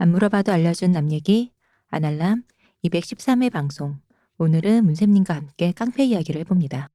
안 0.00 0.10
물어봐도 0.12 0.52
알려준 0.52 0.92
남 0.92 1.10
얘기 1.10 1.52
아날람 1.88 2.44
213회 2.84 3.50
방송 3.50 3.98
오늘은 4.38 4.84
문쌤님과 4.84 5.34
함께 5.34 5.72
깡패 5.72 6.04
이야기를 6.04 6.40
해봅니다. 6.42 6.88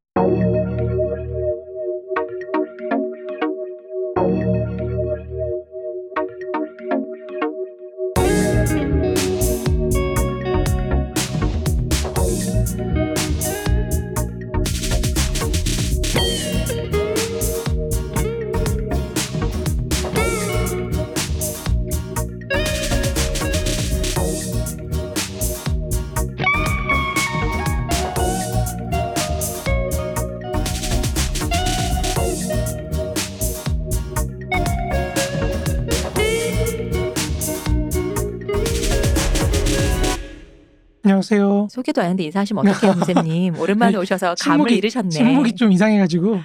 소개도 41.84 42.02
안 42.02 42.06
했는데 42.06 42.24
인사하시면 42.24 42.66
어떡해요 42.68 42.94
문쌤님. 42.96 43.60
오랜만에 43.60 43.98
오셔서 43.98 44.36
감을 44.40 44.66
침묵이- 44.68 44.78
잃으셨네. 44.78 45.10
침묵이 45.10 45.56
좀 45.56 45.72
이상해가지고 45.72 46.40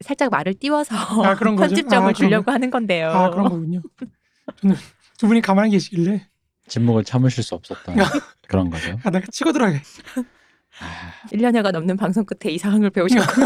살짝 0.00 0.30
말을 0.30 0.54
띄워서 0.54 0.96
아, 1.24 1.34
그런 1.34 1.56
거죠? 1.56 1.68
편집점을 1.74 2.10
아, 2.10 2.12
주려고 2.12 2.50
하는 2.50 2.70
건데요. 2.70 3.10
아 3.10 3.30
그런 3.30 3.44
거군요. 3.48 3.82
저는 4.60 4.76
두 5.18 5.26
분이 5.28 5.40
가만히 5.42 5.70
계시길래 5.72 6.26
침묵을 6.68 7.04
참으실 7.04 7.42
수 7.44 7.54
없었던 7.54 7.96
그런 8.48 8.70
거죠. 8.70 8.98
아 9.04 9.10
내가 9.10 9.26
치고 9.30 9.52
들어가게. 9.52 9.82
아, 10.80 11.28
1년여가 11.32 11.72
넘는 11.72 11.96
방송 11.96 12.24
끝에 12.24 12.52
이 12.52 12.58
상황을 12.58 12.90
배우셨고 12.90 13.42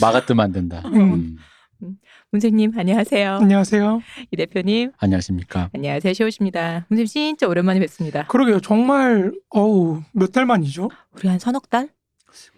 막아 0.00 0.24
뜨면 0.26 0.44
안 0.44 0.52
된다. 0.52 0.82
음. 0.86 1.36
음. 1.82 1.96
문쌤님 2.36 2.72
안녕하세요. 2.78 3.34
안녕하세요. 3.42 4.00
이 4.30 4.36
대표님 4.36 4.92
안녕하십니까. 4.96 5.68
안녕하세요 5.74 6.14
시오십니다. 6.14 6.86
문쌤 6.88 7.04
진짜 7.04 7.46
오랜만에 7.46 7.78
뵙습니다. 7.80 8.26
그러게요. 8.26 8.60
정말 8.60 9.32
어우 9.50 10.00
몇 10.12 10.32
달 10.32 10.46
만이죠? 10.46 10.88
우리 11.14 11.28
한 11.28 11.38
서너 11.38 11.60
달된 11.68 11.90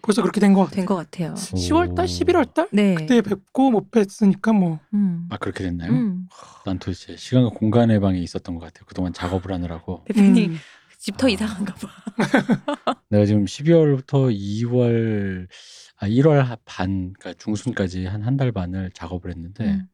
벌써 0.01 0.23
그렇게 0.23 0.41
된 0.41 0.55
것 0.55 0.67
같아요. 0.67 0.87
것 0.87 0.95
같아요. 0.95 1.35
10월 1.35 1.97
달, 1.97 2.05
오. 2.05 2.07
11월 2.07 2.55
달 2.55 2.69
네. 2.71 2.95
그때 2.95 3.21
뵙고 3.21 3.73
못 3.73 3.91
뵀으니까 3.91 4.57
뭐 4.57 4.79
음. 4.95 5.27
아 5.31 5.39
그렇게 5.39 5.65
됐나요? 5.65 5.91
음. 5.91 6.29
난 6.65 6.79
도대체 6.79 7.17
시간과 7.17 7.51
공간의 7.51 7.99
방에 7.99 8.21
있었던 8.21 8.55
것 8.55 8.61
같아요. 8.61 8.85
그동안 8.87 9.13
작업을 9.13 9.53
하느라고 9.53 10.05
대표님 10.07 10.53
음, 10.53 10.59
집터 10.99 11.27
아. 11.27 11.31
이상한가 11.31 11.75
봐. 11.75 12.95
내가 13.11 13.25
지금 13.27 13.45
12월부터 13.45 14.33
2월 14.33 15.49
아 15.49 15.49
1월 16.09 16.59
반 16.65 17.13
그러니까 17.19 17.35
중순까지 17.43 18.07
한 18.07 18.23
한 18.23 18.37
달 18.37 18.53
반을 18.53 18.91
작업을 18.95 19.31
했는데 19.31 19.65
음. 19.65 19.89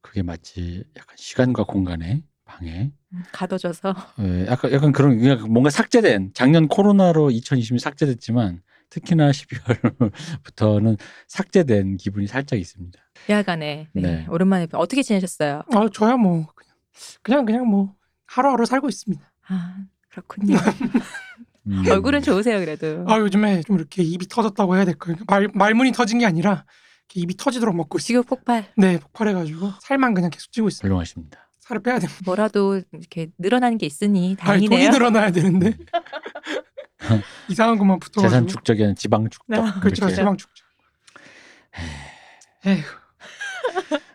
그게 0.00 0.22
마치 0.22 0.84
약간 0.96 1.14
시간과 1.16 1.64
공간의 1.64 2.22
방해 2.44 2.92
음, 3.12 3.22
가둬져서 3.32 3.94
예, 4.20 4.46
약간 4.46 4.72
약간 4.72 4.92
그런 4.92 5.18
뭔가 5.52 5.70
삭제된 5.70 6.32
작년 6.34 6.68
코로나로 6.68 7.30
2020이 7.30 7.78
삭제됐지만 7.78 8.62
특히나 8.90 9.30
12월부터는 9.30 10.98
삭제된 11.28 11.96
기분이 11.96 12.26
살짝 12.26 12.58
있습니다. 12.58 12.98
야간에 13.30 13.88
네. 13.92 14.02
네. 14.02 14.26
오랜만에 14.28 14.66
뵙- 14.66 14.78
어떻게 14.78 15.02
지내셨어요? 15.02 15.62
아 15.72 15.88
저야 15.92 16.16
뭐 16.16 16.46
그냥 16.54 16.74
그냥 17.22 17.44
그냥 17.46 17.66
뭐 17.68 17.94
하루하루 18.26 18.66
살고 18.66 18.88
있습니다. 18.88 19.22
아 19.48 19.76
그렇군요. 20.10 20.56
음. 21.66 21.84
얼굴은 21.88 22.22
좋으세요 22.22 22.58
그래도. 22.60 23.04
아 23.08 23.18
요즘에 23.18 23.62
좀 23.62 23.76
이렇게 23.78 24.02
입이 24.02 24.26
터졌다고 24.28 24.76
해야 24.76 24.84
될까요? 24.84 25.16
말 25.28 25.48
말문이 25.54 25.92
터진 25.92 26.18
게 26.18 26.26
아니라 26.26 26.64
이렇게 27.08 27.20
입이 27.20 27.36
터지도록 27.36 27.74
먹고 27.76 27.98
있어요. 27.98 28.06
식욕 28.06 28.26
폭발. 28.26 28.66
네 28.76 28.98
폭발해가지고 28.98 29.72
살만 29.80 30.14
그냥 30.14 30.30
계속 30.30 30.50
찌고 30.52 30.68
있어요. 30.68 30.88
훌륭하십니다. 30.88 31.48
살을 31.60 31.82
빼야 31.82 31.98
됩니다. 32.00 32.20
뭐라도 32.24 32.80
이렇게 32.92 33.28
늘어나는 33.38 33.78
게 33.78 33.86
있으니 33.86 34.36
아니 34.40 34.66
돈이 34.66 34.68
다행이네요. 34.68 34.90
늘어나야 34.90 35.30
되는데 35.30 35.76
이상한 37.48 37.78
것만 37.78 37.98
붙어가지고 38.00 38.28
재산 38.28 38.46
축적이 38.48 38.82
아니라 38.82 38.94
지방 38.96 39.28
축적. 39.30 39.58
아, 39.64 39.80
그렇죠. 39.80 40.08
지방 40.10 40.36
축적. 40.36 40.64
에휴 42.66 42.82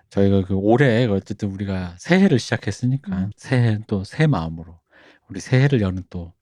저희가 0.09 0.45
그 0.45 0.53
올해 0.55 1.05
어쨌든 1.05 1.51
우리가 1.51 1.95
새해를 1.99 2.39
시작했으니까 2.39 3.15
음. 3.15 3.31
새해 3.35 3.79
또 3.87 4.03
새 4.03 4.27
마음으로 4.27 4.79
우리 5.29 5.39
새해를 5.39 5.81
여는 5.81 6.03
또 6.09 6.33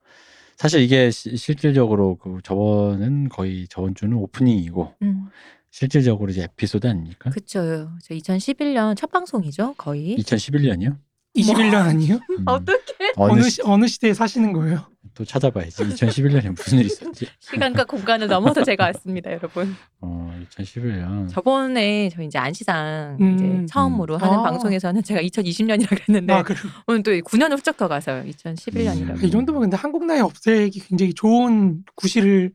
사실 0.57 0.81
이게 0.81 1.11
시- 1.11 1.35
실질적으로 1.35 2.15
그 2.17 2.39
저번은 2.43 3.29
거의 3.29 3.67
저번 3.69 3.93
주는 3.95 4.15
오프닝이고 4.17 4.93
음, 5.01 5.25
실질적으로 5.71 6.31
이제 6.31 6.43
에피소드 6.43 6.87
아닙니까? 6.87 7.29
그쵸. 7.29 7.89
저 8.01 8.13
2011년 8.13 8.95
첫 8.95 9.11
방송이죠 9.11 9.73
거의. 9.77 10.15
2011년이요? 10.17 10.97
21년 11.37 11.75
아니에요? 11.75 12.15
음. 12.15 12.43
어떻게 12.47 13.11
어느 13.17 13.49
시, 13.49 13.61
어느 13.63 13.87
시대에 13.87 14.13
사시는 14.13 14.53
거예요? 14.53 14.85
또 15.15 15.23
찾아봐야지. 15.23 15.83
2011년에 15.83 16.49
무슨 16.49 16.79
일이 16.79 16.87
있었지? 16.87 17.27
시간과 17.39 17.85
공간을 17.85 18.27
넘어서 18.27 18.63
제가 18.63 18.85
왔습니다, 18.85 19.31
여러분. 19.31 19.75
어, 20.01 20.37
2011년. 20.51 21.29
저번에 21.29 22.09
저희 22.09 22.27
이제 22.27 22.37
안시상 22.37 23.17
음. 23.19 23.35
이제 23.35 23.65
처음으로 23.67 24.17
하는 24.17 24.39
아. 24.39 24.43
방송에서는 24.43 25.01
제가 25.03 25.21
2020년이라 25.21 25.87
그랬는데 25.89 26.33
아. 26.33 26.43
오늘 26.87 27.01
또 27.01 27.11
9년을 27.11 27.51
훌쩍 27.51 27.77
더 27.77 27.87
가서요. 27.87 28.23
2011년이라고. 28.25 29.19
음. 29.19 29.25
이 29.25 29.31
정도면 29.31 29.61
근데 29.61 29.77
한국 29.77 30.05
나이 30.05 30.19
없애기 30.19 30.81
굉장히 30.81 31.13
좋은 31.13 31.83
구실을 31.95 32.51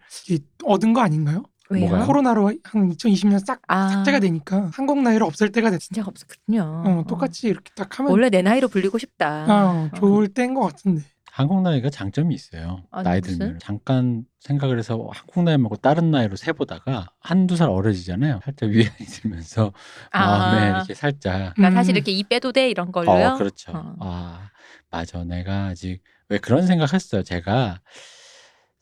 얻은 0.64 0.92
거 0.92 1.00
아닌가요? 1.00 1.42
왜요? 1.70 2.04
코로나로 2.04 2.52
한 2.64 2.90
2020년 2.90 3.44
싹 3.46 3.62
아, 3.68 3.88
삭제가 3.88 4.18
되니까 4.18 4.70
한국 4.74 5.00
나이를 5.02 5.22
없앨 5.22 5.52
때가 5.52 5.70
됐어. 5.70 5.78
진짜 5.78 6.02
없었거든요. 6.04 6.82
어, 6.84 7.04
똑같이 7.08 7.46
이렇게 7.46 7.70
딱 7.76 7.98
하면 7.98 8.10
원래 8.10 8.28
내 8.28 8.42
나이로 8.42 8.66
불리고 8.68 8.98
싶다. 8.98 9.46
어, 9.48 9.90
좋을 9.96 10.28
때인 10.28 10.54
것 10.54 10.62
같은데. 10.62 11.02
한국 11.40 11.62
나이가 11.62 11.90
장점이 11.90 12.34
있어요. 12.34 12.84
아니, 12.90 13.04
나이 13.04 13.20
무슨? 13.20 13.38
들면 13.38 13.58
잠깐 13.60 14.24
생각을 14.40 14.78
해서 14.78 15.08
한국 15.12 15.42
나이 15.44 15.56
말고 15.56 15.76
다른 15.76 16.10
나이로 16.10 16.36
세보다가 16.36 17.08
한두 17.20 17.56
살 17.56 17.68
어려지잖아요. 17.70 18.40
살짝 18.44 18.70
위안이 18.70 19.06
들면서 19.06 19.72
마음에 20.12 20.66
아. 20.66 20.76
이렇게 20.76 20.94
살짝 20.94 21.54
그러니까 21.54 21.68
음. 21.68 21.74
사실 21.74 21.96
이렇게 21.96 22.12
이 22.12 22.22
빼도 22.24 22.52
돼 22.52 22.70
이런 22.70 22.92
걸로요. 22.92 23.28
어 23.28 23.36
그렇죠. 23.36 23.72
어. 23.72 23.96
아 24.00 24.50
맞아 24.90 25.24
내가 25.24 25.66
아직 25.66 26.02
왜 26.28 26.38
그런 26.38 26.66
생각했어요. 26.66 27.22
제가 27.22 27.80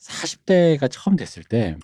40대가 0.01 0.89
처음 0.91 1.17
됐을 1.17 1.43
때 1.45 1.77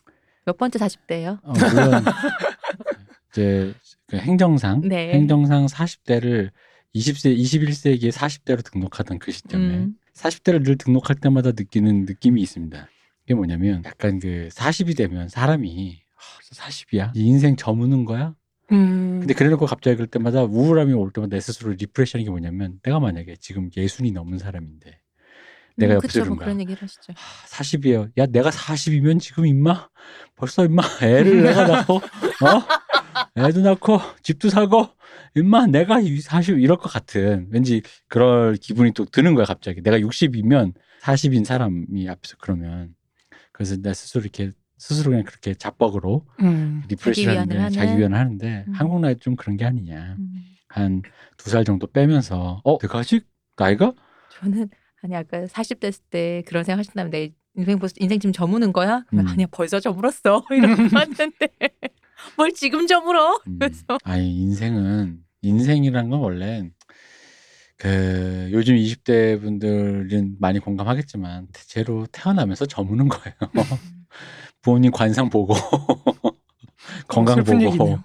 몇 0.46 0.58
번째 0.58 0.78
40대예요? 0.78 1.38
어, 1.42 1.52
물론 1.52 2.04
이제 3.32 3.74
그 4.06 4.16
행정상 4.18 4.82
네. 4.82 5.12
행정상 5.14 5.66
40대를 5.66 6.50
20세 6.94 7.36
21세기에 7.36 8.12
40대로 8.12 8.64
등록하던 8.70 9.18
그 9.18 9.32
시점에 9.32 9.64
음. 9.64 9.94
40대를 10.14 10.64
늘 10.64 10.76
등록할 10.78 11.16
때마다 11.16 11.50
느끼는 11.50 12.04
느낌이 12.06 12.40
있습니다. 12.42 12.88
그게 13.22 13.34
뭐냐면 13.34 13.82
약간 13.84 14.18
그 14.18 14.48
40이 14.52 14.96
되면 14.96 15.28
사람이 15.28 16.02
아, 16.16 16.54
40이야? 16.54 17.12
인생 17.14 17.56
저무는 17.56 18.04
거야? 18.04 18.34
음. 18.72 19.18
근데 19.20 19.34
그래놓고 19.34 19.66
갑자기 19.66 19.96
그럴 19.96 20.06
때마다 20.06 20.42
우울함이 20.44 20.92
올 20.92 21.10
때마다 21.12 21.36
내 21.36 21.40
스스로 21.40 21.72
리프레시하는 21.72 22.24
게 22.24 22.30
뭐냐면 22.30 22.78
내가 22.82 23.00
만약에 23.00 23.36
지금 23.40 23.70
예순이 23.76 24.12
넘은 24.12 24.38
사람인데 24.38 25.00
내가 25.76 25.94
음, 25.94 25.96
옆에서 25.96 26.20
그쵸, 26.20 26.24
뭐 26.26 26.36
거야. 26.36 26.46
그런 26.46 26.60
얘기를 26.60 26.80
하시죠. 26.82 27.12
40이에요. 27.48 28.10
야, 28.18 28.26
내가 28.26 28.50
40이면 28.50 29.20
지금 29.20 29.44
임마 29.46 29.88
벌써 30.36 30.64
임마 30.64 30.82
애를 31.02 31.42
내가 31.42 31.66
낳고 31.66 31.96
어? 31.96 32.83
애도 33.36 33.60
낳고 33.60 33.98
집도 34.22 34.48
사고 34.48 34.88
임마 35.36 35.66
내가 35.66 36.00
40 36.02 36.58
이럴 36.60 36.76
것 36.76 36.88
같은 36.92 37.48
왠지 37.50 37.82
그럴 38.08 38.56
기분이 38.56 38.92
또 38.92 39.04
드는 39.04 39.34
거야 39.34 39.44
갑자기. 39.44 39.82
내가 39.82 39.98
60이면 39.98 40.74
40인 41.02 41.44
사람이 41.44 42.08
앞에서 42.08 42.36
그러면 42.40 42.94
그래서 43.52 43.76
내 43.76 43.92
스스로 43.94 44.22
이렇게 44.22 44.50
스스로 44.78 45.10
그냥 45.10 45.24
그렇게 45.24 45.54
자뻑으로 45.54 46.26
음. 46.40 46.82
refresh를 46.88 47.34
자기 47.34 47.74
자기? 47.74 47.98
위안을 47.98 48.18
하는데 48.18 48.64
음. 48.68 48.72
한국 48.74 49.00
나이 49.00 49.16
좀 49.16 49.36
그런 49.36 49.56
게 49.56 49.64
아니냐. 49.64 50.16
음. 50.18 50.34
한두 50.68 51.50
살 51.50 51.64
정도 51.64 51.86
빼면서 51.86 52.60
어 52.64 52.78
내가 52.78 52.98
아직 52.98 53.26
나이가 53.56 53.92
저는 54.32 54.68
아니 55.02 55.14
아까 55.14 55.46
40 55.46 55.78
됐을 55.78 56.02
때 56.10 56.42
그런 56.46 56.64
생각 56.64 56.80
하신다면 56.80 57.10
내 57.10 57.32
인생 57.56 57.78
벌써 57.78 57.94
인생 58.00 58.18
지금 58.18 58.32
저무는 58.32 58.72
거야? 58.72 59.04
그러면 59.08 59.26
음. 59.28 59.32
아니야 59.32 59.46
벌써 59.52 59.78
저물었어 59.78 60.44
이러고 60.50 60.74
봤는데 60.90 61.48
뭘 62.36 62.52
지금 62.52 62.86
저물어? 62.86 63.40
음, 63.46 63.58
그래서 63.58 63.98
아니 64.04 64.34
인생은 64.34 65.18
인생이란 65.42 66.10
건 66.10 66.20
원래 66.20 66.70
그 67.76 68.48
요즘 68.52 68.76
20대 68.76 69.40
분들은 69.40 70.36
많이 70.38 70.58
공감하겠지만 70.58 71.48
대체로 71.52 72.06
태어나면서 72.12 72.66
저무는 72.66 73.08
거예요. 73.08 73.34
부모님 74.62 74.90
관상 74.92 75.28
보고 75.28 75.54
건강 77.08 77.36
슬픈 77.36 77.58
보고 77.58 77.66
얘기네요. 77.66 78.04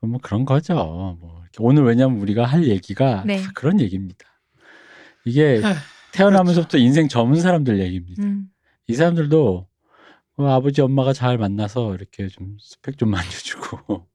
뭐 0.00 0.18
그런 0.22 0.44
거죠. 0.44 0.74
뭐 0.74 1.42
오늘 1.58 1.84
왜냐면 1.84 2.20
우리가 2.20 2.44
할 2.44 2.66
얘기가 2.68 3.24
네. 3.26 3.40
다 3.40 3.50
그런 3.54 3.80
얘기입니다. 3.80 4.26
이게 5.24 5.62
아, 5.64 5.74
태어나면서부터 6.12 6.78
인생 6.78 7.08
접은 7.08 7.36
사람들 7.36 7.80
얘기입니다. 7.80 8.22
음. 8.22 8.48
이 8.86 8.94
사람들도 8.94 9.66
어, 10.36 10.46
아버지 10.48 10.80
엄마가 10.80 11.12
잘 11.12 11.38
만나서 11.38 11.94
이렇게 11.94 12.28
좀 12.28 12.56
스펙 12.60 12.98
좀 12.98 13.10
만져주고 13.10 14.06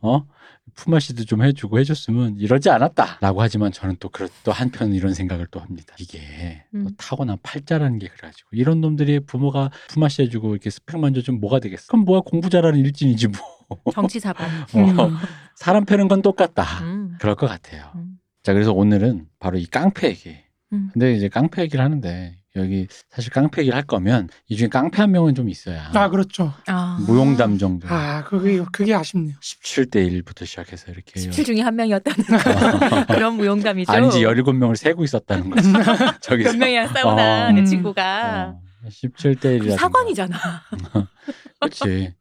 어 0.00 0.26
품앗이도 0.74 1.24
좀 1.24 1.42
해주고 1.42 1.78
해줬으면 1.78 2.38
이러지 2.38 2.70
않았다라고 2.70 3.42
하지만 3.42 3.72
저는 3.72 3.96
또 4.00 4.08
그렇 4.08 4.28
또 4.42 4.52
한편 4.52 4.94
이런 4.94 5.14
생각을 5.14 5.46
또 5.50 5.60
합니다. 5.60 5.94
이게 5.98 6.64
또 6.72 6.78
음. 6.78 6.88
타고난 6.96 7.36
팔자라는 7.42 7.98
게 7.98 8.08
그래가지고 8.08 8.48
이런 8.52 8.80
놈들이 8.80 9.20
부모가 9.20 9.70
품앗이 9.88 10.26
해주고 10.26 10.52
이렇게 10.52 10.70
스펙 10.70 10.98
만져주면 10.98 11.40
뭐가 11.40 11.60
되겠어? 11.60 11.88
그럼 11.88 12.04
뭐야 12.04 12.20
공부 12.24 12.48
잘하는 12.48 12.78
일진이지 12.80 13.28
뭐. 13.28 13.40
정치 13.92 14.18
사범. 14.18 14.46
어, 14.46 15.10
사람 15.54 15.84
패는 15.84 16.08
건 16.08 16.22
똑같다. 16.22 16.64
음. 16.82 17.16
그럴 17.20 17.34
것 17.34 17.46
같아요. 17.46 17.92
음. 17.96 18.18
자 18.42 18.52
그래서 18.52 18.72
오늘은 18.72 19.26
바로 19.38 19.58
이 19.58 19.66
깡패 19.66 20.08
얘기. 20.08 20.36
음. 20.72 20.90
근데 20.92 21.14
이제 21.14 21.28
깡패 21.28 21.62
얘기를 21.62 21.84
하는데 21.84 22.39
여기 22.56 22.88
사실 23.08 23.30
깡패 23.32 23.62
얘기를 23.62 23.76
할 23.76 23.84
거면 23.84 24.28
이 24.48 24.56
중에 24.56 24.68
깡패 24.68 25.02
한 25.02 25.12
명은 25.12 25.34
좀 25.36 25.48
있어야 25.48 25.90
아 25.94 26.08
그렇죠. 26.08 26.52
아. 26.66 26.98
무용담 27.06 27.58
정도. 27.58 27.86
아 27.88 28.24
그게 28.24 28.60
그게 28.72 28.92
아쉽네요. 28.94 29.36
17대 29.40 30.22
1부터 30.24 30.44
시작해서 30.44 30.90
이렇게 30.90 31.20
17 31.20 31.44
중에 31.44 31.60
한 31.60 31.76
명이었다는 31.76 32.24
그런 33.08 33.34
무용담이죠. 33.36 33.92
아니지 33.92 34.20
17명을 34.22 34.74
세고 34.74 35.04
있었다는 35.04 35.50
거지. 35.50 35.68
저기서 36.22 36.52
몇 36.52 36.58
명이랑 36.58 36.88
싸우나 36.88 37.48
어. 37.48 37.52
내 37.52 37.60
음. 37.60 37.64
친구가 37.64 38.56
어, 38.56 38.60
17대 38.88 39.60
1이라. 39.60 39.76
사관이잖아. 39.76 40.36
그렇지. 41.60 42.14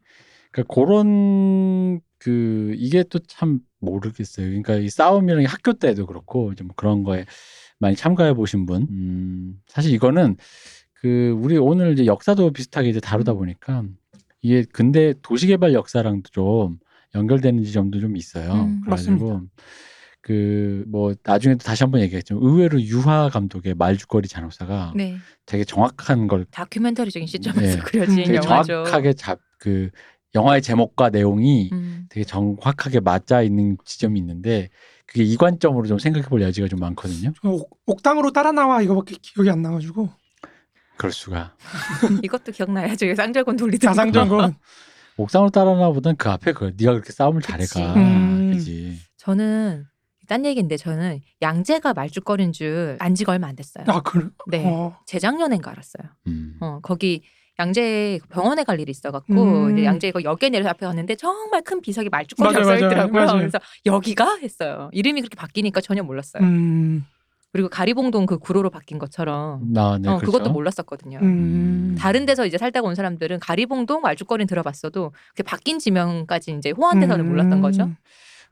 그러니까 0.52 0.74
그런 0.74 2.02
그 2.20 2.74
이게 2.78 3.04
또 3.04 3.20
참 3.28 3.60
모르겠어요. 3.82 4.46
그러니까 4.48 4.76
이 4.76 4.90
싸움이랑 4.90 5.44
학교 5.46 5.74
때도 5.74 6.06
그렇고 6.06 6.52
이제 6.52 6.64
뭐 6.64 6.74
그런 6.76 7.04
거에 7.04 7.26
많이 7.80 7.96
참가해 7.96 8.34
보신 8.34 8.66
분. 8.66 8.88
음, 8.90 9.60
사실 9.68 9.94
이거는 9.94 10.38
그 10.94 11.36
우리 11.42 11.58
오늘 11.58 11.94
이제 11.94 12.06
역사도 12.06 12.52
비슷하게 12.52 12.90
이제 12.90 13.00
다루다 13.00 13.34
보니까 13.34 13.84
이게 14.42 14.64
근대 14.72 15.14
도시개발 15.22 15.74
역사랑도 15.74 16.30
좀 16.32 16.78
연결되는 17.16 17.64
지점도 17.64 18.00
좀 18.00 18.18
있어요. 18.18 18.52
음, 18.54 18.82
그래가지고 18.82 19.42
그 20.22 20.84
뭐 20.88 21.14
나중에 21.24 21.56
또 21.56 21.60
다시 21.60 21.84
한번 21.84 22.02
얘기했지만 22.02 22.44
의외로 22.44 22.82
유화 22.82 23.30
감독의 23.30 23.76
말죽거리 23.76 24.28
잔혹사가 24.28 24.94
네. 24.96 25.18
되게 25.46 25.64
정확한 25.64 26.28
걸 26.28 26.46
다큐멘터리적인 26.52 27.28
시점에서 27.28 27.78
네. 27.78 27.82
그려진 27.84 28.16
되게 28.18 28.36
영화죠. 28.36 28.84
정확하게 28.86 29.14
잡 29.14 29.40
그 29.60 29.90
영화의 30.36 30.62
제목과 30.62 31.10
내용이 31.10 31.70
음. 31.74 32.06
되게 32.10 32.24
정확하게 32.24 33.02
맞아 33.02 33.42
있는 33.42 33.76
지점이 33.84 34.18
있는데 34.20 34.70
그게 35.10 35.24
이관점으로 35.24 35.88
좀 35.88 35.98
생각해 36.00 36.28
볼 36.28 36.42
여지가 36.42 36.68
좀 36.68 36.80
많거든요. 36.80 37.34
저 37.42 37.50
옥, 37.50 37.80
옥당으로 37.86 38.32
따라 38.32 38.52
나와 38.52 38.82
이거밖에 38.82 39.16
기억이 39.22 39.50
안 39.50 39.62
나가지고 39.62 40.10
그럴 40.98 41.12
수가. 41.12 41.56
이것도 42.24 42.52
기억나야죠. 42.52 43.16
쌍절곤 43.16 43.56
돌리던 43.58 43.90
자상정건 43.92 44.56
옥상으로 45.18 45.50
따라 45.50 45.76
나보단 45.76 46.16
그 46.16 46.30
앞에 46.30 46.54
그 46.54 46.74
네가 46.78 46.92
그렇게 46.94 47.12
싸움을 47.12 47.42
잘해가. 47.42 47.94
음. 47.96 48.52
그지. 48.54 49.00
저는 49.18 49.86
딴 50.28 50.46
얘기인데 50.46 50.78
저는 50.78 51.22
양재가 51.42 51.94
말죽거린 51.94 52.52
줄 52.54 52.98
안 53.00 53.16
지 53.16 53.26
가 53.26 53.32
얼마 53.32 53.48
안 53.48 53.56
됐어요. 53.56 53.86
아 53.88 54.02
그래. 54.02 54.28
네. 54.48 54.64
어. 54.66 54.96
재작년인가 55.08 55.72
알았어요. 55.72 56.08
음. 56.28 56.56
어, 56.62 56.80
거기 56.84 57.24
양재 57.60 58.20
병원에 58.30 58.64
갈 58.64 58.80
일이 58.80 58.90
있어갖고 58.90 59.34
음. 59.34 59.78
이제 59.78 59.86
양재 59.86 60.12
그 60.12 60.24
역에 60.24 60.50
내려서 60.50 60.70
앞에 60.70 60.86
갔는데 60.86 61.16
정말 61.16 61.62
큰 61.62 61.82
비석이 61.82 62.10
맞아요, 62.10 62.64
써있더라고요. 62.64 63.26
맞아요. 63.26 63.38
그래서 63.38 63.60
여기가 63.86 64.38
했어요. 64.38 64.90
이름이 64.94 65.22
그렇게 65.22 65.36
바뀌니까 65.36 65.82
전혀 65.82 66.02
몰랐어요. 66.02 66.42
음. 66.42 67.06
그리고 67.52 67.68
가리봉동 67.68 68.28
그 68.28 68.38
구로로 68.38 68.70
바뀐 68.70 69.00
것처럼 69.00 69.74
나, 69.74 69.98
네, 69.98 70.08
어, 70.08 70.18
그렇죠. 70.18 70.32
그것도 70.32 70.52
몰랐었거든요. 70.52 71.20
음. 71.22 71.96
다른 71.98 72.26
데서 72.26 72.46
이제 72.46 72.58
살다가 72.58 72.88
온 72.88 72.96
사람들은 72.96 73.40
가리봉동 73.40 74.02
말죽거리는 74.02 74.48
들어봤어도 74.48 75.14
그 75.36 75.44
바뀐 75.44 75.80
지명까지 75.80 76.56
이제 76.58 76.72
호환돼서는 76.72 77.26
음. 77.26 77.30
몰랐던 77.30 77.62
거죠. 77.62 77.90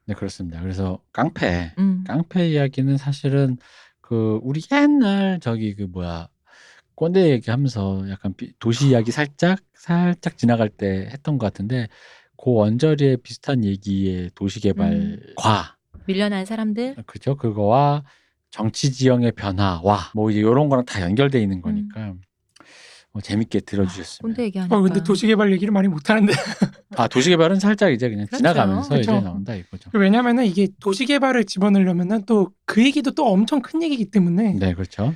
네, 0.05 0.15
그렇습니다. 0.15 0.61
그래서 0.61 0.99
깡패. 1.13 1.73
음. 1.77 2.03
깡패 2.07 2.49
이야기는 2.49 2.97
사실은 2.97 3.57
그 4.01 4.39
우리 4.41 4.61
옛날 4.71 5.39
저기 5.41 5.75
그 5.75 5.83
뭐야 5.83 6.27
꼰대 6.97 7.29
얘기하면서 7.29 8.09
약간 8.09 8.33
비- 8.35 8.53
도시 8.57 8.89
이야기 8.89 9.11
살짝 9.11 9.59
살짝 9.75 10.35
지나갈 10.35 10.67
때 10.67 11.07
했던 11.11 11.37
것 11.37 11.45
같은데 11.45 11.87
그 12.43 12.51
원저리에 12.51 13.17
비슷한 13.17 13.63
얘기의 13.63 14.31
도시 14.33 14.59
개발과 14.59 15.75
밀려난 16.07 16.43
사람들. 16.45 16.95
그죠 17.05 17.35
그거와 17.35 18.03
정치 18.49 18.91
지형의 18.91 19.33
변화와 19.33 20.11
뭐 20.15 20.31
이제 20.31 20.39
이런 20.39 20.69
거랑 20.69 20.85
다 20.85 21.01
연결돼 21.01 21.39
있는 21.39 21.61
거니까 21.61 22.15
뭐 23.11 23.21
재밌게 23.21 23.59
꼰대 23.59 23.65
들어주셨으면 23.71 24.35
얘기하니까. 24.39 24.75
어 24.75 24.81
근데 24.81 25.03
도시개발 25.03 25.51
얘기를 25.51 25.71
많이 25.71 25.87
못 25.87 26.09
하는데 26.09 26.33
아 26.95 27.07
도시 27.07 27.29
개발은 27.29 27.59
살짝 27.59 27.93
이제 27.93 28.09
그냥 28.09 28.25
그렇죠. 28.25 28.37
지나가면서 28.37 28.99
이제 28.99 29.05
그렇죠. 29.11 29.23
나온다 29.23 29.53
이거죠. 29.53 29.91
왜냐면은 29.93 30.45
이게 30.47 30.67
도시개발을 30.79 31.45
집어넣으려면은 31.45 32.25
또 32.25 32.51
그 32.65 32.83
얘기도 32.83 33.11
또 33.11 33.27
엄청 33.31 33.61
큰 33.61 33.81
얘기이기 33.83 34.09
때문에 34.11 34.53
네 34.53 34.73
그렇죠. 34.73 35.13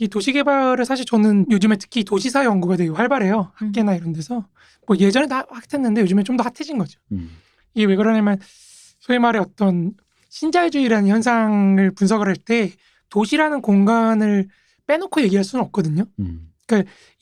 이 0.00 0.08
도시개발을 0.08 0.84
사실 0.86 1.04
저는 1.04 1.46
요즘에 1.50 1.76
특히 1.76 2.04
도시사 2.04 2.44
연구가 2.46 2.76
되게 2.76 2.90
활발해요 2.90 3.52
음. 3.62 3.66
학계나 3.66 3.94
이런 3.94 4.12
데서 4.12 4.46
뭐 4.86 4.96
예전에 4.96 5.28
다 5.28 5.46
핫했는데 5.50 6.00
요즘에 6.00 6.22
좀 6.24 6.36
더 6.36 6.42
핫해진 6.42 6.78
거죠. 6.78 6.98
음. 7.12 7.30
이게 7.74 7.84
왜 7.84 7.96
그러냐면 7.96 8.38
소위 8.98 9.18
말해 9.18 9.38
어떤 9.38 9.92
신자유주의라는 10.30 11.08
현상을 11.08 11.90
분석을 11.92 12.26
할 12.28 12.36
때 12.36 12.72
도시라는 13.10 13.60
공간을 13.60 14.48
빼놓고 14.86 15.20
얘기할 15.22 15.44
수는 15.44 15.64
없거든요. 15.66 16.04
음. 16.18 16.46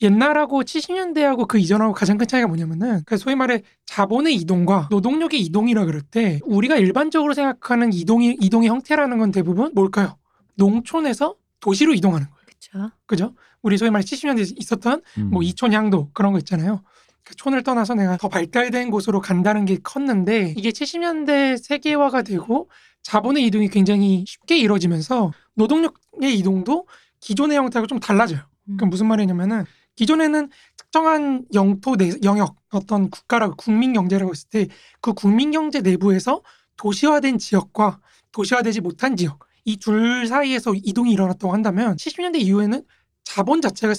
옛날하고 0.03 0.61
70년대하고 0.61 1.47
그 1.47 1.57
이전하고 1.57 1.91
가장 1.93 2.19
큰 2.19 2.27
차이가 2.27 2.47
뭐냐면은 2.47 3.01
그 3.07 3.17
소위 3.17 3.35
말해 3.35 3.63
자본의 3.87 4.35
이동과 4.35 4.89
노동력의 4.91 5.41
이동이라 5.41 5.85
그럴 5.85 6.01
때 6.01 6.39
우리가 6.45 6.77
일반적으로 6.77 7.33
생각하는 7.33 7.91
이동이 7.91 8.37
이동의 8.39 8.69
형태라는 8.69 9.17
건 9.17 9.31
대부분 9.31 9.71
뭘까요? 9.73 10.17
농촌에서 10.55 11.35
도시로 11.61 11.95
이동하는 11.95 12.27
거예요. 12.27 12.38
그렇죠. 12.59 12.91
그죠? 13.05 13.33
우리 13.61 13.77
소위 13.77 13.89
말해 13.89 14.03
70년대에 14.03 14.59
있었던 14.59 15.01
음. 15.17 15.29
뭐 15.31 15.43
이촌 15.43 15.73
향도 15.73 16.09
그런 16.13 16.33
거 16.33 16.39
있잖아요. 16.39 16.83
그 17.23 17.35
촌을 17.35 17.63
떠나서 17.63 17.95
내가 17.95 18.17
더 18.17 18.27
발달된 18.27 18.91
곳으로 18.91 19.21
간다는 19.21 19.65
게 19.65 19.77
컸는데 19.77 20.53
이게 20.57 20.71
70년대 20.71 21.61
세계화가 21.61 22.23
되고 22.23 22.69
자본의 23.03 23.45
이동이 23.45 23.69
굉장히 23.69 24.25
쉽게 24.27 24.57
이루어지면서 24.57 25.31
노동력의 25.55 26.37
이동도 26.37 26.87
기존의 27.19 27.57
형태하고 27.57 27.87
좀 27.87 27.99
달라져요. 27.99 28.41
음. 28.69 28.77
그럼 28.77 28.89
무슨 28.89 29.07
말이냐면은 29.07 29.65
기존에는 29.95 30.49
특정한 30.77 31.45
영토 31.53 31.97
내 31.97 32.11
영역 32.23 32.55
어떤 32.71 33.09
국가라고 33.09 33.55
국민 33.55 33.93
경제라고 33.93 34.31
했을 34.31 34.49
때 34.49 34.67
그 35.01 35.13
국민 35.13 35.51
경제 35.51 35.81
내부에서 35.81 36.41
도시화된 36.77 37.37
지역과 37.37 37.99
도시화되지 38.31 38.81
못한 38.81 39.15
지역 39.15 39.39
이 39.65 39.77
둘 39.77 40.27
사이에서 40.27 40.73
이동이 40.75 41.11
일어났다고 41.11 41.53
한다면 41.53 41.95
70년대 41.95 42.39
이후에는 42.41 42.83
자본 43.23 43.61
자체가 43.61 43.93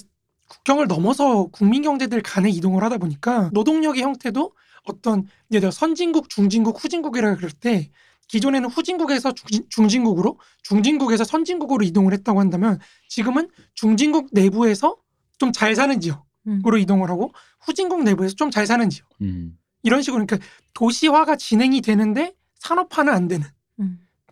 국경을 0.49 0.87
넘어서 0.88 1.47
국민 1.47 1.83
경제들 1.83 2.23
간에 2.23 2.50
이동을 2.50 2.83
하다 2.83 2.99
보니까 2.99 3.50
노동력의 3.52 4.02
형태도 4.02 4.52
어떤 4.85 5.26
예를 5.52 5.61
들어 5.61 5.71
선진국, 5.71 6.29
중진국, 6.29 6.83
후진국이라 6.83 7.37
그럴 7.37 7.50
때 7.50 7.90
기존에는 8.29 8.69
후진국에서 8.69 9.33
중진, 9.33 9.64
중진 9.69 10.05
국으로 10.05 10.38
중진국에서 10.62 11.25
선진국으로 11.25 11.85
이동을 11.85 12.12
했다고 12.14 12.40
한다면 12.40 12.79
지금은 13.09 13.49
중진국 13.75 14.29
내부에서 14.33 14.97
좀 15.38 15.52
잘 15.52 15.75
사는 15.75 16.00
지역으로 16.00 16.76
음. 16.76 16.79
이동을 16.79 17.11
하고 17.11 17.33
후진국 17.61 18.02
내부에서 18.02 18.35
좀 18.35 18.50
잘 18.50 18.67
사는 18.67 18.88
지역 18.90 19.09
음. 19.23 19.57
이런 19.83 20.02
식으로 20.02 20.25
그러니까 20.26 20.47
도시화가 20.75 21.37
진행이 21.37 21.81
되는데 21.81 22.35
산업화는 22.59 23.12
안 23.12 23.29
되는 23.29 23.47
음. 23.47 23.50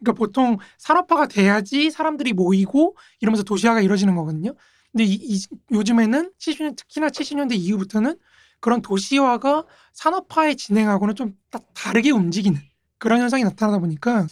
그러니까 0.00 0.12
보통 0.12 0.58
산업화가 0.78 1.26
돼야지 1.28 1.90
사람들이 1.90 2.32
모이고 2.32 2.96
이러면서 3.20 3.42
도시화가 3.42 3.80
이루어지는 3.80 4.14
거거든요. 4.14 4.52
근데 4.92 5.04
이, 5.04 5.14
이- 5.14 5.42
요즘에는 5.72 6.32
70년 6.38 6.76
특히나 6.76 7.08
70년대 7.10 7.54
이후부터는 7.56 8.16
그런 8.60 8.82
도시화가 8.82 9.64
산업화에 9.92 10.54
진행하고는 10.54 11.14
좀 11.14 11.36
다- 11.50 11.60
다르게 11.74 12.10
움직이는 12.10 12.60
그런 12.98 13.20
현상이 13.20 13.44
나타나다 13.44 13.78
보니까 13.78 14.26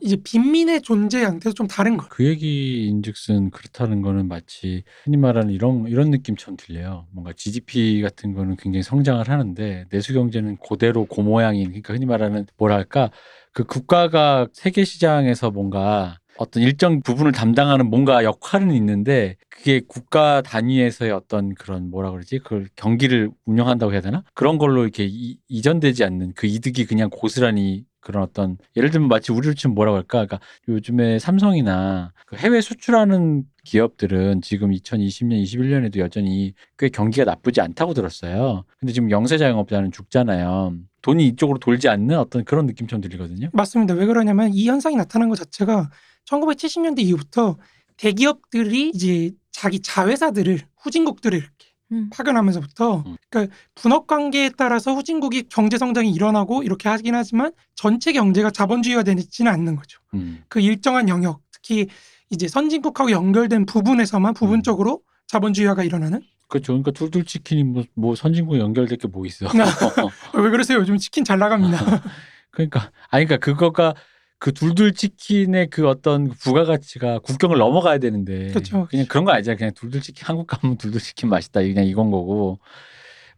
이제 0.00 0.16
빈민의 0.16 0.82
존재 0.82 1.22
양태도 1.22 1.52
좀 1.52 1.66
다른 1.66 1.96
거예요. 1.96 2.08
그 2.10 2.24
얘기인즉슨 2.24 3.50
그렇다는 3.50 4.02
거는 4.02 4.28
마치 4.28 4.84
흔히 5.04 5.16
말하는 5.16 5.52
이런 5.52 5.86
이런 5.86 6.10
느낌처럼 6.10 6.56
들려요. 6.56 7.06
뭔가 7.12 7.32
GDP 7.32 8.00
같은 8.02 8.34
거는 8.34 8.56
굉장히 8.56 8.82
성장을 8.82 9.28
하는데 9.28 9.86
내수 9.90 10.12
경제는 10.12 10.56
그대로 10.66 11.04
그 11.04 11.20
모양인 11.20 11.66
그러니까 11.66 11.94
흔히 11.94 12.06
말하는 12.06 12.46
뭐랄까 12.56 13.10
그 13.52 13.64
국가가 13.64 14.48
세계 14.52 14.84
시장에서 14.84 15.50
뭔가 15.50 16.18
어떤 16.40 16.62
일정 16.62 17.02
부분을 17.02 17.32
담당하는 17.32 17.90
뭔가 17.90 18.24
역할은 18.24 18.72
있는데 18.72 19.36
그게 19.50 19.82
국가 19.86 20.40
단위에서의 20.40 21.10
어떤 21.10 21.54
그런 21.54 21.90
뭐라 21.90 22.10
그러지 22.12 22.38
그걸 22.38 22.66
경기를 22.76 23.30
운영한다고 23.44 23.92
해야 23.92 24.00
되나 24.00 24.24
그런 24.34 24.56
걸로 24.56 24.82
이렇게 24.82 25.06
이, 25.06 25.36
이전되지 25.48 26.02
않는 26.04 26.32
그 26.34 26.46
이득이 26.46 26.86
그냥 26.86 27.10
고스란히 27.10 27.84
그런 28.00 28.22
어떤 28.22 28.56
예를 28.76 28.90
들면 28.90 29.08
마치 29.08 29.32
우리로 29.32 29.54
치면 29.54 29.74
뭐라고 29.74 29.96
할까? 29.96 30.24
그러니까 30.24 30.40
요즘에 30.68 31.18
삼성이나 31.18 32.12
그 32.26 32.36
해외 32.36 32.60
수출하는 32.60 33.44
기업들은 33.64 34.42
지금 34.42 34.70
2020년, 34.70 35.42
21년에도 35.42 35.98
여전히 35.98 36.54
꽤 36.78 36.88
경기가 36.88 37.24
나쁘지 37.24 37.60
않다고 37.60 37.94
들었어요. 37.94 38.64
근데 38.78 38.92
지금 38.92 39.10
영세 39.10 39.38
자영업자는 39.38 39.92
죽잖아요. 39.92 40.74
돈이 41.02 41.26
이쪽으로 41.28 41.58
돌지 41.58 41.88
않는 41.88 42.18
어떤 42.18 42.44
그런 42.44 42.66
느낌처럼 42.66 43.00
들리거든요. 43.00 43.48
맞습니다. 43.52 43.94
왜 43.94 44.06
그러냐면 44.06 44.52
이 44.52 44.68
현상이 44.68 44.96
나타난 44.96 45.28
것 45.28 45.36
자체가 45.36 45.90
1970년대 46.26 47.00
이후부터 47.00 47.56
대기업들이 47.96 48.90
이제 48.94 49.32
자기 49.50 49.80
자회사들을 49.80 50.60
후진국들을 50.78 51.36
이렇게 51.36 51.69
음. 51.92 52.08
파견하면서부터 52.12 53.04
음. 53.06 53.16
그러니까 53.28 53.54
분업 53.74 54.06
관계에 54.06 54.50
따라서 54.56 54.94
후진국이 54.94 55.44
경제 55.48 55.78
성장이 55.78 56.10
일어나고 56.12 56.62
이렇게 56.62 56.88
하긴 56.88 57.14
하지만 57.14 57.52
전체 57.74 58.12
경제가 58.12 58.50
자본주의화 58.50 59.02
되지는 59.02 59.50
않는 59.52 59.76
거죠. 59.76 60.00
음. 60.14 60.42
그 60.48 60.60
일정한 60.60 61.08
영역, 61.08 61.40
특히 61.50 61.88
이제 62.30 62.46
선진국하고 62.48 63.10
연결된 63.10 63.66
부분에서만 63.66 64.34
부분적으로 64.34 65.02
자본주의화가 65.26 65.82
일어나는. 65.84 66.22
그렇죠. 66.48 66.72
그러니까 66.72 66.90
둘둘 66.92 67.24
치킨이 67.24 67.62
뭐, 67.64 67.84
뭐 67.94 68.14
선진국 68.16 68.58
연결될 68.58 68.98
게 68.98 69.08
뭐 69.08 69.24
있어. 69.26 69.46
어, 69.46 69.50
왜 70.40 70.50
그러세요? 70.50 70.78
요즘 70.78 70.96
치킨 70.96 71.24
잘 71.24 71.38
나갑니다. 71.38 71.78
그러니까 72.50 72.90
아니 73.10 73.24
그러니까 73.24 73.36
그거가 73.44 73.94
그 74.40 74.52
둘둘 74.52 74.94
치킨의 74.94 75.68
그 75.68 75.86
어떤 75.86 76.30
부가가치가 76.30 77.18
국경을 77.18 77.58
넘어가야 77.58 77.98
되는데 77.98 78.48
그쵸. 78.48 78.88
그냥 78.90 79.04
그런 79.06 79.26
거 79.26 79.32
아니잖아. 79.32 79.56
그냥 79.56 79.72
둘둘 79.74 80.00
치킨 80.00 80.24
한국 80.26 80.46
가면 80.46 80.78
둘둘 80.78 80.98
치킨 81.00 81.28
맛있다. 81.28 81.60
그냥 81.60 81.84
이건 81.84 82.10
거고 82.10 82.58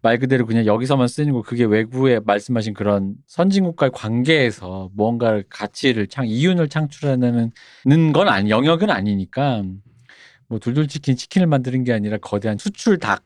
말 0.00 0.18
그대로 0.18 0.46
그냥 0.46 0.64
여기서만 0.64 1.08
쓰는 1.08 1.32
거 1.32 1.42
그게 1.42 1.64
외국에 1.64 2.20
말씀하신 2.20 2.74
그런 2.74 3.14
선진국과의 3.26 3.90
관계에서 3.92 4.90
무언가를 4.94 5.44
가치를 5.48 6.06
창 6.06 6.26
이윤을 6.26 6.68
창출하는 6.68 7.50
건 8.12 8.28
아니 8.28 8.50
영역은 8.50 8.88
아니니까 8.88 9.64
뭐 10.48 10.60
둘둘 10.60 10.86
치킨 10.86 11.16
치킨을 11.16 11.48
만드는 11.48 11.82
게 11.82 11.92
아니라 11.92 12.18
거대한 12.18 12.58
수출 12.58 12.98
닭 12.98 13.24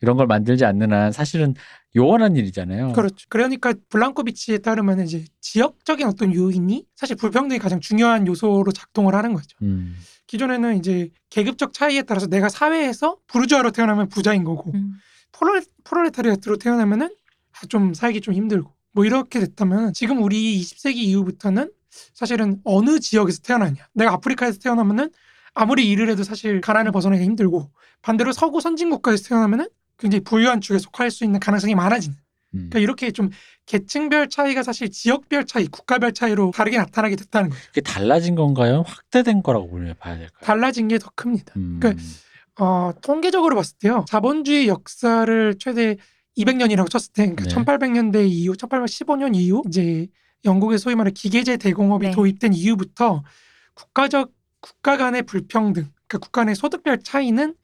이런 0.00 0.16
걸 0.16 0.26
만들지 0.26 0.64
않는 0.64 0.92
한 0.92 1.12
사실은 1.12 1.54
요원한 1.96 2.36
일이잖아요. 2.36 2.92
그렇죠. 2.92 3.26
그러니까 3.28 3.74
블랑코비치에 3.88 4.58
따르면 4.58 5.00
이제 5.00 5.24
지역적인 5.40 6.06
어떤 6.06 6.34
요인이 6.34 6.86
사실 6.94 7.16
불평등이 7.16 7.58
가장 7.58 7.80
중요한 7.80 8.26
요소로 8.26 8.72
작동을 8.72 9.14
하는 9.14 9.32
거죠. 9.32 9.56
음. 9.62 9.96
기존에는 10.26 10.78
이제 10.78 11.10
계급적 11.30 11.72
차이에 11.72 12.02
따라서 12.02 12.26
내가 12.26 12.48
사회에서 12.48 13.16
부르주아로 13.26 13.72
태어나면 13.72 14.08
부자인 14.08 14.44
거고 14.44 14.70
음. 14.74 14.94
프롤, 15.32 15.62
프롤레타리아트로 15.84 16.58
태어나면은 16.58 17.06
아, 17.06 17.66
좀 17.68 17.94
살기 17.94 18.20
좀 18.20 18.34
힘들고 18.34 18.72
뭐 18.92 19.04
이렇게 19.04 19.40
됐다면 19.40 19.92
지금 19.94 20.22
우리 20.22 20.60
20세기 20.60 20.96
이후부터는 20.96 21.72
사실은 22.14 22.60
어느 22.64 23.00
지역에서 23.00 23.40
태어나냐 23.42 23.88
내가 23.94 24.12
아프리카에서 24.12 24.58
태어나면은 24.58 25.10
아무리 25.54 25.88
일을 25.90 26.08
해도 26.08 26.22
사실 26.22 26.60
가난을 26.60 26.92
벗어나기 26.92 27.24
힘들고 27.24 27.70
반대로 28.02 28.32
서구 28.32 28.60
선진 28.60 28.90
국가에서 28.90 29.28
태어나면은 29.28 29.68
굉장히 29.98 30.22
부유한 30.24 30.60
축에 30.60 30.78
속할 30.78 31.10
수 31.10 31.24
있는 31.24 31.40
가능성이 31.40 31.74
많아지는 31.74 32.16
음. 32.54 32.68
그러니까 32.70 32.78
이렇게 32.78 33.10
좀 33.10 33.30
계층별 33.66 34.30
차이가 34.30 34.62
사실 34.62 34.90
지역별 34.90 35.44
차이, 35.46 35.66
국가별 35.66 36.12
차이로 36.12 36.52
다르게 36.54 36.78
나타나게 36.78 37.16
됐다는 37.16 37.50
거예요. 37.50 37.62
그게 37.68 37.80
달라진 37.82 38.34
건가요? 38.34 38.84
확대된 38.86 39.42
거라고 39.42 39.68
보면 39.68 39.94
봐야 39.98 40.16
될까요? 40.16 40.40
달라진 40.42 40.88
게 40.88 40.98
더 40.98 41.10
큽니다. 41.14 41.52
음. 41.56 41.78
그러니까 41.80 42.02
어, 42.60 42.92
통계적으로 43.02 43.54
봤을 43.54 43.76
때요. 43.78 44.04
자본주의 44.08 44.66
역사를 44.68 45.54
최대 45.58 45.96
200년이라고 46.38 46.88
쳤을 46.90 47.12
때, 47.12 47.34
그러니까 47.34 47.44
네. 47.44 47.54
1800년대 47.54 48.28
이후, 48.28 48.54
1815년 48.54 49.34
이후 49.36 49.62
이제 49.68 50.08
영국의 50.44 50.78
소위 50.78 50.94
말하는 50.94 51.12
기계제 51.14 51.56
대공업이 51.58 52.06
네. 52.06 52.12
도입된 52.12 52.54
이후부터 52.54 53.22
국가적 53.74 54.32
국가 54.60 54.96
간의 54.96 55.22
불평등, 55.22 55.84
그러니까 56.06 56.18
국가 56.18 56.40
간의 56.42 56.54
소득별 56.56 57.02
차이는 57.02 57.54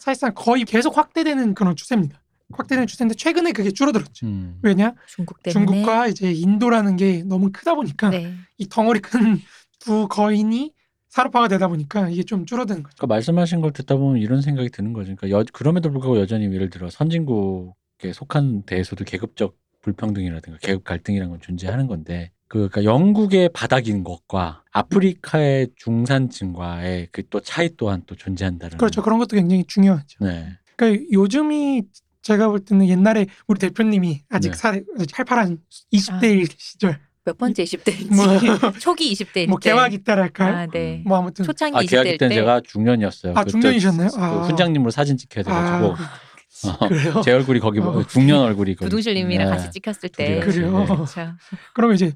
사실상 0.00 0.32
거의 0.34 0.64
계속 0.64 0.96
확대되는 0.96 1.52
그런 1.54 1.76
추세입니다. 1.76 2.22
확대되는 2.52 2.86
추세인데 2.86 3.14
최근에 3.14 3.52
그게 3.52 3.70
줄어들었죠. 3.70 4.26
음. 4.26 4.58
왜냐? 4.62 4.94
중국 5.06 5.42
때문에. 5.42 5.66
중국과 5.66 6.06
이제 6.08 6.32
인도라는 6.32 6.96
게 6.96 7.22
너무 7.22 7.50
크다 7.52 7.74
보니까 7.74 8.08
네. 8.08 8.34
이 8.56 8.66
덩어리 8.66 9.00
큰 9.00 9.38
두 9.78 10.08
거인이 10.08 10.72
산업화가 11.10 11.48
되다 11.48 11.68
보니까 11.68 12.08
이게 12.08 12.22
좀 12.22 12.46
줄어드는 12.46 12.82
거죠. 12.82 12.96
그러니까 12.96 13.14
말씀하신 13.14 13.60
걸 13.60 13.72
듣다 13.72 13.96
보면 13.96 14.22
이런 14.22 14.40
생각이 14.40 14.70
드는 14.70 14.94
거죠. 14.94 15.14
그러니까 15.14 15.38
여, 15.38 15.44
그럼에도 15.52 15.90
불구하고 15.90 16.18
여전히 16.18 16.46
예를 16.46 16.70
들어 16.70 16.88
선진국에 16.88 18.14
속한 18.14 18.64
데에서도 18.64 19.04
계급적 19.04 19.58
불평등이라든가 19.82 20.58
계급 20.62 20.84
갈등이라는 20.84 21.30
건 21.30 21.40
존재하는 21.42 21.86
건데 21.86 22.32
그 22.50 22.68
그러니까 22.68 22.82
영국의 22.82 23.48
바닥인 23.52 24.02
것과 24.02 24.64
아프리카의 24.72 25.68
중산층과의 25.76 27.06
그 27.12 27.22
또 27.30 27.38
차이 27.38 27.70
또한 27.76 28.02
또 28.06 28.16
존재한다는 28.16 28.76
그렇죠. 28.76 29.02
그런 29.02 29.20
것도 29.20 29.36
굉장히 29.36 29.62
중요하죠. 29.64 30.18
네. 30.24 30.48
그러니까 30.74 31.04
요즘이 31.12 31.82
제가 32.22 32.48
볼 32.48 32.58
때는 32.64 32.88
옛날에 32.88 33.26
우리 33.46 33.60
대표님이 33.60 34.22
아직 34.28 34.50
네. 34.50 34.56
살 34.56 34.84
팔팔한 35.14 35.58
20대일 35.92 36.48
시절 36.58 36.98
몇 37.24 37.38
번째 37.38 37.62
20대인지 37.62 38.12
뭐- 38.16 38.72
초기 38.80 39.12
20대일 39.12 39.46
뭐 39.48 39.60
때. 39.60 39.70
개화기 39.70 39.98
때랄까요? 39.98 40.56
아, 40.56 40.66
네. 40.66 41.04
뭐 41.06 41.18
아무튼 41.18 41.44
초창기 41.44 41.76
아 41.76 41.80
20대일 41.82 41.88
계약기 41.90 42.18
때는 42.18 42.28
때. 42.30 42.34
제가 42.34 42.60
중년이었어요. 42.66 43.34
아, 43.36 43.44
그 43.44 43.50
중년이셨나요? 43.52 44.08
저- 44.08 44.16
그 44.18 44.24
아. 44.24 44.42
훈장님으로 44.42 44.90
사진 44.90 45.16
찍혀야 45.16 45.44
돼가지고 45.44 45.94
아, 46.68 46.88
그래요. 46.88 47.20
제 47.24 47.30
얼굴이 47.32 47.60
거기 47.60 47.78
어. 47.78 48.04
중년 48.08 48.40
얼굴이 48.40 48.74
거기. 48.74 48.86
부둥실님이랑 48.86 49.50
네. 49.50 49.56
같이 49.56 49.70
찍혔을 49.70 50.08
때. 50.08 50.40
그래요. 50.40 50.80
네. 50.80 50.86
그렇죠. 50.86 51.32
그러면 51.74 51.94
이제 51.94 52.12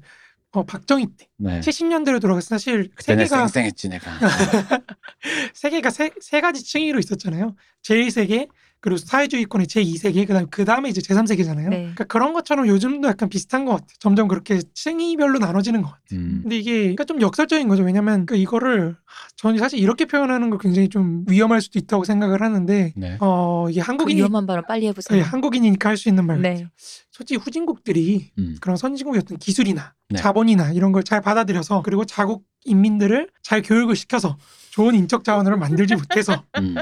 어, 0.55 0.63
박정희 0.63 1.07
때 1.17 1.27
네. 1.37 1.59
70년대로 1.59 2.21
돌아가서 2.21 2.47
사실 2.47 2.89
그때는 2.95 3.25
세계가 3.25 3.47
쌩쌩했지 3.47 3.89
내가. 3.89 4.11
세계가 5.53 5.89
세, 5.89 6.11
세 6.21 6.39
가지 6.39 6.63
층위로 6.63 6.97
있었잖아요. 6.99 7.55
제1세계 7.83 8.47
그리고 8.85 8.97
사회주의권의 8.97 9.65
제2세계 9.65 10.27
그다음 10.27 10.45
그 10.51 10.63
다음에 10.63 10.89
이제 10.89 11.01
제3세계잖아요. 11.01 11.69
네. 11.69 11.77
그러니까 11.77 12.03
그런 12.03 12.33
것처럼 12.33 12.67
요즘도 12.67 13.07
약간 13.07 13.29
비슷한 13.29 13.65
것 13.65 13.71
같아요. 13.71 13.87
점점 13.99 14.27
그렇게 14.27 14.61
층위별로 14.75 15.39
나눠지는 15.39 15.81
것 15.81 15.87
같아요. 15.87 16.19
음. 16.19 16.39
근데 16.43 16.59
이게 16.59 16.81
그러니까 16.81 17.03
좀 17.05 17.19
역설적인 17.19 17.67
거죠. 17.67 17.81
왜냐면 17.81 18.27
그 18.27 18.35
이거를 18.35 18.91
하, 19.03 19.27
저는 19.37 19.57
사실 19.57 19.79
이렇게 19.79 20.05
표현하는 20.05 20.51
거 20.51 20.59
굉장히 20.59 20.87
좀 20.87 21.25
위험할 21.27 21.61
수도 21.61 21.79
있다고 21.79 22.03
생각을 22.03 22.43
하는데 22.43 22.93
네. 22.95 23.17
어 23.21 23.65
이게 23.71 23.81
그 23.81 23.85
한국인이 23.87 24.19
위험한 24.19 24.45
발언 24.45 24.63
빨리 24.67 24.83
예, 24.83 24.89
해보세요. 24.89 25.23
한국인이니까 25.23 25.89
할 25.89 25.97
수 25.97 26.07
있는 26.07 26.27
말. 26.27 26.39
네. 26.43 26.67
솔직히 27.09 27.39
후진국들이 27.41 28.33
음. 28.37 28.55
그런 28.61 28.77
선진국의 28.77 29.21
어떤 29.23 29.39
기술이나 29.39 29.95
네. 30.09 30.19
자본이나 30.19 30.73
이런 30.73 30.91
걸 30.91 31.01
잘 31.01 31.21
받아들여서 31.21 31.81
그리고 31.81 32.05
자국 32.05 32.43
인민들을 32.65 33.29
잘 33.41 33.63
교육을 33.63 33.95
시켜서 33.95 34.37
좋은 34.69 34.93
인적 34.93 35.23
자원을 35.23 35.57
만들지 35.57 35.95
못해서 35.95 36.43
음. 36.59 36.75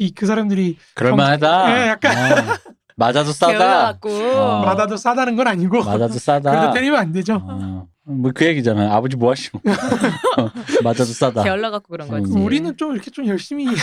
이 0.00 0.12
그 0.14 0.26
사람들이 0.26 0.78
그럴만하다. 0.94 1.76
예, 1.84 1.88
약간. 1.88 2.16
어. 2.48 2.56
맞아도 2.96 3.32
싸다. 3.32 3.98
어. 4.02 4.62
맞아도 4.64 4.96
싸다는 4.96 5.36
건 5.36 5.46
아니고 5.46 5.82
맞아도 5.84 6.14
싸다. 6.18 6.50
그래도 6.50 6.72
때리면 6.74 6.98
안 6.98 7.12
되죠. 7.12 7.40
어. 7.42 7.86
뭐그 8.04 8.44
얘기잖아. 8.46 8.94
아버지 8.94 9.16
뭐 9.16 9.30
하시고. 9.30 9.60
맞아도 10.82 11.04
싸다. 11.04 11.42
게을러 11.44 11.70
갖고 11.70 11.88
그런 11.92 12.08
음. 12.12 12.22
거지. 12.22 12.32
우리는 12.38 12.76
좀 12.76 12.92
이렇게 12.92 13.10
좀 13.10 13.26
열심히 13.26 13.66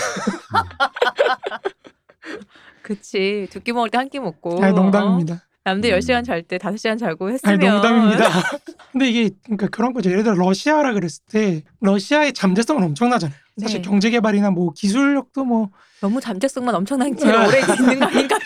그치. 2.82 3.48
두 3.52 3.60
끼 3.62 3.72
먹을 3.74 3.90
때 3.90 3.98
한 3.98 4.10
끼 4.10 4.20
먹고. 4.20 4.64
아, 4.64 4.70
어? 4.70 4.72
농담입니다. 4.72 5.44
남들 5.64 5.92
음. 5.94 6.00
10시간 6.00 6.24
잘 6.26 6.44
때 6.44 6.58
5시간 6.58 6.98
자고 7.00 7.30
했으면. 7.30 7.60
아니 7.62 7.70
농담입니다. 7.70 8.26
근데 8.92 9.10
이게 9.10 9.36
그러니까 9.44 9.68
그런 9.68 9.94
거죠. 9.94 10.10
예를 10.10 10.24
들어 10.24 10.36
러시아라 10.36 10.94
그랬을 10.94 11.24
때 11.30 11.64
러시아의 11.82 12.34
잠재성은 12.34 12.84
엄청나잖아요. 12.84 13.38
사실 13.60 13.82
네. 13.82 13.90
경제 13.90 14.10
개발이나 14.10 14.52
뭐 14.52 14.72
기술력도 14.74 15.46
뭐 15.46 15.70
너무 16.02 16.22
잠재성만 16.22 16.76
엄청난 16.76 17.16
채로 17.16 17.38
아. 17.40 17.48
오래 17.48 17.60
있는 17.62 18.00
거 18.00 18.06
아닌가요? 18.06 18.40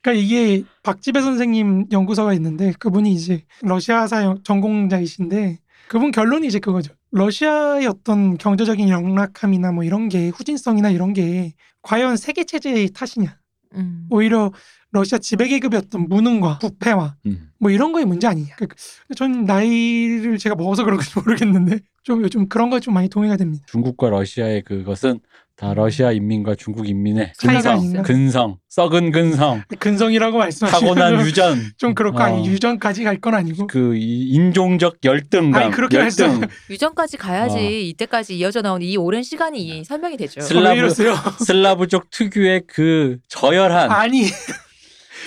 그러니까 0.00 0.12
이게 0.24 0.64
박지배 0.82 1.20
선생님 1.20 1.86
연구소가 1.92 2.32
있는데 2.34 2.72
그분이 2.78 3.12
이제 3.12 3.44
러시아사 3.62 4.22
연- 4.24 4.42
전공자이신데 4.44 5.58
그분 5.88 6.10
결론이 6.10 6.46
이제 6.46 6.58
그거죠. 6.58 6.92
러시아의 7.10 7.86
어떤 7.86 8.36
경제적인 8.36 8.88
영락함이나 8.88 9.72
뭐 9.72 9.84
이런 9.84 10.08
게 10.08 10.28
후진성이나 10.28 10.90
이런 10.90 11.12
게 11.14 11.54
과연 11.82 12.16
세계 12.16 12.44
체제의 12.44 12.90
탓이냐? 12.90 13.38
음. 13.74 14.06
오히려 14.10 14.52
러시아 14.90 15.18
지배계급의 15.18 15.78
어떤 15.78 16.08
무능과 16.08 16.58
부패와 16.58 17.16
음. 17.26 17.50
뭐 17.58 17.70
이런 17.70 17.92
거의 17.92 18.04
문제 18.04 18.26
아니냐. 18.26 18.54
그- 18.56 18.66
전 19.16 19.44
나이를 19.44 20.38
제가 20.38 20.54
먹어서 20.54 20.84
그런지 20.84 21.10
모르겠는데 21.18 21.80
좀 22.08 22.22
요즘 22.22 22.48
그런 22.48 22.70
거에 22.70 22.80
좀 22.80 22.94
많이 22.94 23.10
동의가 23.10 23.36
됩니다. 23.36 23.62
중국과 23.68 24.08
러시아의 24.08 24.62
그것은 24.62 25.20
다 25.56 25.74
러시아 25.74 26.10
인민과 26.10 26.54
중국 26.54 26.88
인민의 26.88 27.32
근성? 27.38 28.02
근성, 28.02 28.56
썩은 28.70 29.10
근성, 29.12 29.62
근성이라고 29.78 30.38
말씀하시면 30.38 30.94
타고난 30.94 31.26
유전, 31.26 31.58
좀 31.76 31.94
그렇고 31.94 32.16
어. 32.18 32.22
아니 32.22 32.46
유전까지 32.48 33.04
갈 33.04 33.18
건 33.20 33.34
아니고 33.34 33.66
그 33.66 33.94
이- 33.94 34.30
인종적 34.30 34.98
열등감, 35.04 35.64
아니, 35.64 35.70
그렇게 35.70 35.98
열등, 35.98 36.40
유전까지 36.70 37.18
가야지 37.18 37.58
어. 37.58 37.60
이때까지 37.60 38.38
이어져 38.38 38.62
나온 38.62 38.80
이 38.80 38.96
오랜 38.96 39.22
시간이 39.22 39.84
설명이 39.84 40.16
되죠. 40.16 40.40
슬라- 40.40 40.70
어, 40.70 40.72
왜 40.72 40.78
이러세요? 40.78 41.14
슬라브족 41.44 42.08
특유의 42.10 42.62
그 42.68 43.18
저열한, 43.28 43.90
아니 43.90 44.22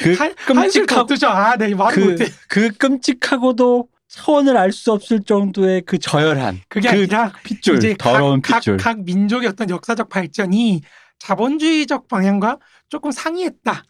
그 0.01 0.13
한- 0.13 0.33
끔찍하고. 0.33 1.13
아, 1.27 1.57
네 1.57 1.69
그, 1.91 1.99
못해. 1.99 2.25
그 2.47 2.69
끔찍하고도 2.71 3.87
차원을 4.11 4.57
알 4.57 4.73
수 4.73 4.91
없을 4.91 5.23
정도의 5.23 5.83
그 5.85 5.97
저열한 5.97 6.59
그게 6.67 6.89
그 6.89 6.95
아니라 6.95 7.31
핏줄, 7.43 7.77
이제 7.77 7.95
더러운 7.97 8.41
각, 8.41 8.59
핏줄. 8.59 8.77
각, 8.77 8.83
각 8.83 9.03
민족의 9.03 9.47
어떤 9.47 9.69
역사적 9.69 10.09
발전이 10.09 10.81
자본주의적 11.19 12.09
방향과 12.09 12.57
조금 12.89 13.11
상이했다. 13.11 13.83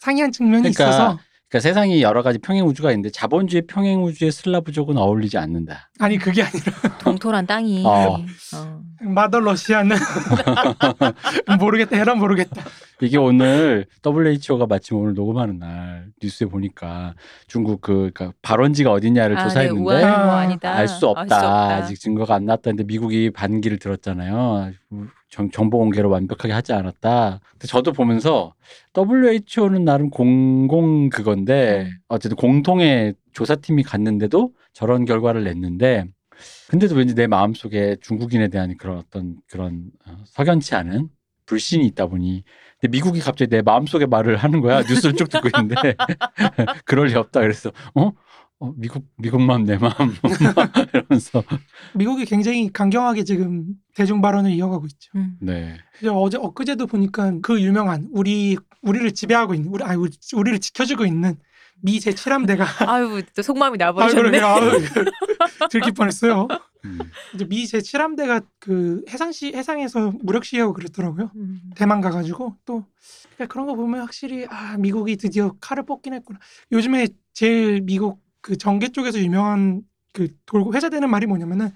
상이한 0.00 0.30
측면이 0.30 0.62
그러니까 0.72 0.84
있어서 0.84 1.18
그러니까 1.54 1.68
세상이 1.68 2.02
여러 2.02 2.22
가지 2.22 2.38
평행 2.40 2.66
우주가 2.66 2.90
있는데 2.90 3.10
자본주의 3.10 3.62
평행 3.68 4.02
우주의 4.02 4.32
슬라브족은 4.32 4.98
어울리지 4.98 5.38
않는다. 5.38 5.88
아니 6.00 6.18
그게 6.18 6.42
아니라 6.42 6.98
동토란 6.98 7.46
땅이. 7.46 7.84
어. 7.86 8.16
어. 8.16 8.82
마더 9.00 9.38
러시아는 9.38 9.96
모르겠다. 11.60 11.96
해라 11.96 12.16
모르겠다. 12.16 12.64
이게 13.00 13.18
오늘 13.18 13.86
WHO가 14.04 14.66
마침 14.66 14.96
오늘 14.96 15.14
녹음하는 15.14 15.60
날 15.60 16.06
뉴스에 16.20 16.48
보니까 16.48 17.14
중국 17.46 17.80
그 17.80 18.10
그러니까 18.12 18.32
발원지가 18.42 18.90
어디냐를 18.90 19.36
아, 19.36 19.42
네, 19.42 19.48
조사했는데 19.48 19.80
우한 19.80 20.00
뭐 20.26 20.34
아, 20.34 20.38
아니다. 20.40 20.74
알수 20.74 21.06
없다. 21.06 21.22
없다. 21.22 21.74
아직 21.76 22.00
증거가 22.00 22.34
안 22.34 22.46
나왔다는데 22.46 22.82
미국이 22.84 23.30
반기를 23.30 23.78
들었잖아요. 23.78 24.72
정, 25.28 25.50
정보 25.50 25.78
공개를 25.78 26.08
완벽하게 26.08 26.52
하지 26.52 26.72
않았다. 26.72 27.40
근데 27.52 27.66
저도 27.66 27.92
보면서 27.92 28.54
WHO는 28.96 29.84
나름 29.84 30.10
공공 30.10 31.08
그건데 31.10 31.88
음. 31.90 31.98
어쨌든 32.08 32.36
공통의 32.36 33.14
조사팀이 33.32 33.82
갔는데도 33.82 34.52
저런 34.72 35.04
결과를 35.04 35.44
냈는데 35.44 36.06
근데도 36.68 36.94
왠지 36.94 37.14
내 37.14 37.26
마음속에 37.26 37.96
중국인에 38.00 38.48
대한 38.48 38.76
그런 38.76 38.98
어떤 38.98 39.36
그런 39.48 39.90
어, 40.06 40.16
석연치 40.26 40.74
않은 40.74 41.08
불신이 41.46 41.86
있다 41.86 42.06
보니 42.06 42.42
근데 42.80 42.90
미국이 42.90 43.20
갑자기 43.20 43.50
내 43.50 43.62
마음속에 43.62 44.06
말을 44.06 44.36
하는 44.36 44.60
거야 44.60 44.82
뉴스를 44.82 45.14
쭉 45.14 45.28
듣고 45.28 45.48
있는데 45.48 45.94
그럴 46.84 47.08
리 47.08 47.14
없다 47.14 47.40
그래서 47.40 47.70
어? 47.94 48.12
어 48.60 48.72
미국 48.76 49.04
미국 49.16 49.42
마음 49.42 49.64
내 49.64 49.76
마음 49.76 50.14
이러면서 50.94 51.42
미국이 51.94 52.24
굉장히 52.24 52.72
강경하게 52.72 53.24
지금 53.24 53.66
대중 53.94 54.20
발언을 54.20 54.52
이어가고 54.52 54.86
있죠. 54.86 55.10
음. 55.16 55.36
네 55.40 55.76
이제 55.98 56.08
어제 56.08 56.38
엊그제도 56.38 56.86
보니까 56.86 57.34
그 57.42 57.60
유명한 57.60 58.08
우리 58.12 58.56
우리를 58.82 59.10
지배하고 59.12 59.54
있는 59.54 59.70
우리 59.70 59.82
아니 59.82 59.96
우리, 59.96 60.10
우리를 60.34 60.60
지켜주고 60.60 61.04
있는 61.04 61.36
미 61.80 61.98
제7함대가 61.98 62.64
아유 62.88 63.22
또 63.34 63.42
속마음이 63.42 63.78
아 63.80 63.86
나버리셨네. 63.86 64.40
아유 64.40 64.70
들킬 65.70 65.92
뻔했어요. 65.92 66.46
음. 66.84 66.98
이제 67.34 67.44
미 67.46 67.64
제7함대가 67.64 68.44
그 68.60 69.02
해상시 69.10 69.52
해상에서 69.52 70.12
무력 70.22 70.44
시위하고 70.44 70.72
그랬더라고요. 70.74 71.30
음. 71.34 71.60
대만 71.74 72.00
가가지고 72.00 72.56
또 72.64 72.84
그러니까 73.34 73.52
그런 73.52 73.66
거 73.66 73.74
보면 73.74 74.00
확실히 74.00 74.46
아 74.48 74.76
미국이 74.78 75.16
드디어 75.16 75.54
칼을 75.60 75.84
뽑긴 75.84 76.14
했구나. 76.14 76.38
요즘에 76.72 77.08
제일 77.32 77.80
미국 77.80 78.23
그 78.44 78.58
정계 78.58 78.88
쪽에서 78.90 79.18
유명한 79.20 79.80
그 80.12 80.28
돌고 80.44 80.74
회자되는 80.74 81.08
말이 81.08 81.24
뭐냐면은 81.26 81.70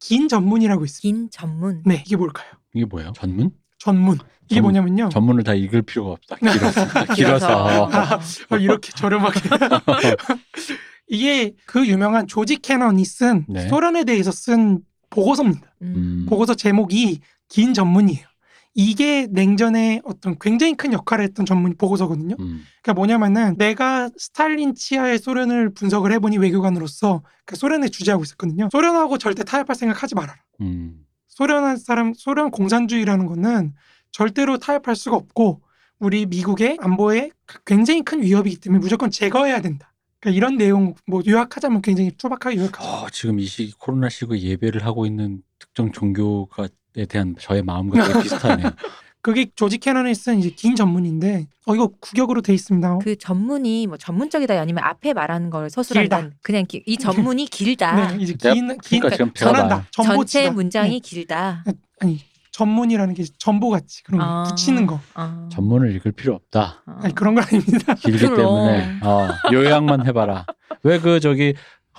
긴 0.00 0.26
전문이라고 0.26 0.84
있습니다. 0.84 1.18
긴 1.20 1.30
전문. 1.30 1.82
네 1.86 2.02
이게 2.04 2.16
뭘까요? 2.16 2.48
이게 2.74 2.84
뭐예요 2.84 3.12
전문 3.14 3.52
전문 3.78 4.18
이게 4.46 4.56
전문. 4.56 4.72
뭐냐면요. 4.72 5.10
전문을 5.10 5.44
다 5.44 5.54
읽을 5.54 5.82
필요가 5.82 6.10
없다 6.10 6.34
길어서 6.36 6.86
길어서 7.14 7.88
아, 7.92 8.18
어, 8.50 8.56
이렇게 8.56 8.90
저렴하게 8.90 9.38
이게 11.06 11.54
그 11.64 11.86
유명한 11.86 12.26
조지 12.26 12.56
캐넌이 12.56 13.04
쓴 13.04 13.46
네. 13.48 13.68
소련에 13.68 14.02
대해서 14.02 14.32
쓴 14.32 14.80
보고서입니다. 15.10 15.72
음. 15.82 16.26
보고서 16.28 16.54
제목이 16.56 17.20
긴 17.48 17.72
전문이에요. 17.72 18.26
이게 18.74 19.26
냉전에 19.30 20.00
어떤 20.04 20.38
굉장히 20.38 20.74
큰 20.74 20.92
역할을 20.92 21.24
했던 21.24 21.44
전문 21.44 21.76
보고서거든요. 21.76 22.36
음. 22.38 22.64
그러니까 22.82 22.94
뭐냐면은 22.94 23.56
내가 23.56 24.10
스탈린 24.16 24.74
치하의 24.74 25.18
소련을 25.18 25.74
분석을 25.74 26.12
해보니 26.12 26.38
외교관으로서 26.38 27.22
그 27.44 27.56
소련에 27.56 27.88
주재하고 27.88 28.22
있었거든요. 28.22 28.68
소련하고 28.70 29.18
절대 29.18 29.42
타협할 29.42 29.74
생각 29.74 30.02
하지 30.02 30.14
말아라. 30.14 30.38
음. 30.60 31.04
소련 31.26 31.76
사람 31.76 32.12
소련 32.14 32.50
공산주의라는 32.50 33.26
거는 33.26 33.74
절대로 34.12 34.58
타협할 34.58 34.94
수가 34.94 35.16
없고 35.16 35.62
우리 35.98 36.26
미국의 36.26 36.78
안보에 36.80 37.30
굉장히 37.66 38.02
큰 38.02 38.22
위협이기 38.22 38.58
때문에 38.58 38.80
무조건 38.80 39.10
제거해야 39.10 39.60
된다. 39.60 39.92
그러니까 40.20 40.36
이런 40.36 40.56
내용 40.56 40.94
뭐 41.06 41.22
요약하자면 41.26 41.82
굉장히 41.82 42.10
투박하게 42.12 42.56
요약하죠. 42.56 42.88
어, 42.88 43.10
지금 43.10 43.40
이 43.40 43.46
시기 43.46 43.72
코로나 43.78 44.08
시국에 44.08 44.40
예배를 44.40 44.84
하고 44.84 45.06
있는 45.06 45.42
특정 45.74 45.92
종교가에 45.92 47.06
대한 47.08 47.34
저의 47.38 47.62
마음과 47.62 48.02
되게 48.06 48.22
비슷하네요. 48.22 48.70
그게 49.22 49.50
조지 49.54 49.76
캐넌이 49.76 50.14
쓴 50.14 50.38
이제 50.38 50.48
긴 50.48 50.74
전문인데 50.74 51.46
어 51.66 51.74
이거 51.74 51.88
구격으로 52.00 52.40
돼 52.40 52.54
있습니다. 52.54 52.98
그 53.00 53.16
전문이 53.18 53.86
뭐 53.86 53.98
전문적이다 53.98 54.58
아니면 54.58 54.82
앞에 54.84 55.12
말하는 55.12 55.50
걸 55.50 55.68
서술한다. 55.68 56.20
길다. 56.22 56.36
그냥 56.42 56.64
기- 56.66 56.82
이 56.86 56.96
전문이 56.96 57.44
길다. 57.52 58.12
네, 58.16 58.16
이제 58.22 58.32
긴, 58.34 58.78
긴 58.78 59.00
그러니까 59.00 59.10
지금. 59.10 59.32
전보치다. 59.34 59.86
전체 59.92 60.48
문장이 60.50 60.90
네. 60.92 60.98
길다. 61.00 61.64
아니 62.00 62.18
전문이라는 62.52 63.12
게 63.14 63.24
전보 63.38 63.68
같이 63.68 64.02
그런 64.04 64.20
거 64.20 64.26
아. 64.26 64.44
붙이는 64.44 64.86
거. 64.86 64.98
어. 65.14 65.48
전문을 65.52 65.94
읽을 65.96 66.12
필요 66.12 66.34
없다. 66.34 66.82
어. 66.86 66.98
아니 67.02 67.14
그런 67.14 67.34
거 67.34 67.42
아닙니다. 67.42 67.92
길기. 67.94 68.20
때문에 68.24 69.00
어, 69.02 69.28
요약만 69.52 70.06
해봐라. 70.06 70.46
왜 70.82 70.98
그 70.98 71.20
저기 71.20 71.52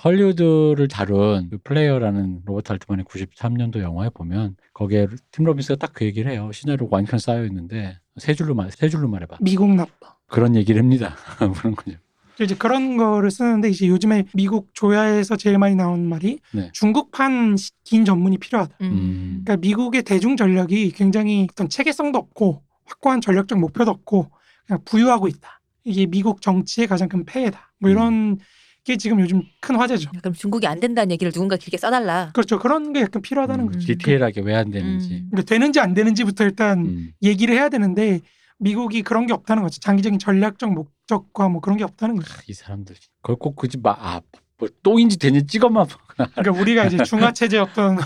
헐리우드를 0.04 0.88
다룬 0.88 1.48
그 1.50 1.58
플레이어라는 1.62 2.42
로버트 2.44 2.72
알트만의 2.72 3.04
93년도 3.04 3.80
영화에 3.80 4.08
보면 4.10 4.56
거기에 4.74 5.06
팀 5.30 5.44
로빈스가 5.44 5.76
딱 5.76 5.92
그 5.94 6.04
얘기를 6.04 6.30
해요. 6.32 6.50
시나리오 6.52 6.88
가 6.88 6.96
완전 6.96 7.18
쌓여 7.18 7.44
있는데 7.46 7.98
세 8.16 8.34
줄로 8.34 8.54
말 8.54 8.70
세 8.72 8.88
줄로 8.88 9.08
말해봐. 9.08 9.38
미국 9.40 9.74
나빠. 9.74 10.16
그런 10.26 10.56
얘기를 10.56 10.80
합니다. 10.80 11.14
그런 11.58 11.74
거죠. 11.76 11.98
이제 12.40 12.54
그런 12.56 12.96
거를 12.96 13.30
쓰는데 13.30 13.68
이제 13.68 13.86
요즘에 13.86 14.24
미국 14.34 14.70
조야에서 14.74 15.36
제일 15.36 15.58
많이 15.58 15.74
나오는 15.76 16.08
말이 16.08 16.40
네. 16.52 16.70
중국판 16.72 17.56
시- 17.56 17.70
긴 17.84 18.04
전문이 18.04 18.38
필요하다. 18.38 18.74
음. 18.80 18.86
음. 18.86 19.42
그러니까 19.44 19.56
미국의 19.58 20.02
대중 20.02 20.36
전략이 20.36 20.92
굉장히 20.92 21.46
어떤 21.50 21.68
체계성도 21.68 22.18
없고 22.18 22.62
확고한 22.86 23.20
전략적 23.20 23.58
목표도 23.60 23.90
없고 23.90 24.30
그냥 24.66 24.80
부유하고 24.84 25.28
있다. 25.28 25.60
이게 25.84 26.06
미국 26.06 26.40
정치의 26.40 26.86
가장 26.88 27.08
큰 27.08 27.24
폐해다. 27.24 27.72
뭐 27.78 27.90
이런 27.90 28.38
게 28.84 28.96
지금 28.96 29.20
요즘 29.20 29.42
큰 29.60 29.76
화제죠. 29.76 30.10
그럼 30.20 30.34
중국이 30.34 30.66
안 30.66 30.80
된다는 30.80 31.12
얘기를 31.12 31.30
누군가 31.32 31.56
길게 31.56 31.76
써달라. 31.76 32.30
그렇죠. 32.34 32.58
그런 32.58 32.92
게 32.92 33.00
약간 33.02 33.22
필요하다는 33.22 33.64
음, 33.66 33.72
거죠. 33.72 33.86
디테일하게 33.86 34.40
왜 34.40 34.54
안 34.54 34.70
되는지. 34.70 35.14
음. 35.14 35.28
그러니까 35.30 35.48
되는지 35.48 35.80
안 35.80 35.94
되는지부터 35.94 36.44
일단 36.44 36.80
음. 36.80 37.10
얘기를 37.22 37.54
해야 37.54 37.68
되는데 37.68 38.20
미국이 38.58 39.02
그런 39.02 39.26
게 39.26 39.32
없다는 39.32 39.62
거죠. 39.62 39.80
장기적인 39.80 40.18
전략적 40.18 40.72
목적과 40.72 41.48
뭐 41.48 41.60
그런 41.60 41.76
게 41.78 41.84
없다는 41.84 42.16
거죠. 42.16 42.34
이 42.48 42.52
사람들 42.54 42.96
그걸 43.22 43.36
꼭 43.36 43.56
굳이 43.56 43.78
막 43.78 43.98
아 44.00 44.20
뭐 44.58 44.68
똥인지 44.84 45.18
된지 45.18 45.44
찍어만 45.44 45.88
그러니까 46.16 46.52
우리가 46.52 46.84
이제 46.84 47.02
중화 47.02 47.32
체제 47.32 47.58
어떤 47.58 47.98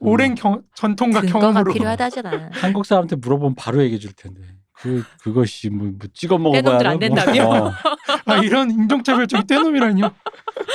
오랜 0.00 0.34
경, 0.34 0.60
전통과 0.74 1.20
경험으로 1.22 1.72
필요하다잖아. 1.72 2.50
한국 2.54 2.84
사람한테 2.86 3.14
물어보면 3.16 3.54
바로 3.54 3.80
얘기해 3.84 4.00
줄 4.00 4.12
텐데. 4.12 4.40
그 4.82 5.04
그것이 5.20 5.70
뭐, 5.70 5.86
뭐 5.86 6.08
찍어 6.12 6.38
먹어봐야 6.38 6.90
안 6.90 6.98
된다며? 6.98 7.48
어. 7.48 7.72
아, 8.26 8.36
이런 8.38 8.70
인종차별적인 8.70 9.46
떼놈이라뇨. 9.46 10.10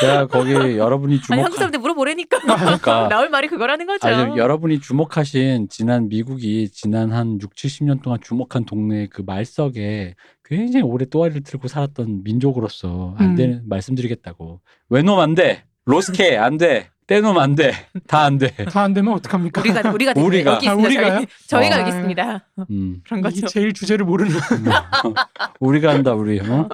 내가 0.02 0.28
거기 0.28 0.54
여러분이 0.54 1.16
아니 1.16 1.22
주목 1.22 1.44
한국 1.44 1.58
사람들 1.58 1.80
물어보라니까. 1.80 2.40
그러니까 2.40 3.08
나올 3.10 3.30
말이 3.30 3.48
그거라는 3.50 3.86
거죠. 3.86 4.08
아니 4.08 4.38
여러분이 4.38 4.80
주목하신 4.80 5.68
지난 5.70 6.08
미국이 6.08 6.70
지난 6.70 7.12
한 7.12 7.38
6, 7.42 7.54
70년 7.54 8.02
동안 8.02 8.20
주목한 8.22 8.66
동네 8.66 9.08
그 9.08 9.22
말석에 9.26 10.16
굉장히 10.46 10.84
오래 10.84 11.06
또아리를 11.06 11.44
틀고 11.44 11.68
살았던 11.68 12.24
민족으로서 12.24 13.16
안 13.18 13.32
음. 13.32 13.36
되는 13.36 13.62
말씀드리겠다고. 13.68 14.62
외놈 14.90 15.20
안 15.20 15.36
돼. 15.36 15.66
로스케 15.86 16.38
안 16.38 16.58
돼. 16.58 16.90
떼놈 17.08 17.38
안 17.38 17.56
돼. 17.56 17.72
다 18.08 18.24
안 18.26 18.38
돼. 18.38 18.54
다 18.66 18.82
안 18.84 18.94
되면 18.94 19.14
어떡합니까? 19.14 19.62
우리가 19.62 19.90
우리가. 19.92 20.14
우리가. 20.18 20.54
여기 20.56 20.68
아, 20.70 20.74
있습니다. 20.74 20.88
우리가요? 21.02 21.16
저희, 21.20 21.28
저희가 21.48 21.76
아. 21.76 21.80
여기 21.80 21.90
있습니다. 21.90 22.46
음. 22.70 23.02
그런 23.06 23.22
거죠. 23.22 23.48
제일 23.48 23.74
주제를 23.74 24.06
모르는. 24.06 24.32
우리가 25.60 25.94
한다 25.94 26.14
우리. 26.14 26.40
어? 26.40 26.68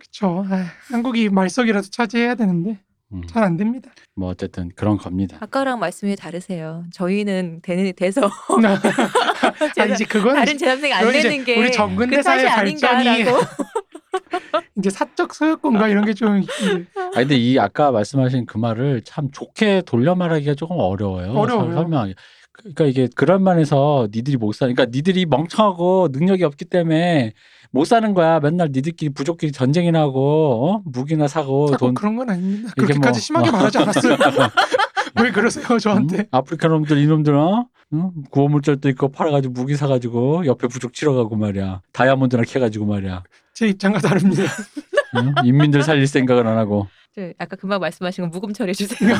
그쵸. 0.00 0.44
아, 0.50 0.64
한국이 0.90 1.28
말석이라도 1.28 1.88
차지해야 1.90 2.34
되는데 2.36 2.78
음. 3.12 3.22
잘안 3.26 3.56
됩니다. 3.56 3.90
뭐 4.16 4.30
어쨌든 4.30 4.70
그런 4.74 4.96
겁니다. 4.96 5.36
아까랑 5.40 5.78
말씀이 5.78 6.16
다르세요. 6.16 6.84
저희는 6.92 7.60
되는 7.62 7.92
돼서 7.94 8.30
아, 9.78 9.84
이제 9.84 10.04
그건 10.04 10.36
다른 10.36 10.56
제3세가 10.56 10.92
안 10.92 11.12
되는 11.12 11.44
게 11.44 11.58
우리 11.58 11.66
그 11.68 11.72
정근대사의 11.72 12.44
탓이 12.46 12.56
발전이 12.80 13.08
아닌가라고. 13.08 13.40
이제 14.76 14.90
사적 14.90 15.34
소유권과 15.34 15.88
이런 15.88 16.04
게 16.04 16.12
좀 16.14 16.42
아 17.14 17.18
근데 17.20 17.36
이 17.36 17.58
아까 17.58 17.90
말씀하신 17.90 18.46
그 18.46 18.58
말을 18.58 19.02
참 19.04 19.30
좋게 19.30 19.82
돌려 19.86 20.14
말하기가 20.14 20.54
조금 20.54 20.76
어려워요. 20.78 21.32
어려워요. 21.32 21.66
설- 21.66 21.74
설명하기. 21.74 22.14
그러니까 22.52 22.84
이게 22.86 23.08
그런 23.14 23.42
면에서 23.42 24.08
니들이 24.12 24.36
못 24.36 24.52
사. 24.52 24.66
그러니까 24.66 24.84
니들이 24.86 25.24
멍청하고 25.26 26.08
능력이 26.12 26.44
없기 26.44 26.66
때문에 26.66 27.32
못 27.70 27.84
사는 27.86 28.12
거야. 28.14 28.40
맨날 28.40 28.68
니들끼리 28.72 29.12
부족끼리 29.14 29.52
전쟁이나 29.52 30.00
하고 30.00 30.68
어? 30.68 30.82
무기나 30.84 31.26
사고 31.28 31.68
자꾸 31.70 31.86
돈 31.86 31.94
그런 31.94 32.16
건 32.16 32.30
아닙니다. 32.30 32.72
그렇게까지 32.76 33.10
뭐- 33.16 33.20
심하게 33.20 33.50
말하지 33.50 33.78
않았어요. 33.78 34.16
왜 35.22 35.30
그러세요 35.32 35.78
저한테? 35.78 36.18
음? 36.18 36.24
아프리카 36.30 36.68
놈들 36.68 36.98
이놈들 36.98 37.34
어? 37.34 37.66
응? 37.92 38.10
구호물절도 38.30 38.88
있고 38.90 39.08
팔아가지고 39.10 39.52
무기 39.52 39.74
사가지고 39.76 40.46
옆에 40.46 40.68
부족 40.68 40.92
치러가고 40.92 41.36
말이야. 41.36 41.80
다이아몬드나 41.92 42.42
캐가지고 42.42 42.86
말이야. 42.86 43.22
제 43.60 43.68
입장과 43.68 43.98
다릅니다. 43.98 44.44
응? 45.16 45.34
인민들 45.44 45.82
살릴 45.82 46.06
생각은 46.06 46.46
안 46.46 46.56
하고. 46.56 46.88
네, 47.14 47.34
아까 47.36 47.56
금방 47.56 47.78
말씀하신 47.80 48.24
거 48.24 48.30
무금 48.30 48.54
처리해 48.54 48.72
주세요. 48.72 49.14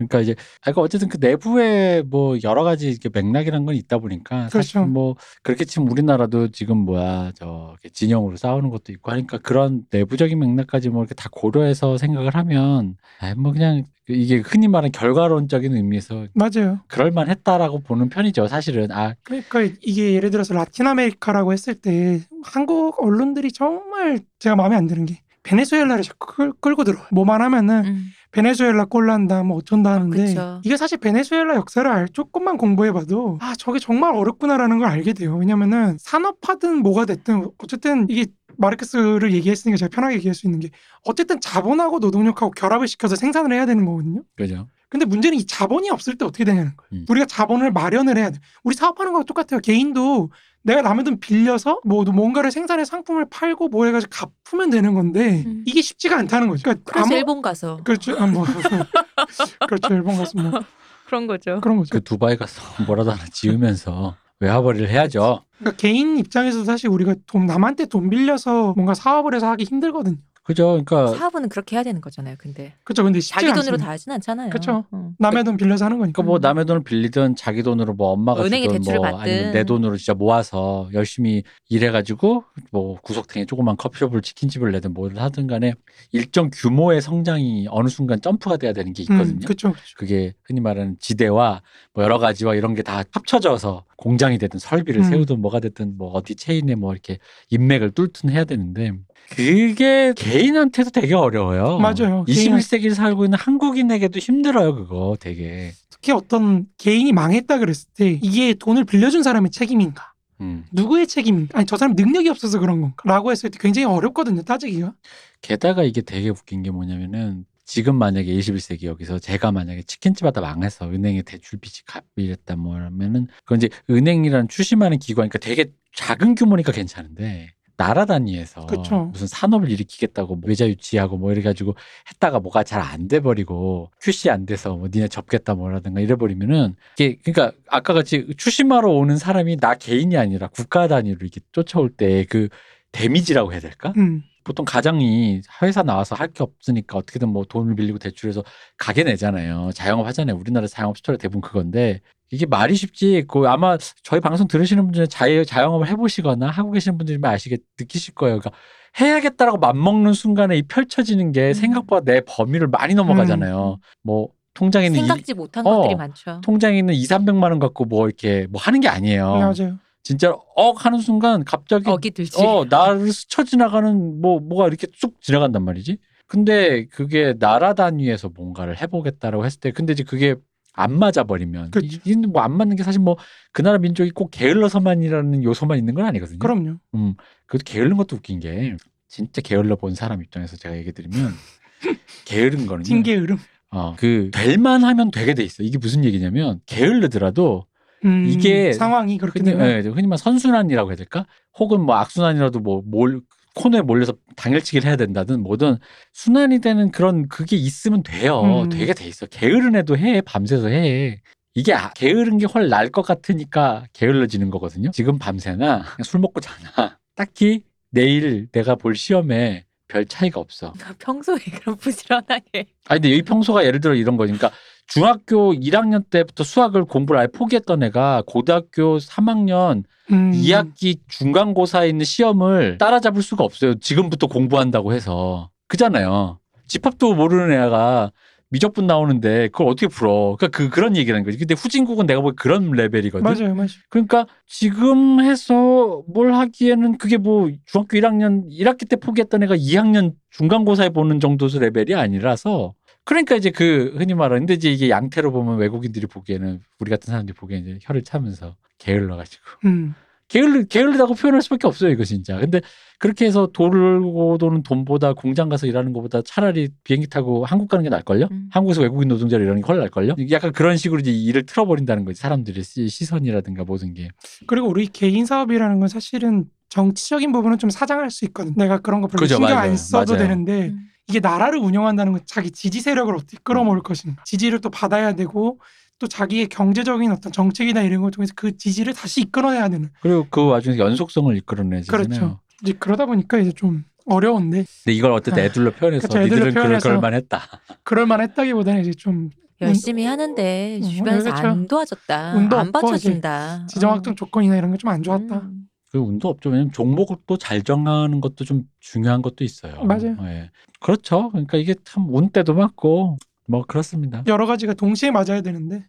그러니까 0.00 0.20
이제 0.20 0.34
그러니까 0.62 0.80
어쨌든 0.82 1.08
그 1.08 1.18
내부에 1.20 2.02
뭐 2.02 2.38
여러 2.42 2.64
가지 2.64 2.88
이렇게 2.90 3.10
맥락이란 3.12 3.66
건 3.66 3.74
있다 3.74 3.98
보니까 3.98 4.48
사실 4.48 4.74
그렇죠. 4.74 4.86
뭐 4.86 5.16
그렇게 5.42 5.64
치면 5.64 5.88
우리나라도 5.90 6.48
지금 6.48 6.78
뭐야 6.78 7.32
저 7.34 7.76
진영으로 7.92 8.36
싸우는 8.36 8.70
것도 8.70 8.92
있고 8.92 9.10
하니까 9.10 9.38
그런 9.38 9.84
내부적인 9.90 10.38
맥락까지 10.38 10.88
뭐 10.88 11.02
이렇게 11.02 11.14
다 11.14 11.28
고려해서 11.30 11.98
생각을 11.98 12.34
하면 12.34 12.96
아이 13.20 13.34
뭐 13.34 13.52
그냥 13.52 13.84
이게 14.08 14.38
흔히 14.38 14.66
말하는 14.66 14.90
결과론적인 14.90 15.74
의미에서 15.76 16.26
맞아요. 16.34 16.80
그럴 16.88 17.10
만했다라고 17.10 17.80
보는 17.80 18.08
편이죠 18.08 18.46
사실은 18.48 18.90
아 18.90 19.14
그러니까 19.22 19.60
이게 19.82 20.14
예를 20.14 20.30
들어서 20.30 20.54
라틴 20.54 20.86
아메리카라고 20.86 21.52
했을 21.52 21.74
때 21.74 22.20
한국 22.42 23.02
언론들이 23.02 23.52
정말 23.52 24.20
제가 24.38 24.56
마음에 24.56 24.76
안 24.76 24.86
드는 24.86 25.04
게 25.06 25.20
베네수엘라를 25.42 26.02
자꾸 26.02 26.34
끌, 26.34 26.52
끌고 26.60 26.84
들어. 26.84 26.98
뭐만 27.10 27.40
하면은 27.42 27.84
음. 27.86 28.06
베네수엘라 28.32 28.86
꼴난다 28.86 29.42
뭐 29.42 29.58
어쩐다 29.58 29.92
하는데 29.92 30.24
그쵸. 30.24 30.60
이게 30.64 30.76
사실 30.76 30.98
베네수엘라 30.98 31.54
역사를 31.56 31.90
알 31.90 32.08
조금만 32.08 32.56
공부해봐도 32.56 33.38
아 33.40 33.54
저게 33.58 33.78
정말 33.78 34.14
어렵구나라는 34.14 34.78
걸 34.78 34.88
알게 34.88 35.12
돼요. 35.12 35.36
왜냐면은 35.36 35.96
산업화든 35.98 36.82
뭐가 36.82 37.06
됐든 37.06 37.50
어쨌든 37.58 38.06
이게 38.08 38.26
마르크스를 38.56 39.32
얘기했으니까 39.32 39.76
제가 39.76 39.88
편하게 39.90 40.16
얘기할 40.16 40.34
수 40.34 40.46
있는 40.46 40.60
게 40.60 40.70
어쨌든 41.04 41.40
자본하고 41.40 41.98
노동력하고 41.98 42.50
결합을 42.52 42.88
시켜서 42.88 43.16
생산을 43.16 43.52
해야 43.52 43.66
되는 43.66 43.84
거거든요. 43.84 44.22
그죠 44.36 44.68
근데 44.90 45.06
문제는 45.06 45.38
이 45.38 45.46
자본이 45.46 45.88
없을 45.90 46.16
때 46.18 46.24
어떻게 46.24 46.44
되냐는 46.44 46.72
거예요. 46.76 47.02
음. 47.02 47.06
우리가 47.08 47.24
자본을 47.26 47.70
마련을 47.72 48.18
해야 48.18 48.30
돼. 48.30 48.38
우리 48.64 48.74
사업하는 48.74 49.12
거랑 49.12 49.24
똑같아요. 49.24 49.60
개인도 49.60 50.30
내가 50.62 50.82
남의 50.82 51.04
돈 51.04 51.18
빌려서 51.20 51.80
뭐 51.84 52.04
뭔가를 52.04 52.50
생산해 52.50 52.84
상품을 52.84 53.26
팔고 53.30 53.68
뭐 53.68 53.86
해가지고 53.86 54.10
갚으면 54.44 54.70
되는 54.70 54.94
건데 54.94 55.42
음. 55.46 55.62
이게 55.66 55.80
쉽지가 55.80 56.18
않다는 56.18 56.48
거죠. 56.48 56.62
그러니까 56.64 56.92
그래서 56.92 57.06
아무- 57.06 57.14
일본 57.16 57.42
가서 57.42 57.78
그렇죠. 57.82 58.14
아, 58.18 58.26
뭐 58.26 58.44
그렇죠. 59.66 59.94
일본 59.94 60.16
가서 60.16 60.32
뭐 60.40 60.60
그런 61.06 61.26
거죠. 61.26 61.60
그런 61.60 61.76
거죠. 61.78 61.90
그 61.92 62.02
두바이 62.04 62.36
가서 62.36 62.60
뭐라도 62.86 63.10
하나 63.12 63.24
지으면서 63.32 64.16
외화벌이를 64.40 64.88
해야죠 64.88 65.44
그러니까 65.58 65.76
개인 65.76 66.16
입장에서 66.18 66.64
사실 66.64 66.88
우리가 66.88 67.14
돈 67.26 67.46
남한테 67.46 67.86
돈 67.86 68.08
빌려서 68.08 68.72
뭔가 68.74 68.94
사업을 68.94 69.34
해서 69.34 69.48
하기 69.50 69.64
힘들거든요. 69.64 70.16
그죠 70.50 70.82
그러니까 70.84 71.16
사업은 71.16 71.48
그렇게 71.48 71.76
해야 71.76 71.82
되는 71.84 72.00
거잖아요. 72.00 72.34
근데 72.38 72.74
그렇죠. 72.84 73.04
근데 73.04 73.20
쉽지 73.20 73.32
자기 73.34 73.46
돈으로 73.46 73.58
않습니다. 73.60 73.84
다 73.84 73.90
하진 73.92 74.12
않잖아요. 74.12 74.50
그쵸. 74.50 74.84
어. 74.90 75.12
남의 75.18 75.44
돈 75.44 75.56
빌려서 75.56 75.84
하는 75.84 75.98
거니까. 75.98 76.22
뭐 76.22 76.38
남의 76.40 76.66
돈을 76.66 76.82
빌리든 76.82 77.36
자기 77.36 77.62
돈으로 77.62 77.94
뭐 77.94 78.08
엄마가 78.08 78.44
은행에 78.44 78.64
주든 78.64 78.78
대출을 78.80 78.98
뭐 78.98 79.10
받든. 79.10 79.20
아니면 79.32 79.52
내 79.52 79.64
돈으로 79.64 79.96
진짜 79.96 80.12
모아서 80.14 80.88
열심히 80.92 81.44
일해가지고 81.68 82.44
뭐 82.72 83.00
구석탱이 83.02 83.46
조그만 83.46 83.76
커피숍을 83.76 84.20
치킨집을 84.20 84.72
내든 84.72 84.92
뭐를 84.94 85.20
하든 85.22 85.46
간에 85.46 85.74
일정 86.12 86.50
규모의 86.52 87.00
성장이 87.00 87.68
어느 87.70 87.88
순간 87.88 88.20
점프가 88.20 88.56
돼야 88.56 88.72
되는 88.72 88.92
게 88.92 89.04
있거든요. 89.04 89.40
그렇죠. 89.46 89.72
그게 89.96 90.34
흔히 90.44 90.60
말하는 90.60 90.96
지대와 90.98 91.62
뭐 91.94 92.04
여러 92.04 92.18
가지와 92.18 92.56
이런 92.56 92.74
게 92.74 92.80
다 92.80 93.04
합쳐져서 93.12 93.84
공장이 93.96 94.38
되든 94.38 94.58
설비를 94.58 95.02
음. 95.02 95.10
세우든 95.10 95.40
뭐가 95.42 95.60
됐든 95.60 95.98
뭐 95.98 96.10
어디 96.12 96.34
체인에 96.34 96.74
뭐 96.74 96.92
이렇게 96.92 97.18
인맥을 97.50 97.90
뚫든 97.92 98.30
해야 98.30 98.44
되는데 98.44 98.92
그게 99.30 100.12
개인한테도 100.16 100.90
되게 100.90 101.14
어려워요. 101.14 101.78
맞아요. 101.78 102.24
21세기를 102.26 102.94
살고 102.94 103.24
있는 103.24 103.38
한국인에게도 103.38 104.18
힘들어요, 104.18 104.74
그거 104.74 105.16
되게. 105.18 105.72
특히 105.88 106.12
어떤 106.12 106.66
개인이 106.78 107.12
망했다 107.12 107.58
그랬을 107.58 107.88
때 107.96 108.18
이게 108.22 108.54
돈을 108.54 108.84
빌려준 108.84 109.22
사람의 109.22 109.50
책임인가? 109.50 110.12
음. 110.40 110.64
누구의 110.72 111.06
책임인가? 111.06 111.58
아니 111.58 111.66
저 111.66 111.76
사람 111.76 111.94
능력이 111.94 112.28
없어서 112.28 112.58
그런 112.58 112.80
건가? 112.80 112.96
라고 113.04 113.30
했을 113.30 113.50
때 113.50 113.58
굉장히 113.60 113.86
어렵거든요. 113.86 114.42
따지기가. 114.42 114.94
게다가 115.42 115.84
이게 115.84 116.00
되게 116.00 116.30
웃긴 116.30 116.62
게 116.62 116.70
뭐냐면은 116.70 117.44
지금 117.64 117.96
만약에 117.96 118.34
21세기 118.34 118.84
여기서 118.84 119.20
제가 119.20 119.52
만약에 119.52 119.82
치킨집 119.82 120.26
하다 120.26 120.40
망해서 120.40 120.86
은행에 120.90 121.22
대출 121.22 121.60
빚이 121.60 121.82
갚이랬다 121.84 122.56
뭐라면은 122.56 123.28
그건 123.44 123.58
이제 123.58 123.68
은행이라는 123.88 124.48
추심하는 124.48 124.98
기관이니까 124.98 125.38
되게 125.38 125.70
작은 125.94 126.34
규모니까 126.34 126.72
괜찮은데 126.72 127.52
나라 127.80 128.04
단위에서 128.04 128.66
그쵸. 128.66 129.06
무슨 129.12 129.26
산업을 129.26 129.70
일으키겠다고 129.70 130.36
뭐 130.36 130.48
외자 130.48 130.68
유치하고 130.68 131.16
뭐 131.16 131.32
이래 131.32 131.40
가지고 131.40 131.74
했다가 132.10 132.40
뭐가 132.40 132.62
잘 132.62 132.82
안 132.82 133.08
돼 133.08 133.20
버리고 133.20 133.90
QC 134.02 134.28
안 134.28 134.44
돼서 134.44 134.76
뭐 134.76 134.88
니네 134.92 135.08
접겠다 135.08 135.54
뭐라든가 135.54 136.00
이래 136.02 136.14
버리면은 136.14 136.76
이게 136.98 137.16
그러니까 137.24 137.56
아까 137.68 137.94
같이 137.94 138.26
추심하러 138.36 138.90
오는 138.90 139.16
사람이 139.16 139.56
나 139.56 139.74
개인이 139.76 140.14
아니라 140.16 140.48
국가 140.48 140.88
단위로 140.88 141.18
이렇게 141.22 141.40
쫓아올 141.52 141.88
때 141.88 142.26
그 142.28 142.48
데미지라고 142.92 143.52
해야 143.52 143.60
될까? 143.60 143.92
음. 143.96 144.22
보통 144.44 144.64
가장이 144.64 145.40
회사 145.62 145.82
나와서 145.82 146.14
할 146.16 146.28
게 146.32 146.42
없으니까 146.42 146.98
어떻게든 146.98 147.28
뭐 147.28 147.44
돈을 147.44 147.74
빌리고 147.76 147.98
대출해서 147.98 148.42
가게 148.76 149.04
내잖아요. 149.04 149.70
자영업 149.74 150.06
하잖아요. 150.08 150.36
우리나라 150.36 150.66
자영업 150.66 150.96
스토리 150.98 151.16
대부분 151.18 151.40
그건데 151.40 152.00
이게 152.32 152.46
말이 152.46 152.74
쉽지. 152.74 153.24
그 153.28 153.48
아마 153.48 153.76
저희 154.02 154.20
방송 154.20 154.46
들으시는 154.46 154.84
분 154.84 154.92
중에 154.92 155.06
자, 155.06 155.26
자영업을 155.44 155.88
해보시거나 155.88 156.48
하고 156.48 156.70
계시는 156.70 156.98
분들이면 156.98 157.30
아시겠 157.30 157.60
느끼실 157.78 158.14
거예요. 158.14 158.38
그러니까 158.38 158.58
해야겠다라고 159.00 159.58
맘먹는 159.58 160.12
순간에 160.12 160.56
이 160.56 160.62
펼쳐지는 160.62 161.32
게 161.32 161.48
음. 161.48 161.52
생각보다 161.54 162.04
내 162.04 162.20
범위를 162.26 162.68
많이 162.68 162.94
넘어가잖아요. 162.94 163.78
뭐 164.02 164.28
통장에 164.54 164.86
있는 164.86 165.00
이, 165.00 165.02
생각지 165.02 165.34
못한 165.34 165.66
어. 165.66 165.76
것들이 165.76 165.94
많죠. 165.96 166.40
통장에 166.42 166.78
있는 166.78 166.94
2, 166.94 167.02
300만 167.04 167.42
원 167.44 167.58
갖고 167.58 167.84
뭐 167.84 168.06
이렇게 168.06 168.46
뭐 168.50 168.60
하는 168.60 168.80
게 168.80 168.88
아니에요. 168.88 169.34
맞아요. 169.34 169.78
진짜 170.02 170.34
억 170.56 170.84
하는 170.84 170.98
순간 170.98 171.44
갑자기 171.44 171.88
어기 171.88 172.10
들지. 172.10 172.42
어, 172.44 172.64
나를 172.68 173.12
스쳐 173.12 173.44
지나가는 173.44 174.20
뭐 174.20 174.40
뭐가 174.40 174.66
이렇게 174.68 174.86
쑥 174.94 175.20
지나간단 175.20 175.64
말이지. 175.64 175.98
근데 176.26 176.86
그게 176.86 177.34
나라 177.38 177.74
단위에서 177.74 178.28
뭔가를 178.28 178.80
해보겠다라고 178.80 179.44
했을 179.44 179.58
때, 179.58 179.72
근데 179.72 179.92
이제 179.92 180.04
그게 180.04 180.36
안 180.74 180.98
맞아 180.98 181.24
버리면 181.24 181.70
그렇죠. 181.72 181.98
이는 182.04 182.30
뭐안 182.32 182.52
맞는 182.52 182.76
게 182.76 182.82
사실 182.82 183.00
뭐 183.00 183.16
그 183.52 183.62
나라 183.62 183.78
민족이 183.78 184.10
꼭 184.10 184.30
게을러서만이라는 184.30 185.42
요소만 185.42 185.78
있는 185.78 185.94
건 185.94 186.04
아니거든요. 186.06 186.38
그럼요. 186.38 186.76
음, 186.94 187.14
그것도 187.46 187.62
게으른 187.64 187.96
것도 187.96 188.16
웃긴 188.16 188.38
게 188.38 188.76
진짜 189.08 189.42
게을러 189.42 189.76
본 189.76 189.94
사람 189.94 190.22
입장에서 190.22 190.56
제가 190.56 190.76
얘기 190.76 190.92
드리면 190.92 191.32
게으른 192.26 192.66
거는 192.66 192.84
징계 192.84 193.16
으름. 193.16 193.38
어, 193.72 193.94
그 193.96 194.30
될만 194.32 194.84
하면 194.84 195.10
되게 195.10 195.34
돼 195.34 195.42
있어. 195.42 195.62
이게 195.62 195.78
무슨 195.78 196.04
얘기냐면 196.04 196.60
게을르더라도 196.66 197.66
음, 198.04 198.24
이게 198.26 198.72
상황이 198.72 199.18
그렇게 199.18 199.40
흔히, 199.40 199.50
되면 199.52 199.68
예, 199.68 199.88
흔히 199.88 200.06
말 200.06 200.18
선순환이라고 200.18 200.90
해야 200.90 200.96
될까? 200.96 201.26
혹은 201.58 201.80
뭐 201.80 201.96
악순환이라도 201.96 202.60
뭐 202.60 202.82
몰, 202.84 203.20
코너에 203.60 203.82
몰려서 203.82 204.14
당일치기를 204.36 204.88
해야 204.88 204.96
된다든 204.96 205.42
뭐든 205.42 205.76
순환이 206.12 206.60
되는 206.60 206.90
그런 206.90 207.28
그게 207.28 207.56
있으면 207.56 208.02
돼요. 208.02 208.40
음. 208.64 208.68
되게 208.70 208.94
돼 208.94 209.06
있어. 209.06 209.26
게으른 209.26 209.76
애도 209.76 209.96
해. 209.98 210.20
밤새서 210.22 210.68
해. 210.68 211.20
이게 211.54 211.74
아- 211.74 211.92
게으른 211.94 212.38
게 212.38 212.46
훨 212.46 212.68
나을 212.68 212.90
것 212.90 213.02
같으니까 213.02 213.84
게을러지는 213.92 214.50
거거든요. 214.50 214.90
지금 214.92 215.18
밤새나 215.18 215.84
술 216.04 216.20
먹고 216.20 216.40
자나 216.40 216.98
딱히 217.14 217.64
내일 217.90 218.48
내가 218.52 218.76
볼 218.76 218.94
시험에 218.94 219.64
별 219.88 220.06
차이가 220.06 220.40
없어. 220.40 220.72
평소에 221.00 221.38
그런 221.60 221.76
부지런하게. 221.76 222.66
아니 222.88 223.00
근데 223.00 223.10
여기 223.10 223.22
평소가 223.22 223.64
예를 223.64 223.80
들어 223.80 223.94
이런 223.94 224.16
거니까 224.16 224.50
중학교 224.90 225.54
1학년 225.54 226.02
때부터 226.10 226.42
수학을 226.42 226.84
공부를 226.84 227.20
아예 227.20 227.26
포기했던 227.28 227.84
애가 227.84 228.24
고등학교 228.26 228.98
3학년 228.98 229.84
음, 230.10 230.32
2학기 230.32 230.98
중간고사에 231.06 231.88
있는 231.88 232.04
시험을 232.04 232.78
따라잡을 232.78 233.22
수가 233.22 233.44
없어요. 233.44 233.74
지금부터 233.76 234.26
공부한다고 234.26 234.92
해서. 234.92 235.50
그잖아요. 235.68 236.40
집합도 236.66 237.14
모르는 237.14 237.52
애가 237.52 238.10
미적분 238.48 238.88
나오는데 238.88 239.46
그걸 239.48 239.68
어떻게 239.68 239.86
풀어. 239.86 240.34
그러니까 240.36 240.48
그, 240.48 240.70
그런 240.70 240.96
얘기라는 240.96 241.24
거지. 241.24 241.38
근데 241.38 241.54
후진국은 241.54 242.06
내가 242.06 242.20
보기 242.20 242.34
그런 242.34 242.72
레벨이거든. 242.72 243.22
맞아요, 243.22 243.54
맞아요. 243.54 243.68
그러니까 243.90 244.26
지금 244.48 245.20
해서 245.20 246.02
뭘 246.08 246.34
하기에는 246.34 246.98
그게 246.98 247.16
뭐 247.16 247.48
중학교 247.64 247.96
1학년 247.96 248.50
1학기 248.50 248.88
때 248.88 248.96
포기했던 248.96 249.44
애가 249.44 249.56
2학년 249.56 250.14
중간고사에 250.30 250.88
보는 250.88 251.20
정도 251.20 251.46
레벨이 251.46 251.94
아니라서 251.94 252.74
그러니까 253.10 253.34
이제 253.34 253.50
그 253.50 253.92
흔히 253.98 254.14
말하는 254.14 254.42
근데 254.42 254.54
이제 254.54 254.70
이게 254.70 254.88
양태로 254.88 255.32
보면 255.32 255.58
외국인들이 255.58 256.06
보기에는 256.06 256.60
우리 256.78 256.90
같은 256.90 257.10
사람들이 257.10 257.34
보기에는 257.36 257.68
이제 257.68 257.78
혀를 257.82 258.02
차면서 258.04 258.54
게을러 258.78 259.16
가지고 259.16 259.42
음, 259.64 259.94
게을르 260.28 260.66
게을르다고 260.66 261.14
표현할 261.14 261.42
수밖에 261.42 261.66
없어요 261.66 261.90
이거 261.90 262.04
진짜. 262.04 262.38
근데 262.38 262.60
그렇게 263.00 263.24
해서 263.26 263.48
돌고 263.52 264.38
도는 264.38 264.62
돈보다 264.62 265.14
공장 265.14 265.48
가서 265.48 265.66
일하는 265.66 265.92
것보다 265.92 266.22
차라리 266.22 266.68
비행기 266.84 267.08
타고 267.08 267.44
한국 267.44 267.66
가는 267.68 267.82
게 267.82 267.88
나을걸요? 267.88 268.28
음. 268.30 268.48
한국에서 268.52 268.82
외국인 268.82 269.08
노동자를 269.08 269.44
일하는 269.44 269.60
게훨 269.62 269.78
나을걸요? 269.78 270.14
약간 270.30 270.52
그런 270.52 270.76
식으로 270.76 271.00
이제 271.00 271.10
일을 271.10 271.44
틀어버린다는 271.46 272.04
거지 272.04 272.20
사람들의 272.20 272.62
시- 272.62 272.88
시선이라든가 272.88 273.64
모든 273.64 273.92
게. 273.94 274.08
그리고 274.46 274.68
우리 274.68 274.86
개인 274.86 275.26
사업이라는 275.26 275.80
건 275.80 275.88
사실은 275.88 276.44
정치적인 276.68 277.32
부분은 277.32 277.58
좀 277.58 277.70
사장할 277.70 278.10
수 278.10 278.24
있거든. 278.26 278.54
내가 278.56 278.78
그런 278.78 279.00
거 279.00 279.08
별로 279.08 279.20
그죠, 279.22 279.34
신경 279.36 279.56
맞아요. 279.56 279.70
안 279.70 279.76
써도 279.76 280.12
맞아요. 280.12 280.28
되는데 280.28 280.68
음. 280.68 280.86
이게 281.10 281.18
나라를 281.20 281.58
운영한다는 281.58 282.12
건 282.12 282.22
자기 282.24 282.50
지지 282.52 282.80
세력을 282.80 283.12
어떻게 283.14 283.36
끌어모을 283.42 283.82
것인가. 283.82 284.22
지지를 284.24 284.60
또 284.60 284.70
받아야 284.70 285.14
되고 285.14 285.58
또 285.98 286.06
자기의 286.06 286.46
경제적인 286.48 287.10
어떤 287.10 287.32
정책이나 287.32 287.82
이런 287.82 288.00
걸 288.02 288.10
통해서 288.12 288.32
그 288.36 288.56
지지를 288.56 288.94
다시 288.94 289.20
이끌어내야 289.22 289.68
되는. 289.68 289.90
그리고 290.00 290.26
그 290.30 290.46
와중에 290.46 290.78
연속성을 290.78 291.36
이끌어내잖아요. 291.38 292.04
그렇죠. 292.04 292.40
이제 292.62 292.72
그러다 292.78 293.06
보니까 293.06 293.38
이제 293.38 293.52
좀 293.52 293.84
어려운데 294.06 294.64
근데 294.84 294.94
이걸 294.96 295.10
어쨌든 295.12 295.42
아, 295.42 295.46
애들로 295.46 295.72
표현해서 295.72 296.06
니들은 296.06 296.38
그럴 296.50 296.52
표현해서. 296.54 296.88
걸만했다. 296.88 297.40
그럴만 297.82 298.20
했다기보다는 298.22 298.80
이제 298.82 298.92
좀 298.92 299.30
열심히 299.60 300.04
하는데 300.06 300.78
음, 300.78 300.82
주변에서 300.88 301.30
그렇죠. 301.30 301.48
안 301.48 301.66
도와줬다. 301.68 302.34
운도 302.36 302.56
안 302.58 302.72
받쳐준다. 302.72 303.66
지정 303.68 303.90
어. 303.90 303.94
확정 303.94 304.14
조건이나 304.14 304.56
이런 304.56 304.70
게 304.72 304.78
좀 304.78 304.88
안 304.88 305.02
좋았다. 305.02 305.36
음. 305.36 305.66
그 305.92 305.98
운도 305.98 306.28
없죠. 306.28 306.50
왜냐면 306.50 306.70
종목을 306.72 307.16
또 307.26 307.36
잘 307.36 307.62
정하는 307.62 308.20
것도 308.20 308.44
좀 308.44 308.62
중요한 308.78 309.20
것도 309.22 309.42
있어요. 309.44 309.82
맞아요. 309.84 310.16
예. 310.22 310.50
그렇죠. 310.80 311.30
그러니까 311.30 311.56
이게 311.58 311.74
참 311.84 312.08
운 312.08 312.30
때도 312.30 312.54
맞고 312.54 313.18
뭐 313.46 313.64
그렇습니다. 313.66 314.22
여러 314.26 314.46
가지가 314.46 314.74
동시에 314.74 315.10
맞아야 315.10 315.40
되는데 315.42 315.86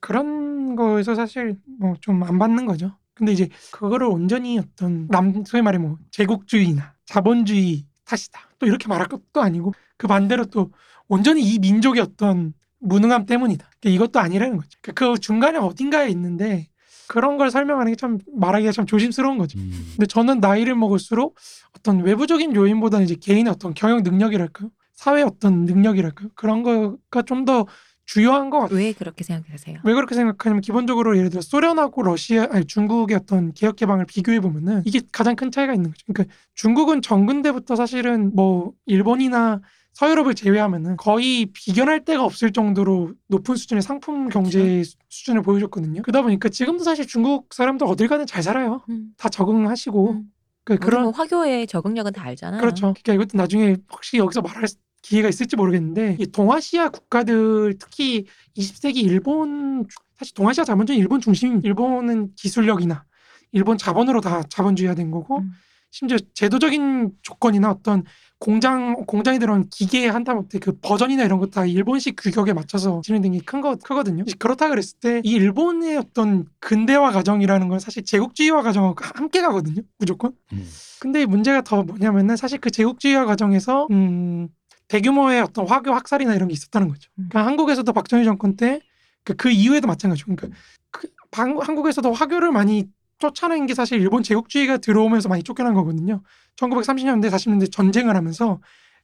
그런 0.00 0.76
거에서 0.76 1.14
사실 1.14 1.56
뭐 1.78 1.94
좀 2.00 2.22
안 2.22 2.38
받는 2.38 2.66
거죠. 2.66 2.92
근데 3.14 3.32
이제 3.32 3.48
그거를 3.72 4.06
온전히 4.08 4.58
어떤 4.58 5.08
남 5.08 5.44
소위 5.44 5.62
말해 5.62 5.78
뭐 5.78 5.98
제국주의나 6.10 6.94
자본주의 7.06 7.86
탓이다. 8.04 8.40
또 8.58 8.66
이렇게 8.66 8.88
말할 8.88 9.06
것도 9.08 9.40
아니고 9.40 9.72
그 9.96 10.06
반대로 10.06 10.44
또 10.46 10.70
온전히 11.08 11.42
이 11.42 11.58
민족의 11.58 12.02
어떤 12.02 12.52
무능함 12.78 13.26
때문이다. 13.26 13.68
그러니까 13.80 13.94
이것도 13.96 14.20
아니라는 14.20 14.56
거죠. 14.58 14.78
그- 14.82 14.92
그 14.92 15.18
중간에 15.18 15.58
어딘가에 15.58 16.08
있는데 16.10 16.68
그런 17.08 17.36
걸 17.38 17.50
설명하는 17.50 17.92
게 17.92 17.96
참 17.96 18.18
말하기가 18.34 18.72
참 18.72 18.86
조심스러운 18.86 19.38
거죠. 19.38 19.58
음. 19.58 19.70
근데 19.96 20.06
저는 20.06 20.40
나이를 20.40 20.74
먹을수록 20.74 21.36
어떤 21.76 22.00
외부적인 22.00 22.54
요인보다는 22.54 23.04
이제 23.04 23.14
개인의 23.14 23.52
어떤 23.52 23.74
경영 23.74 24.02
능력이랄까요? 24.02 24.70
사회 24.94 25.22
어떤 25.22 25.64
능력이랄까요? 25.64 26.30
그런 26.34 26.62
거가 26.62 27.22
좀 27.22 27.44
더 27.44 27.66
주요한 28.08 28.50
것 28.50 28.60
같아요. 28.60 28.78
왜 28.78 28.92
그렇게 28.92 29.24
생각하세요? 29.24 29.80
왜 29.82 29.94
그렇게 29.94 30.14
생각하냐면 30.14 30.60
기본적으로 30.60 31.16
예를 31.16 31.28
들어 31.28 31.42
소련하고 31.42 32.02
러시아 32.04 32.46
아니 32.52 32.64
중국의 32.64 33.16
어떤 33.16 33.52
개혁 33.52 33.74
개방을 33.74 34.04
비교해 34.06 34.38
보면은 34.38 34.82
이게 34.84 35.00
가장 35.10 35.34
큰 35.34 35.50
차이가 35.50 35.74
있는 35.74 35.90
거죠. 35.90 36.04
그러니까 36.06 36.32
중국은 36.54 37.02
전근대부터 37.02 37.74
사실은 37.74 38.30
뭐 38.34 38.72
일본이나 38.86 39.60
서유럽을 39.96 40.34
제외하면은 40.34 40.98
거의 40.98 41.46
비견할 41.46 42.04
데가 42.04 42.22
없을 42.22 42.52
정도로 42.52 43.14
높은 43.28 43.56
수준의 43.56 43.80
상품 43.80 44.28
경제 44.28 44.82
수준을 45.08 45.40
보여줬거든요. 45.40 46.02
그러다 46.02 46.20
보니까 46.20 46.50
지금도 46.50 46.84
사실 46.84 47.06
중국 47.06 47.54
사람들 47.54 47.86
어딜 47.86 48.06
가든 48.06 48.26
잘 48.26 48.42
살아요. 48.42 48.82
음. 48.90 49.14
다 49.16 49.30
적응하시고 49.30 50.10
음. 50.10 50.24
그 50.64 50.76
그런 50.76 51.00
그런 51.00 51.14
화교의 51.14 51.66
적응력은 51.66 52.12
다 52.12 52.24
알잖아요. 52.24 52.60
그렇죠. 52.60 52.92
그러니까 53.02 53.14
이것도 53.14 53.38
나중에 53.38 53.76
혹시 53.90 54.18
여기서 54.18 54.42
말할 54.42 54.66
기회가 55.00 55.30
있을지 55.30 55.56
모르겠는데 55.56 56.18
이 56.20 56.26
동아시아 56.26 56.90
국가들 56.90 57.76
특히 57.78 58.26
20세기 58.54 58.96
일본 58.96 59.86
사실 60.18 60.34
동아시아 60.34 60.64
자본주의 60.64 60.98
일본 60.98 61.22
중심 61.22 61.62
일본은 61.64 62.34
기술력이나 62.36 63.06
일본 63.52 63.78
자본으로 63.78 64.20
다 64.20 64.42
자본주의화된 64.42 65.10
거고 65.10 65.38
음. 65.38 65.52
심지어 65.96 66.18
제도적인 66.34 67.12
조건이나 67.22 67.70
어떤 67.70 68.04
공장 68.38 68.96
공장에 69.06 69.38
들어온 69.38 69.66
기계 69.70 70.08
한다못해 70.08 70.58
그 70.58 70.78
버전이나 70.82 71.24
이런 71.24 71.38
것다 71.38 71.64
일본식 71.64 72.16
규격에 72.22 72.52
맞춰서 72.52 73.00
진행된 73.02 73.32
게 73.32 73.40
큰 73.46 73.62
거 73.62 73.76
크거든요. 73.76 74.24
그렇다 74.38 74.68
그랬을 74.68 74.98
때 75.00 75.22
이 75.24 75.30
일본의 75.32 75.96
어떤 75.96 76.44
근대화 76.60 77.12
과정이라는 77.12 77.68
건 77.68 77.78
사실 77.78 78.04
제국주의화 78.04 78.60
과정하고 78.60 78.94
함께 79.00 79.40
가거든요. 79.40 79.80
무조건. 79.98 80.32
음. 80.52 80.68
근데 81.00 81.24
문제가 81.24 81.62
더 81.62 81.82
뭐냐면은 81.82 82.36
사실 82.36 82.58
그 82.58 82.70
제국주의화 82.70 83.24
과정에서 83.24 83.88
음, 83.90 84.48
대규모의 84.88 85.40
어떤 85.40 85.66
화교 85.66 85.94
학살이나 85.94 86.34
이런 86.34 86.48
게 86.48 86.52
있었다는 86.52 86.88
거죠. 86.88 87.08
음. 87.18 87.28
그러니까 87.30 87.46
한국에서도 87.50 87.90
박정희 87.90 88.26
정권 88.26 88.56
때그 88.56 89.34
그 89.38 89.48
이후에도 89.50 89.86
마찬가지죠. 89.88 90.26
그러니까 90.26 90.48
그 90.90 91.08
방- 91.30 91.58
한국에서도 91.58 92.12
화교를 92.12 92.52
많이 92.52 92.84
쫓아낸 93.18 93.66
게 93.66 93.74
사실 93.74 94.00
일본 94.00 94.22
제국주의가 94.22 94.78
들어오면서 94.78 95.28
많이 95.28 95.42
쫓겨난 95.42 95.74
거거든요. 95.74 96.22
1930년대 96.56 97.30
40년대 97.30 97.72
전쟁을 97.72 98.14
하면서 98.16 98.60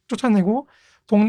쫓아내고 0.08 0.68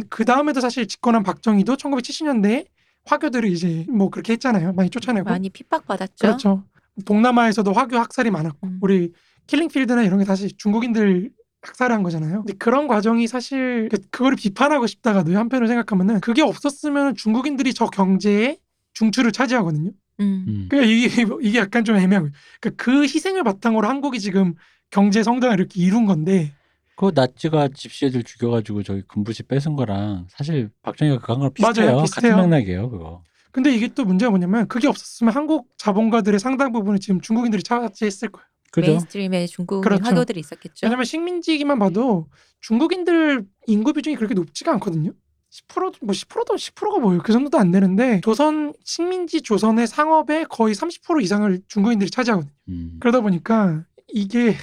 그 0.10 0.26
다음에도 0.26 0.60
사실 0.62 0.88
집권한 0.88 1.24
박정희도 1.24 1.76
1970년대에 1.78 2.66
화교들을 3.06 3.50
이제 3.50 3.86
뭐 3.90 4.10
그렇게 4.10 4.34
했잖아요. 4.34 4.74
많이 4.74 4.90
쫓아내고 4.90 5.30
많이 5.30 5.50
핍박받았죠. 5.50 6.14
그렇죠. 6.20 6.64
동남아에서도 7.06 7.72
화교 7.74 7.98
학살이 7.98 8.30
많았고 8.32 8.68
음. 8.68 8.80
우리 8.82 9.12
킬링필드나 9.48 10.04
이런 10.04 10.20
게 10.20 10.26
다시 10.26 10.56
중국인들 10.56 11.32
학살한 11.62 12.04
거잖아요. 12.04 12.40
근데 12.44 12.54
그런 12.54 12.88
과정이 12.88 13.28
사실 13.28 13.90
그- 13.90 13.98
그거를 14.10 14.38
비판하고 14.38 14.86
싶다가도 14.88 15.36
한편으로 15.38 15.68
생각하면은 15.68 16.20
그게 16.20 16.42
없었으면 16.42 17.16
중국인들이 17.16 17.74
저 17.74 17.88
경제에 17.88 18.58
중추를 18.94 19.32
차지하거든요. 19.32 19.92
음. 20.20 20.46
음. 20.48 20.68
그러니까 20.70 20.92
이게 20.92 21.06
이게 21.42 21.60
약간 21.60 21.84
좀 21.84 21.96
애매한 21.96 22.24
거예요. 22.24 22.34
그러니까 22.60 22.84
그 22.84 23.04
희생을 23.04 23.44
바탕으로 23.44 23.88
한국이 23.88 24.20
지금 24.20 24.56
경제 24.90 25.24
성장을 25.24 25.58
이렇게 25.58 25.82
이룬 25.82 26.06
건데 26.06 26.54
그 26.96 27.12
나치가 27.14 27.68
집시 27.68 28.06
애들 28.06 28.24
죽여가지고 28.24 28.84
저기 28.84 29.02
금부지 29.08 29.44
뺏은 29.44 29.76
거랑 29.76 30.28
사실 30.30 30.70
박정희가 30.84 31.20
그거 31.20 31.34
한 31.34 31.40
거랑 31.40 31.54
비슷해요. 31.54 31.86
맞아요, 31.88 32.02
비슷해요. 32.04 32.36
같은 32.36 32.50
맥락이에요, 32.50 32.90
그거. 32.90 33.24
근데 33.52 33.74
이게 33.74 33.88
또 33.88 34.04
문제가 34.04 34.30
뭐냐면 34.30 34.68
그게 34.68 34.88
없었으면 34.88 35.34
한국 35.34 35.70
자본가들의 35.78 36.40
상당 36.40 36.72
부분을 36.72 37.00
지금 37.00 37.22
중국인들이 37.22 37.64
차지했을 37.64 38.30
거예요. 38.30 38.48
그죠? 38.72 38.88
mainstream에 38.88 39.46
중국인 39.46 39.82
그렇죠. 39.84 40.04
화교들이 40.04 40.40
있었겠죠. 40.40 40.88
왜냐면 40.88 41.06
식민지기만 41.06 41.78
봐도 41.78 42.28
중국인들 42.62 43.46
인구 43.68 43.94
비중이 43.94 44.16
그렇게 44.16 44.34
높지가 44.34 44.72
않거든요. 44.74 45.12
10%도 45.54 46.00
뭐 46.02 46.14
10%도 46.14 46.56
10%가 46.56 47.00
뭐예요? 47.00 47.22
그 47.22 47.32
정도도 47.32 47.60
안 47.60 47.70
되는데 47.70 48.22
조선 48.22 48.74
식민지 48.84 49.42
조선의 49.42 49.86
상업의 49.86 50.48
거의 50.50 50.74
30% 50.74 51.22
이상을 51.22 51.62
중국인들이 51.68 52.10
차지하거든요. 52.10 52.52
음. 52.70 52.98
그러다 53.00 53.22
보니까 53.22 53.86
이게 54.08 54.56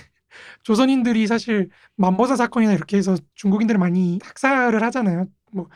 조선인들이 0.64 1.29
사실 1.29 1.70
만보산 1.96 2.35
사건이나 2.35 2.72
이렇게 2.72 2.96
해서 2.96 3.16
중국인들을 3.37 3.79
많이 3.79 4.18
학살을 4.22 4.83
하잖아요. 4.83 5.26
뭐 5.53 5.68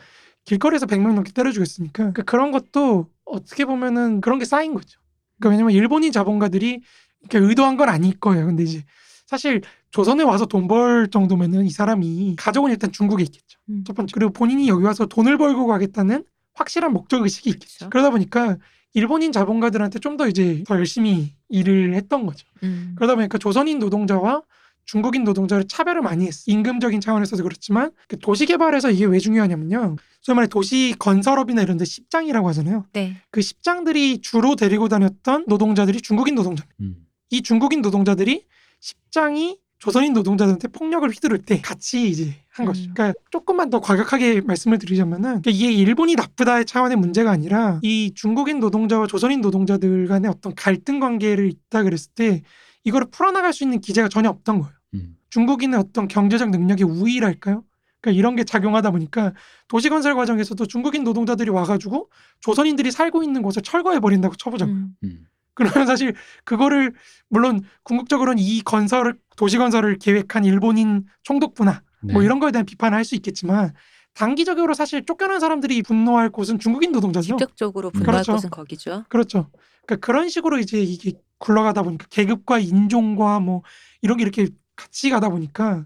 길거리에서 0.43 0.85
100명 0.85 1.13
넘게 1.13 1.31
때려 1.31 1.51
죽였으니까 1.51 2.11
그러니까 2.11 2.23
그런 2.23 2.51
것도 2.51 3.09
어떻게 3.23 3.63
보면은 3.63 4.19
그런 4.19 4.37
게 4.37 4.45
쌓인 4.45 4.73
거죠. 4.73 4.99
그러니까 5.39 5.49
왜냐면 5.49 5.71
일본인 5.71 6.11
자본가들이 6.11 6.81
이렇게 7.21 7.37
의도한 7.39 7.77
건 7.77 7.87
아닐 7.87 8.19
거예요. 8.19 8.45
근데 8.45 8.63
이제 8.63 8.83
사실 9.25 9.61
조선에 9.95 10.23
와서 10.23 10.45
돈 10.45 10.67
벌 10.67 11.07
정도면은 11.09 11.65
이 11.65 11.69
사람이 11.69 12.35
가족은 12.37 12.71
일단 12.71 12.91
중국에 12.91 13.23
있겠죠. 13.23 13.59
음. 13.69 13.83
첫 13.87 13.95
번째 13.95 14.11
그리고 14.13 14.33
본인이 14.33 14.67
여기 14.67 14.83
와서 14.83 15.05
돈을 15.05 15.37
벌고 15.37 15.67
가겠다는 15.67 16.25
확실한 16.53 16.91
목적 16.91 17.21
의식이 17.23 17.49
있겠죠. 17.51 17.77
그렇죠. 17.77 17.89
그러다 17.91 18.09
보니까 18.09 18.57
일본인 18.93 19.31
자본가들한테 19.31 19.99
좀 19.99 20.17
더 20.17 20.27
이제 20.27 20.63
더 20.67 20.75
열심히 20.75 21.33
일을 21.49 21.93
했던 21.93 22.25
거죠. 22.25 22.45
음. 22.63 22.93
그러다 22.97 23.15
보니까 23.15 23.37
조선인 23.37 23.79
노동자와 23.79 24.41
중국인 24.85 25.23
노동자를 25.23 25.65
차별을 25.67 26.01
많이 26.01 26.25
했어. 26.25 26.43
임금적인 26.47 26.99
차원에서도 26.99 27.41
그렇지만 27.43 27.91
그 28.09 28.17
도시 28.19 28.45
개발에서 28.45 28.91
이게 28.91 29.05
왜 29.05 29.19
중요하냐면요. 29.19 29.95
소위 30.21 30.35
말해 30.35 30.47
도시 30.49 30.93
건설업이나 30.99 31.61
이런 31.61 31.77
데 31.77 31.85
십장이라고 31.85 32.47
하잖아요. 32.49 32.85
네. 32.91 33.15
그 33.31 33.41
십장들이 33.41 34.19
주로 34.21 34.55
데리고 34.57 34.89
다녔던 34.89 35.45
노동자들이 35.47 36.01
중국인 36.01 36.35
노동자. 36.35 36.65
음. 36.81 36.97
이 37.29 37.41
중국인 37.41 37.81
노동자들이 37.81 38.43
십장이 38.81 39.57
조선인 39.85 40.13
노동자들한테 40.13 40.67
폭력을 40.69 41.07
휘두를 41.07 41.37
때 41.37 41.61
같이 41.61 42.09
이제 42.09 42.33
한 42.49 42.65
음. 42.65 42.67
거죠. 42.71 42.89
그러니까 42.91 43.13
조금만 43.29 43.69
더 43.69 43.79
과격하게 43.79 44.41
말씀을 44.41 44.79
드리자면은 44.79 45.41
그러니까 45.41 45.51
이게 45.51 45.71
일본이 45.71 46.15
나쁘다의 46.15 46.65
차원의 46.65 46.97
문제가 46.97 47.29
아니라 47.29 47.79
이 47.83 48.11
중국인 48.15 48.59
노동자와 48.59 49.05
조선인 49.05 49.41
노동자들 49.41 50.07
간의 50.07 50.31
어떤 50.31 50.55
갈등 50.55 50.99
관계를 50.99 51.47
있다 51.47 51.83
그랬을 51.83 52.11
때 52.15 52.41
이거를 52.83 53.07
풀어나갈 53.11 53.53
수 53.53 53.63
있는 53.63 53.79
기제가 53.79 54.09
전혀 54.09 54.27
없던 54.29 54.61
거예요. 54.61 54.73
음. 54.95 55.17
중국인의 55.29 55.79
어떤 55.79 56.07
경제적 56.07 56.49
능력의 56.49 56.83
우위랄까요? 56.87 57.63
그러니까 58.01 58.19
이런 58.19 58.35
게 58.35 58.43
작용하다 58.43 58.89
보니까 58.89 59.33
도시 59.67 59.89
건설 59.89 60.15
과정에서도 60.15 60.65
중국인 60.65 61.03
노동자들이 61.03 61.51
와가지고 61.51 62.09
조선인들이 62.39 62.89
살고 62.89 63.21
있는 63.21 63.43
곳을 63.43 63.61
철거해 63.61 63.99
버린다고 63.99 64.35
쳐보자고. 64.35 64.71
요 64.71 64.75
음. 65.03 65.27
음. 65.55 65.67
그러면 65.67 65.87
사실 65.87 66.13
그거를 66.43 66.93
물론 67.29 67.61
궁극적으로는 67.83 68.41
이 68.41 68.61
건설을 68.61 69.17
도시 69.37 69.57
건설을 69.57 69.97
계획한 69.97 70.45
일본인 70.45 71.05
총독부나 71.23 71.81
네. 72.03 72.13
뭐 72.13 72.21
이런 72.23 72.39
거에 72.39 72.51
대한 72.51 72.65
비판을 72.65 72.95
할 72.97 73.05
수 73.05 73.15
있겠지만 73.15 73.73
단기적으로 74.13 74.73
사실 74.73 75.05
쫓겨난 75.05 75.39
사람들이 75.39 75.81
분노할 75.81 76.29
곳은 76.29 76.57
중국인 76.59 76.91
노동자죠. 76.91 77.35
직접적으로 77.35 77.91
분노할 77.91 78.23
그렇죠. 78.23 78.31
곳은 78.33 78.49
거기죠. 78.49 79.03
그렇죠. 79.09 79.49
그러니까 79.85 80.05
그런 80.05 80.29
식으로 80.29 80.57
이제 80.57 80.81
이게 80.81 81.13
굴러가다 81.37 81.83
보니까 81.83 82.07
계급과 82.09 82.59
인종과 82.59 83.41
뭐 83.41 83.61
이런 84.01 84.17
게 84.17 84.23
이렇게 84.23 84.47
같이 84.75 85.09
가다 85.09 85.29
보니까 85.29 85.85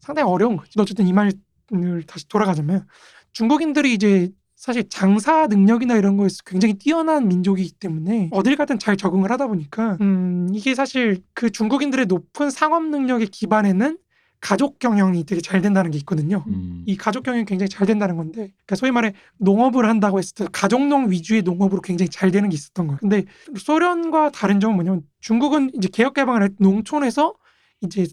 상당히 0.00 0.28
어려운 0.28 0.56
거죠. 0.56 0.80
어쨌든 0.80 1.06
이 1.06 1.12
말을 1.12 1.32
다시 2.06 2.26
돌아가자면 2.28 2.86
중국인들이 3.32 3.94
이제 3.94 4.30
사실 4.58 4.88
장사 4.88 5.46
능력이나 5.46 5.94
이런 5.94 6.16
거에서 6.16 6.38
굉장히 6.44 6.74
뛰어난 6.74 7.28
민족이기 7.28 7.72
때문에 7.78 8.28
어딜 8.32 8.56
가든 8.56 8.80
잘 8.80 8.96
적응을 8.96 9.30
하다 9.30 9.46
보니까 9.46 9.96
음 10.00 10.48
이게 10.52 10.74
사실 10.74 11.22
그 11.32 11.50
중국인들의 11.50 12.06
높은 12.06 12.50
상업 12.50 12.84
능력의 12.84 13.28
기반에는 13.28 13.98
가족 14.40 14.80
경영이 14.80 15.24
되게 15.24 15.40
잘 15.40 15.60
된다는 15.60 15.90
게 15.92 15.98
있거든요. 15.98 16.44
음. 16.48 16.82
이 16.86 16.96
가족 16.96 17.24
경영이 17.24 17.44
굉장히 17.44 17.68
잘 17.68 17.88
된다는 17.88 18.16
건데, 18.16 18.52
그러니까 18.54 18.76
소위 18.76 18.92
말해 18.92 19.12
농업을 19.38 19.88
한다고 19.88 20.18
했을 20.18 20.34
때 20.34 20.46
가족농 20.52 21.10
위주의 21.10 21.42
농업으로 21.42 21.80
굉장히 21.80 22.08
잘 22.08 22.30
되는 22.30 22.48
게 22.48 22.54
있었던 22.54 22.86
거예요. 22.86 22.98
근데 23.00 23.24
소련과 23.56 24.30
다른 24.30 24.60
점은 24.60 24.76
뭐냐면 24.76 25.02
중국은 25.20 25.70
이제 25.74 25.88
개혁 25.92 26.14
개방을 26.14 26.42
할때 26.42 26.54
농촌에서 26.60 27.34
이제 27.80 28.06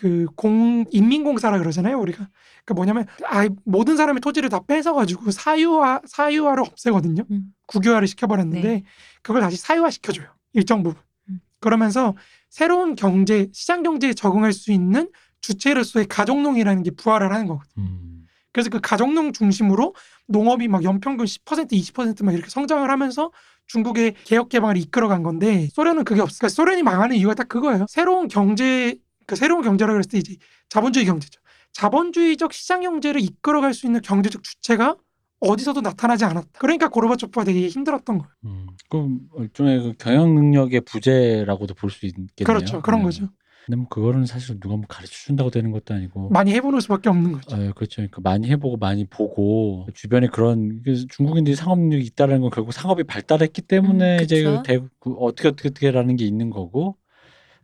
그 0.00 0.26
공 0.34 0.86
인민공사라 0.90 1.58
그러잖아요 1.58 1.98
우리가 1.98 2.28
그 2.64 2.72
뭐냐면 2.72 3.06
아 3.26 3.46
모든 3.64 3.96
사람의 3.96 4.20
토지를 4.22 4.48
다 4.48 4.60
뺏어 4.66 4.94
가지고 4.94 5.30
사유화 5.30 6.00
사유화를 6.06 6.62
없애거든요 6.62 7.24
음. 7.30 7.52
국유화를 7.66 8.08
시켜버렸는데 8.08 8.68
네. 8.68 8.82
그걸 9.22 9.42
다시 9.42 9.58
사유화 9.58 9.90
시켜줘요 9.90 10.28
일정 10.54 10.82
부분 10.82 11.02
음. 11.28 11.40
그러면서 11.60 12.14
새로운 12.48 12.94
경제 12.94 13.48
시장 13.52 13.82
경제에 13.82 14.14
적응할 14.14 14.52
수 14.54 14.72
있는 14.72 15.10
주체로서의 15.42 16.06
가족농이라는 16.06 16.82
게 16.82 16.90
부활을 16.90 17.32
하는 17.32 17.46
거거든요. 17.46 17.84
음. 17.86 18.26
그래서 18.52 18.68
그 18.70 18.80
가족농 18.80 19.32
중심으로 19.32 19.94
농업이 20.26 20.68
막 20.68 20.82
연평균 20.82 21.24
10% 21.24 21.70
20%막 21.70 22.34
이렇게 22.34 22.50
성장을 22.50 22.88
하면서 22.90 23.30
중국의 23.68 24.14
개혁 24.24 24.48
개방을 24.48 24.76
이끌어간 24.76 25.22
건데 25.22 25.68
소련은 25.72 26.04
그게 26.04 26.20
없어. 26.20 26.38
그러니까 26.38 26.54
소련이 26.54 26.82
망하는 26.82 27.16
이유가 27.16 27.34
딱 27.34 27.48
그거예요. 27.48 27.86
새로운 27.88 28.26
경제 28.28 28.96
그 29.30 29.36
새로운 29.36 29.62
경제라 29.62 29.92
그랬을 29.92 30.10
때 30.10 30.18
이제 30.18 30.36
자본주의 30.68 31.06
경제죠. 31.06 31.40
자본주의적 31.72 32.52
시장 32.52 32.80
경제를 32.82 33.20
이끌어갈 33.20 33.74
수 33.74 33.86
있는 33.86 34.00
경제적 34.00 34.42
주체가 34.42 34.96
어디서도 35.38 35.80
나타나지 35.82 36.24
않았다. 36.24 36.48
그러니까 36.58 36.88
고르바초프가 36.88 37.44
되게 37.44 37.68
힘들었던 37.68 38.18
거예요. 38.18 38.32
음. 38.44 38.66
그럼 38.90 39.20
일종의 39.38 39.82
그 39.82 39.92
경영 39.98 40.34
능력의 40.34 40.80
부재라고도 40.80 41.74
볼 41.74 41.90
수 41.90 42.06
있겠네요. 42.06 42.44
그렇죠. 42.44 42.82
그런 42.82 43.00
네. 43.00 43.04
거죠. 43.04 43.28
근데 43.66 43.76
뭐 43.76 43.86
그거는 43.88 44.26
사실 44.26 44.58
누가 44.58 44.74
뭐 44.74 44.84
가르쳐 44.88 45.12
준다고 45.12 45.50
되는 45.50 45.70
것도 45.70 45.94
아니고 45.94 46.30
많이 46.30 46.52
해보는 46.54 46.80
수밖에 46.80 47.08
없는 47.08 47.32
거죠. 47.32 47.54
어, 47.54 47.72
그렇죠. 47.74 47.96
그러니까 47.96 48.20
많이 48.20 48.48
해보고 48.50 48.78
많이 48.78 49.04
보고 49.06 49.86
주변에 49.94 50.26
그런 50.26 50.82
그래서 50.82 51.06
중국인들이 51.08 51.54
상업 51.54 51.78
능력이 51.78 52.04
있다는 52.04 52.40
건 52.40 52.50
결국 52.50 52.72
상업이 52.72 53.04
발달했기 53.04 53.62
때문에 53.62 54.18
음, 54.18 54.24
이제. 54.24 54.42
그 54.42 54.62
대, 54.64 54.80
그 54.98 55.12
어떻게 55.12 55.48
어떻게 55.48 55.68
어떻게라는 55.68 56.16
게 56.16 56.24
있는 56.24 56.50
거고 56.50 56.96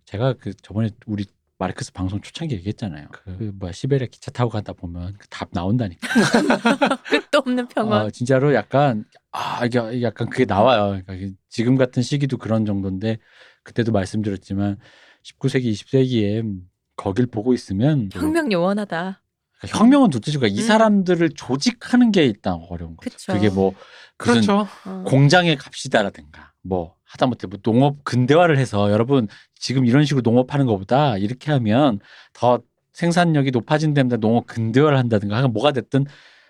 제가 0.04 0.34
그 0.34 0.54
저번에 0.62 0.90
우리 1.06 1.24
마르크스 1.58 1.92
방송 1.92 2.20
초창기 2.20 2.54
얘기했잖아요. 2.56 3.08
그, 3.10 3.36
그 3.38 3.52
뭐야 3.58 3.72
시베리아 3.72 4.08
기차 4.10 4.30
타고 4.30 4.50
가다 4.50 4.72
보면 4.74 5.14
그답 5.18 5.48
나온다니까. 5.52 6.06
끝도 7.08 7.38
없는 7.38 7.68
평원. 7.68 8.02
어, 8.02 8.10
진짜로 8.10 8.54
약간 8.54 9.04
아 9.32 9.64
이게 9.64 10.02
약간 10.02 10.28
그게 10.28 10.44
나와요. 10.44 10.88
그러니까 10.88 11.14
이게 11.14 11.32
지금 11.48 11.76
같은 11.76 12.02
시기도 12.02 12.36
그런 12.36 12.66
정도인데 12.66 13.18
그때도 13.62 13.92
말씀드렸지만 13.92 14.78
19세기 15.24 15.72
20세기에 15.72 16.60
거길 16.96 17.26
보고 17.26 17.54
있으면 17.54 18.10
혁명 18.12 18.52
요원하다. 18.52 19.22
그러니까 19.58 19.78
혁명은 19.78 20.10
둘째치고 20.10 20.46
이 20.46 20.58
음. 20.58 20.66
사람들을 20.66 21.30
조직하는 21.30 22.12
게 22.12 22.24
일단 22.24 22.60
어려운 22.68 22.96
거죠. 22.96 23.10
그쵸. 23.10 23.32
그게 23.32 23.48
뭐 23.48 23.72
무슨 24.18 24.34
그렇죠. 24.34 24.66
어. 24.84 25.04
공장에 25.06 25.54
갑시다라든가 25.56 26.52
뭐 26.66 26.94
하다못해 27.04 27.46
뭐 27.46 27.58
농업 27.62 28.04
근대화를 28.04 28.58
해서 28.58 28.90
여러분 28.90 29.28
지금 29.54 29.86
이런 29.86 30.04
식으로 30.04 30.22
농업하는 30.22 30.66
것보다 30.66 31.16
이렇게 31.18 31.52
하면 31.52 32.00
더 32.32 32.60
생산력이 32.92 33.50
높아진다면 33.50 34.20
농업 34.20 34.46
근대화를 34.46 34.96
한다든가 34.98 35.36
하여간 35.36 35.52
뭐가 35.52 35.72
됐든 35.72 36.06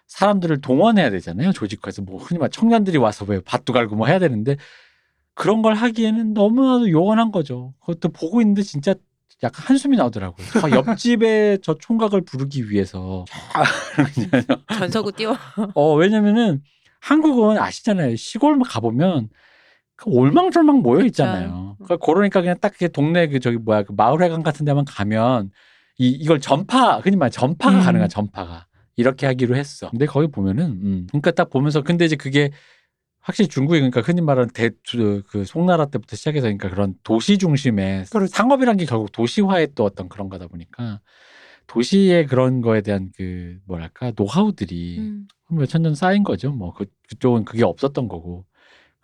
사람들을 0.07 0.61
동원해야 0.61 1.11
되잖아요. 1.11 1.53
조직화해서 1.53 2.03
뭐 2.03 2.19
흔히 2.19 2.39
말 2.39 2.51
청년들이 2.51 2.99
와서 2.99 3.25
왜 3.29 3.41
밭도 3.41 3.73
갈고 3.73 3.97
뭐 3.97 4.07
해야 4.07 4.19
되는데 4.19 4.57
그런 5.35 5.63
걸 5.63 5.75
하기에는 5.75 6.33
너무나도 6.33 6.91
요원한 6.91 7.33
거죠. 7.33 7.75
그것도 7.81 8.11
보고 8.11 8.41
있는데 8.41 8.63
진짜 8.63 8.95
약간 9.43 9.67
한숨이 9.67 9.97
나오더라고요. 9.97 10.47
저 10.61 10.71
옆집에 10.71 11.59
저 11.63 11.77
총각을 11.79 12.23
부르기 12.23 12.71
위해서 12.71 13.25
전서구 14.79 15.13
띄워. 15.13 15.37
어, 15.75 15.95
왜냐면은 15.95 16.63
한국은 17.01 17.59
아시잖아요. 17.59 18.17
시골 18.17 18.59
가보면 18.61 19.29
그 19.29 19.35
올망졸망 20.05 20.79
모여 20.79 21.05
있잖아요. 21.07 21.77
그러니까 21.79 21.97
그러니까 22.05 22.41
그냥 22.41 22.57
딱그 22.61 22.93
동네 22.93 23.29
그 23.29 23.41
저기 23.41 23.57
뭐야 23.57 23.83
그 23.83 23.93
마을회관 23.93 24.43
같은 24.43 24.65
데만 24.67 24.85
가면 24.85 25.51
이 25.99 26.09
이걸 26.09 26.41
전파 26.41 26.99
흔히 26.99 27.17
말 27.17 27.31
전파가 27.31 27.79
음. 27.79 27.83
가능한 27.83 28.09
전파가 28.09 28.67
이렇게 28.97 29.27
하기로 29.27 29.57
했어. 29.57 29.91
근데 29.91 30.07
거기 30.07 30.27
보면은 30.27 30.65
음, 30.65 31.07
그러니까 31.09 31.31
딱 31.31 31.51
보면서 31.51 31.83
근데 31.83 32.05
이제 32.05 32.17
그게 32.17 32.51
확실히 33.21 33.49
중국이 33.49 33.81
그러니까 33.81 34.03
흔히 34.03 34.21
말하는 34.21 34.51
대그 34.51 35.45
송나라 35.47 35.87
때부터 35.87 36.17
시작해서 36.17 36.45
그러니까 36.45 36.69
그런 36.69 36.95
도시 37.03 37.39
중심의 37.39 38.05
그렇죠. 38.11 38.27
상업이란 38.33 38.77
게 38.77 38.85
결국 38.85 39.11
도시화의 39.13 39.69
또 39.75 39.85
어떤 39.85 40.09
그런 40.09 40.29
거다 40.29 40.47
보니까 40.47 41.01
도시의 41.67 42.27
그런 42.27 42.61
거에 42.61 42.83
대한 42.83 43.11
그 43.17 43.59
뭐랄까 43.67 44.13
노하우들이 44.17 44.99
음. 44.99 45.29
몇천 45.51 45.83
년 45.83 45.95
쌓인 45.95 46.23
거죠. 46.23 46.53
뭐 46.53 46.73
그, 46.73 46.87
그쪽은 47.09 47.45
그게 47.45 47.65
없었던 47.65 48.09
거고. 48.09 48.45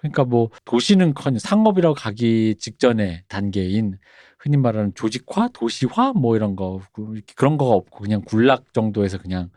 그러니까 0.02 0.24
뭐 0.24 0.50
도시는커녕 0.64 1.38
상업이라고 1.38 1.94
가기 1.94 2.56
직전의 2.58 3.22
단계인 3.28 3.98
흔히 4.38 4.56
말하는 4.56 4.92
조직화, 4.94 5.48
도시화 5.54 6.12
뭐 6.14 6.34
이런 6.36 6.56
거 6.56 6.80
그- 6.92 7.20
그런 7.36 7.56
거가 7.56 7.74
없고 7.74 8.00
그냥 8.00 8.22
군락 8.24 8.74
정도에서 8.74 9.18
그냥 9.18 9.50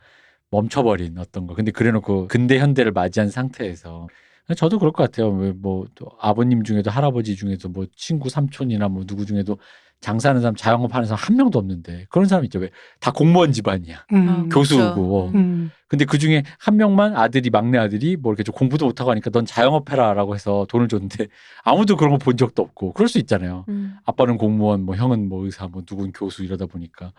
멈춰버린 0.52 1.18
어떤 1.18 1.48
거. 1.48 1.56
근데 1.56 1.72
그래놓고 1.72 2.28
근대 2.28 2.60
현대를 2.60 2.92
맞이한 2.92 3.30
상태에서 3.30 4.08
저도 4.56 4.78
그럴 4.78 4.92
것 4.94 5.04
같아요. 5.04 5.32
왜뭐 5.32 5.88
아버님 6.20 6.64
중에도 6.64 6.92
할아버지 6.92 7.36
중에도 7.36 7.68
뭐 7.70 7.88
친구 7.96 8.30
삼촌이나 8.30 8.88
뭐 8.90 9.04
누구 9.06 9.26
중에도 9.26 9.58
장사하는 10.02 10.42
사람 10.42 10.56
자영업하는 10.56 11.08
사람 11.08 11.18
한 11.20 11.36
명도 11.36 11.58
없는데 11.58 12.06
그런 12.10 12.28
사람 12.28 12.44
있죠. 12.46 12.60
왜 12.60 12.70
다 13.00 13.12
공무원 13.12 13.52
집안이야. 13.52 14.06
음. 14.14 14.30
아, 14.30 14.44
교수고. 14.54 15.32
그렇죠. 15.32 15.38
음. 15.38 15.72
근데 15.88 16.06
그 16.06 16.18
중에 16.18 16.44
한 16.60 16.78
명만 16.78 17.16
아들이 17.16 17.50
막내 17.50 17.78
아들이 17.78 18.16
뭐 18.18 18.32
이렇게 18.32 18.44
좀 18.44 18.54
공부도 18.54 18.86
못하고 18.86 19.12
하니까 19.12 19.30
넌 19.32 19.46
자영업해라라고 19.46 20.36
해서 20.36 20.66
돈을 20.70 20.88
줬는데 20.88 21.28
아무도 21.64 21.96
그런 21.96 22.12
거 22.12 22.18
본 22.18 22.38
적도 22.38 22.62
없고 22.64 22.94
그럴 22.94 23.08
수 23.08 23.18
있잖아요. 23.20 23.66
음. 23.70 23.96
아빠는 24.06 24.38
공무원, 24.38 24.84
뭐 24.84 24.96
형은 24.96 25.28
뭐 25.30 25.46
의사, 25.46 25.68
뭐 25.68 25.84
누군 25.86 26.12
교수 26.12 26.44
이러다 26.44 26.66
보니까 26.66 27.12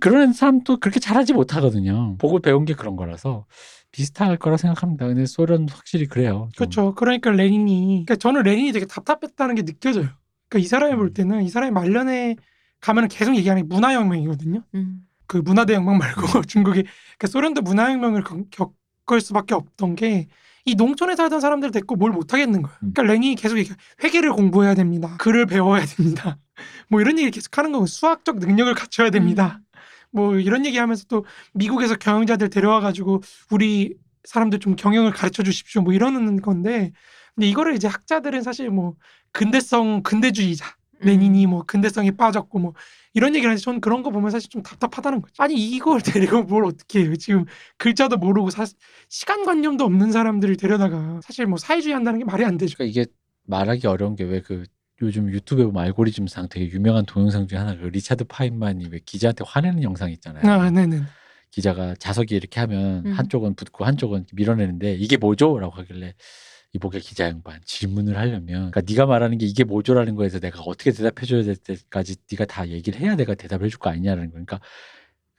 그런 0.00 0.32
사람도 0.32 0.78
그렇게 0.78 0.98
잘하지 0.98 1.34
못하거든요. 1.34 2.16
보고 2.18 2.38
배운 2.40 2.64
게 2.64 2.74
그런 2.74 2.96
거라서 2.96 3.44
비슷할 3.92 4.38
거라 4.38 4.56
생각합니다. 4.56 5.06
근데 5.06 5.26
소련 5.26 5.68
확실히 5.68 6.06
그래요. 6.06 6.48
좀. 6.52 6.66
그렇죠. 6.66 6.94
그러니까 6.94 7.30
레닌이 7.30 8.04
그러니까 8.06 8.16
저는 8.16 8.42
레닌이 8.42 8.72
되게 8.72 8.86
답답했다는 8.86 9.54
게 9.56 9.62
느껴져요. 9.62 10.08
그러니까 10.54 10.58
이 10.58 10.68
사람이 10.68 10.94
볼 10.96 11.06
음. 11.08 11.14
때는 11.14 11.42
이 11.42 11.48
사람이 11.48 11.72
말년에 11.72 12.36
가면은 12.80 13.08
계속 13.08 13.34
얘기하는 13.36 13.62
게 13.62 13.66
문화혁명이거든요. 13.74 14.62
음. 14.74 15.06
그 15.26 15.38
문화대혁명 15.38 15.98
말고 15.98 16.42
중국이 16.46 16.82
그러니까 16.84 17.26
소련도 17.26 17.62
문화혁명을 17.62 18.22
겪- 18.22 18.50
겪을 19.06 19.20
수밖에 19.20 19.54
없던 19.54 19.96
게 19.96 20.28
이 20.66 20.76
농촌에 20.76 21.14
살던 21.14 21.40
사람들 21.40 21.72
데리고 21.72 21.94
뭘 21.94 22.10
못하겠는 22.10 22.62
거예요. 22.62 22.74
음. 22.84 22.92
그러니까 22.94 23.02
레닌이 23.12 23.34
계속 23.34 23.58
얘기 23.58 23.70
회계를 24.02 24.32
공부해야 24.32 24.74
됩니다. 24.74 25.14
글을 25.18 25.44
배워야 25.44 25.84
됩니다. 25.84 26.38
뭐 26.88 27.02
이런 27.02 27.18
얘기 27.18 27.30
계속 27.30 27.58
하는 27.58 27.70
거고 27.72 27.84
수학적 27.84 28.38
능력을 28.38 28.72
갖춰야 28.74 29.10
됩니다. 29.10 29.60
뭐 30.10 30.38
이런 30.38 30.64
얘기하면서 30.64 31.04
또 31.10 31.26
미국에서 31.52 31.96
경영자들 31.96 32.48
데려와 32.48 32.80
가지고 32.80 33.20
우리 33.50 33.94
사람들 34.24 34.58
좀 34.60 34.74
경영을 34.74 35.10
가르쳐 35.10 35.42
주십시오. 35.42 35.82
뭐 35.82 35.92
이러는 35.92 36.40
건데 36.40 36.92
근데 37.34 37.48
이거를 37.48 37.74
이제 37.74 37.88
학자들은 37.88 38.42
사실 38.42 38.70
뭐 38.70 38.94
근대성 39.32 40.02
근대주의자 40.02 40.64
음. 41.02 41.06
레닌이 41.06 41.46
뭐 41.46 41.64
근대성이 41.64 42.12
빠졌고 42.12 42.58
뭐 42.58 42.74
이런 43.12 43.34
얘기를 43.34 43.50
하는데 43.50 43.62
저는 43.62 43.80
그런 43.80 44.02
거 44.02 44.10
보면 44.10 44.30
사실 44.30 44.48
좀 44.50 44.62
답답하다는 44.62 45.22
거죠. 45.22 45.34
아니 45.42 45.54
이걸 45.54 46.00
데리고 46.02 46.42
뭘 46.42 46.64
어떻게 46.64 47.00
해요? 47.04 47.16
지금 47.16 47.44
글자도 47.78 48.16
모르고 48.16 48.50
사, 48.50 48.64
시간 49.08 49.44
관념도 49.44 49.84
없는 49.84 50.12
사람들을 50.12 50.56
데려다가 50.56 51.20
사실 51.22 51.46
뭐 51.46 51.58
사회주의 51.58 51.94
한다는 51.94 52.18
게 52.20 52.24
말이 52.24 52.44
안 52.44 52.56
되죠. 52.56 52.76
그러니까 52.76 52.90
이게 53.02 53.10
말하기 53.46 53.86
어려운 53.86 54.16
게 54.16 54.24
왜 54.24 54.40
그 54.40 54.64
요즘 55.02 55.28
유튜브에 55.28 55.64
보면 55.64 55.82
알고리즘상 55.84 56.48
되게 56.48 56.68
유명한 56.70 57.04
동영상 57.04 57.48
중에 57.48 57.58
하나 57.58 57.76
그 57.76 57.86
리차드 57.86 58.24
파인만이 58.24 58.86
왜 58.92 59.00
기자한테 59.04 59.42
화내는 59.44 59.82
영상 59.82 60.08
있잖아요. 60.12 60.48
아, 60.48 60.70
네네. 60.70 61.02
기자가 61.50 61.96
자석이 61.98 62.34
이렇게 62.36 62.60
하면 62.60 63.04
음. 63.04 63.12
한쪽은 63.12 63.54
붙고 63.56 63.84
한쪽은 63.84 64.26
밀어내는데 64.32 64.94
이게 64.94 65.16
뭐죠? 65.16 65.58
라고 65.58 65.74
하길래 65.74 66.14
이보게 66.74 66.98
기자 66.98 67.26
양반 67.26 67.60
질문을 67.64 68.18
하려면 68.18 68.70
그러니까 68.70 68.82
네가 68.86 69.06
말하는 69.06 69.38
게 69.38 69.46
이게 69.46 69.64
뭐죠라는 69.64 70.16
거에서 70.16 70.40
내가 70.40 70.60
어떻게 70.62 70.90
대답해 70.90 71.24
줘야 71.24 71.42
될 71.42 71.56
때까지 71.56 72.16
네가 72.30 72.44
다 72.46 72.68
얘기를 72.68 73.00
해야 73.00 73.14
내가 73.14 73.34
대답을 73.34 73.66
해줄 73.66 73.78
거 73.78 73.90
아니냐는 73.90 74.26
거 74.26 74.32
그러니까 74.32 74.60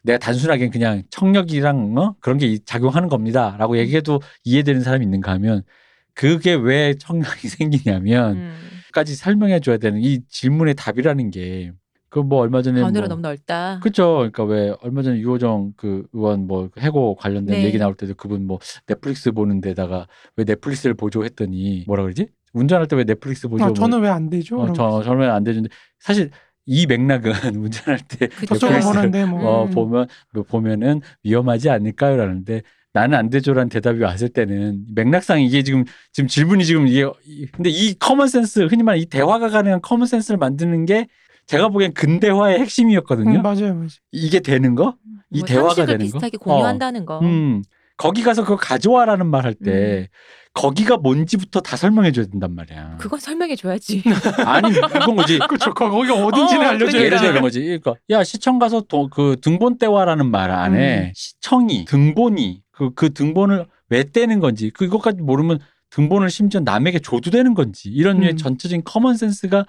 내가 0.04 0.18
단순하게 0.18 0.70
그냥 0.70 1.04
청력이랑 1.10 1.98
어? 1.98 2.16
그런 2.22 2.38
게 2.38 2.58
작용하는 2.66 3.10
겁니다라고 3.10 3.78
얘기해도 3.78 4.22
이해되는 4.46 4.82
사람이 4.82 5.04
있는가 5.04 5.32
하면 5.34 5.64
그게 6.14 6.54
왜 6.54 6.96
청력이 6.98 7.50
생기냐면 7.50 8.38
음. 8.38 8.56
까지 8.94 9.16
설명해 9.16 9.60
줘야 9.60 9.78
되는 9.78 10.00
이 10.02 10.22
질문의 10.30 10.76
답이라는 10.76 11.32
게 11.32 11.74
그 12.10 12.20
뭐 12.20 12.40
얼마 12.40 12.62
전에 12.62 12.82
언어가 12.82 13.00
뭐 13.02 13.08
너무 13.10 13.22
넓다. 13.22 13.80
그렇죠. 13.82 14.16
그러니까 14.18 14.44
왜 14.46 14.74
얼마 14.82 15.02
전에 15.04 15.20
유호정 15.20 15.74
그 15.76 16.06
의원 16.14 16.48
뭐 16.48 16.70
해고 16.80 17.16
관련된 17.16 17.58
네. 17.60 17.64
얘기 17.66 17.78
나올 17.78 17.94
때도 17.96 18.14
그분 18.16 18.48
뭐 18.48 18.60
넷플릭스 18.88 19.32
보는 19.32 19.60
데다가 19.62 20.08
왜 20.38 20.46
넷플릭스를 20.46 20.94
보조했더니 20.96 21.84
뭐라 21.88 22.04
그러지? 22.04 22.28
운전할 22.54 22.88
때 22.88 22.96
왜 22.96 23.04
넷플릭스 23.04 23.48
보조? 23.50 23.66
아, 23.66 23.74
저는 23.74 24.00
왜 24.02 24.10
안 24.10 24.30
되죠? 24.30 24.58
어, 24.62 24.72
저 24.74 25.04
저는 25.04 25.30
안 25.30 25.44
되는데 25.44 25.68
사실 26.00 26.30
이 26.66 26.86
맥락은 26.88 27.32
운전할 27.58 28.00
때. 28.08 28.28
저쪽을 28.48 28.76
넷플릭스를 28.76 28.94
보는데 28.96 29.26
뭐 29.26 29.46
어, 29.46 29.66
음. 29.66 29.72
보면 29.72 30.08
뭐 30.34 30.44
보면은 30.44 31.02
위험하지 31.24 31.70
않을까요라는데 31.70 32.62
나는 32.94 33.18
안 33.18 33.30
되죠라는 33.30 33.68
대답이 33.68 34.00
왔을 34.02 34.30
때는 34.30 34.86
맥락상 34.96 35.42
이게 35.42 35.64
지금 35.64 35.84
지금 36.14 36.30
질문이 36.30 36.64
지금 36.64 36.88
이게 36.88 37.06
이- 37.26 37.46
근데 37.48 37.70
이 37.70 37.94
common 38.00 38.30
sense 38.30 38.62
흔히 38.68 38.84
말하는 38.84 39.02
이 39.04 39.06
대화가 39.08 39.50
가능한 39.50 39.82
common 39.82 40.08
sense를 40.08 40.38
만드는 40.38 40.86
게 40.86 41.08
제가 41.48 41.70
보기엔 41.70 41.94
근대화의 41.94 42.60
핵심이었거든요. 42.60 43.40
음, 43.40 43.42
맞아요, 43.42 43.74
맞아요. 43.76 43.88
이게 44.12 44.40
되는 44.40 44.76
거? 44.76 44.96
이 45.32 45.40
뭐 45.40 45.46
대화가 45.48 45.86
되는 45.86 45.98
거? 45.98 46.04
비슷하게 46.04 46.38
공유한다는 46.38 47.06
거. 47.06 47.20
음. 47.20 47.62
거기 47.98 48.24
가서 48.24 48.44
그거 48.44 48.58
가져와라는 48.58 49.28
말 49.28 49.46
할때 49.46 50.00
음. 50.02 50.06
거기가 50.54 50.98
뭔지부터 50.98 51.62
다 51.62 51.76
설명해 51.78 52.12
줘야 52.14 52.26
된단 52.26 52.54
말이야. 52.56 52.98
그건 53.00 53.20
설명해 53.20 53.56
줘야지. 53.56 54.04
아니 54.46 54.70
이건 54.72 55.16
거지. 55.16 55.38
그렇죠. 55.40 55.74
거기가 55.74 56.14
어딘지는 56.26 56.66
어, 56.66 56.70
알려줘야 56.70 57.02
예를 57.04 57.18
들어 57.18 57.22
돼. 57.22 57.30
이런 57.30 57.42
거지. 57.42 57.62
그러니까 57.62 57.96
야 58.10 58.24
시청 58.24 58.60
가서 58.60 58.82
도, 58.82 59.10
그 59.10 59.36
등본 59.42 59.78
떼와라는 59.78 60.30
말 60.32 60.52
안에 60.52 61.08
음. 61.08 61.12
시청이 61.16 61.86
등본이 61.86 62.62
그 62.72 62.92
그 62.96 63.14
등본을 63.14 63.66
왜 63.90 64.04
떼는 64.12 64.40
건지 64.40 64.70
그것까지 64.72 65.22
모르면 65.22 65.60
등본을 65.90 66.30
심지어 66.30 66.60
남에게 66.62 67.00
줘도 67.00 67.30
되는 67.32 67.54
건지 67.54 67.90
이런 67.90 68.20
류의 68.20 68.32
음. 68.34 68.38
전체적인 68.38 68.84
common 68.84 69.16
sense가 69.16 69.66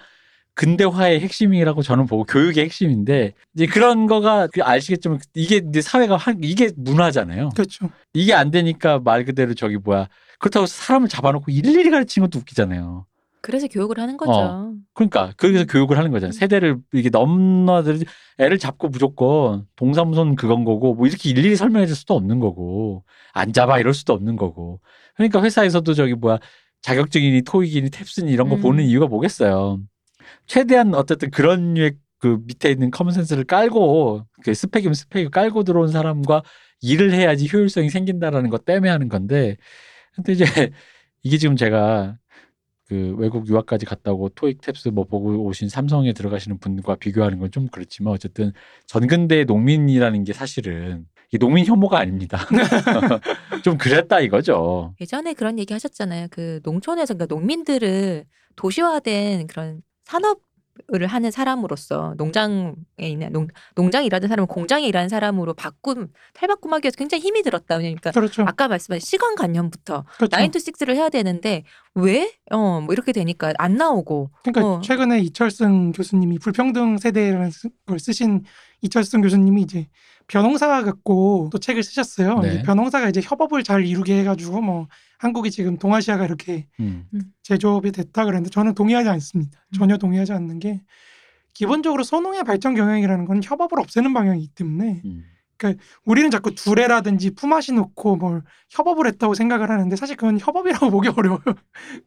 근대화의 0.56 1.20
핵심이라고 1.20 1.82
저는 1.82 2.06
보고 2.06 2.24
교육의 2.24 2.64
핵심인데 2.64 3.34
이제 3.54 3.66
그런 3.66 4.06
거가 4.06 4.48
그 4.48 4.62
아시겠지만 4.62 5.20
이게 5.34 5.62
이제 5.68 5.82
사회가 5.82 6.16
한 6.16 6.38
이게 6.42 6.70
문화잖아요. 6.76 7.50
그렇죠. 7.50 7.90
이게 8.14 8.32
안 8.34 8.50
되니까 8.50 8.98
말 8.98 9.24
그대로 9.24 9.54
저기 9.54 9.76
뭐야 9.76 10.08
그렇다고 10.38 10.66
사람을 10.66 11.08
잡아놓고 11.08 11.50
일일이 11.50 11.90
가르치는 11.90 12.28
것도 12.28 12.40
웃기잖아요. 12.40 13.06
그래서 13.42 13.68
교육을 13.68 14.00
하는 14.00 14.16
거죠. 14.16 14.32
어. 14.32 14.72
그러니까 14.94 15.32
그래서 15.36 15.66
교육을 15.66 15.98
하는 15.98 16.10
거잖아요. 16.10 16.32
세대를 16.32 16.78
이게 16.94 17.10
넘나들 17.10 18.00
애를 18.38 18.58
잡고 18.58 18.88
무조건 18.88 19.66
동사무소는 19.76 20.36
그건 20.36 20.64
거고 20.64 20.94
뭐 20.94 21.06
이렇게 21.06 21.30
일일이 21.30 21.54
설명해 21.54 21.86
줄 21.86 21.94
수도 21.94 22.14
없는 22.14 22.40
거고 22.40 23.04
안 23.34 23.52
잡아 23.52 23.78
이럴 23.78 23.92
수도 23.92 24.14
없는 24.14 24.36
거고. 24.36 24.80
그러니까 25.14 25.42
회사에서도 25.42 25.92
저기 25.94 26.14
뭐야 26.14 26.38
자격증이니 26.80 27.42
토익이니 27.42 27.90
탭스니 27.90 28.30
이런 28.30 28.48
거 28.48 28.56
음. 28.56 28.62
보는 28.62 28.84
이유가 28.84 29.06
뭐겠어요. 29.06 29.80
최대한 30.46 30.94
어쨌든 30.94 31.30
그런 31.30 31.74
류의 31.74 31.92
그 32.18 32.38
밑에 32.46 32.70
있는 32.70 32.90
커먼센스를 32.90 33.44
깔고 33.44 34.26
그 34.42 34.54
스펙이면 34.54 34.94
스펙을 34.94 35.30
깔고 35.30 35.64
들어온 35.64 35.88
사람과 35.88 36.42
일을 36.80 37.12
해야지 37.12 37.48
효율성이 37.52 37.90
생긴다라는 37.90 38.50
것 38.50 38.64
때문에 38.64 38.90
하는 38.90 39.08
건데 39.08 39.56
근데 40.14 40.32
이제 40.32 40.44
이게 41.22 41.38
지금 41.38 41.56
제가 41.56 42.16
그 42.88 43.14
외국 43.18 43.48
유학까지 43.48 43.84
갔다 43.84 44.12
오고 44.12 44.30
토익 44.30 44.60
탭스 44.60 44.92
뭐 44.92 45.04
보고 45.04 45.44
오신 45.44 45.68
삼성에 45.68 46.12
들어가시는 46.12 46.58
분과 46.58 46.96
비교하는 46.96 47.38
건 47.38 47.50
좀 47.50 47.68
그렇지만 47.68 48.12
어쨌든 48.14 48.52
전근대 48.86 49.44
농민이라는 49.44 50.24
게 50.24 50.32
사실은 50.32 51.06
이게 51.28 51.38
농민 51.38 51.64
혐오가 51.66 51.98
아닙니다. 51.98 52.38
좀 53.64 53.76
그랬다 53.78 54.20
이거죠. 54.20 54.94
예전에 55.00 55.34
그런 55.34 55.58
얘기 55.58 55.72
하셨잖아요. 55.72 56.28
그 56.30 56.60
농촌에서 56.62 57.14
그러니까 57.14 57.34
농민들을 57.34 58.24
도시화된 58.54 59.48
그런 59.48 59.82
산업을 60.06 61.06
하는 61.08 61.30
사람으로서 61.30 62.14
농장에 62.16 62.74
있는 62.98 63.32
농, 63.32 63.48
농장에 63.74 64.06
일하는 64.06 64.28
사람을 64.28 64.46
공장에 64.46 64.86
일하는 64.86 65.08
사람으로 65.08 65.54
바꿈 65.54 66.08
탈바꿈하기 66.34 66.86
위해서 66.86 66.96
굉장히 66.96 67.22
힘이 67.24 67.42
들었다. 67.42 67.78
그러니까 67.78 68.10
그렇죠. 68.12 68.42
아까 68.46 68.68
말씀하신 68.68 69.04
시간 69.04 69.34
관념부터 69.34 70.04
그렇죠. 70.16 70.36
nine 70.36 70.50
to 70.50 70.58
six를 70.58 70.94
해야 70.96 71.08
되는데 71.08 71.64
왜? 71.94 72.32
어, 72.50 72.80
뭐 72.80 72.92
이렇게 72.92 73.12
되니까 73.12 73.52
안 73.58 73.74
나오고. 73.76 74.30
그러니까 74.44 74.74
어. 74.76 74.80
최근에 74.80 75.20
이철승 75.20 75.92
교수님이 75.92 76.38
불평등 76.38 76.98
세대라는 76.98 77.50
쓰- 77.50 77.68
걸 77.86 77.98
쓰신 77.98 78.44
이철승 78.82 79.22
교수님이 79.22 79.62
이제 79.62 79.88
변홍사 80.28 80.82
갖고 80.82 81.48
또 81.52 81.58
책을 81.58 81.82
쓰셨어요. 81.82 82.40
네. 82.40 82.62
변홍사가 82.62 83.08
이제 83.08 83.20
협업을 83.22 83.62
잘 83.62 83.86
이루게 83.86 84.18
해가지고 84.20 84.60
뭐 84.60 84.88
한국이 85.18 85.50
지금 85.50 85.78
동아시아가 85.78 86.24
이렇게 86.24 86.66
음. 86.80 87.06
제조업이 87.42 87.92
됐다 87.92 88.24
그랬는데 88.24 88.50
저는 88.50 88.74
동의하지 88.74 89.08
않습니다. 89.08 89.60
음. 89.68 89.72
전혀 89.72 89.96
동의하지 89.96 90.32
않는 90.32 90.58
게 90.58 90.82
기본적으로 91.54 92.02
소농의 92.02 92.44
발전 92.44 92.74
경영이라는 92.74 93.24
건 93.24 93.40
협업을 93.42 93.80
없애는 93.80 94.12
방향이기 94.12 94.48
때문에 94.48 95.02
음. 95.04 95.24
우리는 96.04 96.30
자꾸 96.30 96.54
두레라든지 96.54 97.30
품앗이 97.30 97.74
놓고 97.74 98.16
뭘 98.16 98.42
협업을 98.70 99.06
했다고 99.06 99.34
생각을 99.34 99.70
하는데 99.70 99.96
사실 99.96 100.16
그건 100.16 100.38
협업이라고 100.38 100.90
보기 100.90 101.08
어려워요. 101.08 101.40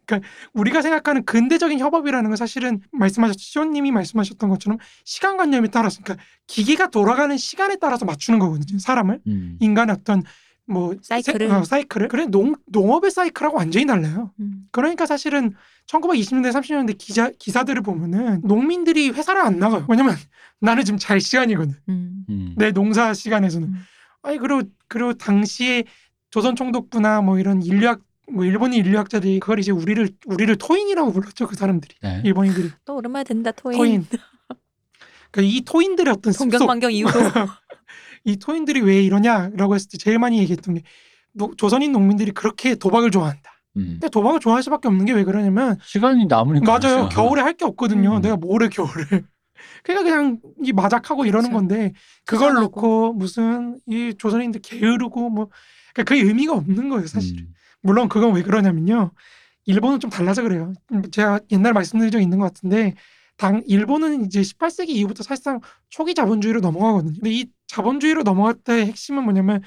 그러니까 0.05 0.29
우리가 0.53 0.81
생각하는 0.81 1.25
근대적인 1.25 1.79
협업이라는 1.79 2.29
건 2.29 2.37
사실은 2.37 2.81
말씀하셨 2.91 3.39
시온님이 3.39 3.91
말씀하셨던 3.91 4.49
것처럼 4.49 4.77
시간관념에 5.03 5.69
따라서 5.69 6.01
그러니까 6.03 6.23
기계가 6.47 6.89
돌아가는 6.89 7.35
시간에 7.37 7.77
따라서 7.77 8.05
맞추는 8.05 8.39
거거든요. 8.39 8.79
사람을 8.79 9.21
음. 9.27 9.57
인간의 9.59 9.95
어떤 9.99 10.23
뭐 10.69 10.95
사이클을. 11.01 11.47
세- 11.49 11.53
어, 11.53 11.63
사이클을 11.63 12.07
그래 12.09 12.25
농 12.27 12.55
농업의 12.67 13.11
사이클하고 13.11 13.57
완전히 13.57 13.85
달라요. 13.85 14.31
음. 14.39 14.65
그러니까 14.71 15.05
사실은 15.05 15.53
1920년대 15.87 16.51
30년대 16.51 16.97
기자 16.97 17.31
기사들을 17.39 17.81
보면은 17.81 18.41
농민들이 18.43 19.09
회사를 19.09 19.41
안 19.41 19.57
나가요. 19.59 19.85
왜냐면 19.89 20.15
나는 20.61 20.83
지금 20.85 20.97
잘 20.99 21.19
시간이거든. 21.19 21.73
음. 21.89 22.25
음. 22.29 22.53
내 22.57 22.71
농사 22.71 23.13
시간에서는. 23.13 23.67
음. 23.67 23.75
아니 24.21 24.37
그리고 24.37 24.61
그리고 24.87 25.13
당시에 25.13 25.85
조선 26.29 26.55
총독부나 26.55 27.21
뭐 27.21 27.39
이런 27.39 27.63
인류학 27.63 28.01
뭐 28.31 28.45
일본인 28.45 28.85
인류학자들이 28.85 29.39
그걸 29.39 29.59
이제 29.59 29.71
우리를 29.71 30.07
우리를 30.27 30.55
토인이라고 30.57 31.11
불렀죠 31.13 31.47
그 31.47 31.55
사람들이 31.55 31.95
네. 32.03 32.21
일본인들이 32.23 32.69
또 32.85 32.97
오랜만에 32.97 33.23
듣는다 33.23 33.51
토인. 33.53 33.77
토인. 33.77 34.05
그러니까 35.31 35.55
이 35.57 35.61
토인들의 35.61 36.11
어떤 36.13 36.33
습속 36.33 36.49
동경만경 36.49 36.91
이후로. 36.91 37.13
이 38.25 38.37
토인들이 38.37 38.81
왜 38.81 39.01
이러냐라고 39.03 39.75
했을 39.75 39.89
때 39.89 39.97
제일 39.97 40.19
많이 40.19 40.39
얘기했던 40.39 40.75
게 40.75 40.81
노- 41.33 41.53
조선인 41.55 41.91
농민들이 41.91 42.31
그렇게 42.31 42.75
도박을 42.75 43.11
좋아한다. 43.11 43.51
음. 43.77 43.83
근데 43.99 44.09
도박을 44.09 44.39
좋아할 44.39 44.63
수밖에 44.63 44.87
없는 44.87 45.05
게 45.05 45.13
왜 45.13 45.23
그러냐면 45.23 45.77
시간이 45.83 46.25
남으니까 46.25 46.65
맞아요. 46.65 46.97
그렇죠. 46.97 47.09
겨울에 47.09 47.41
할 47.41 47.53
게 47.53 47.65
없거든요. 47.65 48.17
음. 48.17 48.21
내가 48.21 48.35
뭐래 48.35 48.67
겨울에. 48.69 49.05
그러니까 49.83 50.09
그냥 50.09 50.39
이 50.63 50.71
마작하고 50.73 51.25
이러는 51.25 51.49
그렇죠. 51.49 51.59
건데 51.67 51.93
그걸 52.25 52.49
투자하고. 52.49 52.61
놓고 52.61 53.13
무슨 53.13 53.79
이 53.87 54.13
조선인들 54.17 54.61
게으르고 54.61 55.29
뭐 55.29 55.49
그러니까 55.93 56.03
그 56.15 56.15
의미가 56.19 56.53
없는 56.53 56.89
거예요 56.89 57.07
사실. 57.07 57.39
음. 57.39 57.47
물론 57.81 58.09
그건 58.09 58.33
왜 58.33 58.41
그러냐면요. 58.43 59.11
일본은 59.65 59.99
좀 59.99 60.09
달라서 60.09 60.41
그래요. 60.41 60.73
음, 60.91 61.03
제가 61.11 61.39
옛날 61.51 61.73
말씀드린 61.73 62.11
적 62.11 62.19
있는 62.21 62.39
것 62.39 62.45
같은데 62.45 62.95
당 63.39 63.63
일본은 63.67 64.25
이제 64.25 64.41
18세기 64.41 64.89
이후부터 64.89 65.23
사실상 65.23 65.61
초기 65.87 66.13
자본주의로 66.13 66.59
넘어가거든요. 66.59 67.13
근데 67.13 67.31
이 67.31 67.45
자본주의로 67.67 68.23
넘어갈 68.23 68.53
때의 68.53 68.87
핵심은 68.87 69.23
뭐냐면 69.23 69.61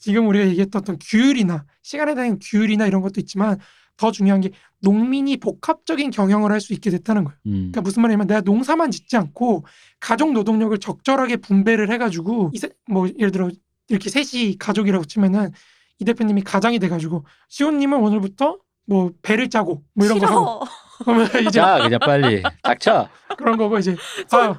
지금 0.00 0.26
우리가 0.26 0.48
얘기했던 0.48 0.82
어떤 0.82 0.98
규율이나 1.00 1.64
시간에 1.82 2.16
대한 2.16 2.40
규율이나 2.42 2.88
이런 2.88 3.00
것도 3.00 3.20
있지만 3.20 3.58
더 3.96 4.10
중요한 4.10 4.40
게 4.40 4.50
농민이 4.80 5.36
복합적인 5.36 6.10
경영을 6.10 6.50
할 6.50 6.60
수 6.60 6.72
있게 6.72 6.90
됐다는 6.90 7.22
거예요. 7.22 7.38
음. 7.46 7.52
그러니까 7.52 7.82
무슨 7.82 8.02
말이냐면 8.02 8.26
내가 8.26 8.40
농사만 8.40 8.90
짓지 8.90 9.16
않고 9.16 9.64
가족 10.00 10.32
노동력을 10.32 10.76
적절하게 10.78 11.36
분배를 11.36 11.92
해가지고 11.92 12.50
이세, 12.52 12.70
뭐 12.90 13.06
예를 13.06 13.30
들어 13.30 13.50
이렇게 13.88 14.10
셋이 14.10 14.58
가족이라고 14.58 15.04
치면은 15.04 15.52
이 16.00 16.04
대표님이 16.04 16.42
가장이 16.42 16.80
돼가지고 16.80 17.24
시온님은 17.48 17.98
오늘부터 17.98 18.58
뭐 18.86 19.12
배를 19.22 19.48
짜고 19.48 19.84
뭐 19.94 20.06
이런 20.06 20.18
거 20.18 20.26
하고 20.26 20.38
싫어. 20.40 20.60
그러면 21.04 21.26
이제 21.40 21.50
자 21.50 21.78
그냥 21.82 21.98
빨리 22.00 22.42
닥쳐. 22.62 23.08
그런 23.36 23.56
거고 23.56 23.78
이제 23.78 23.96
아. 24.30 24.54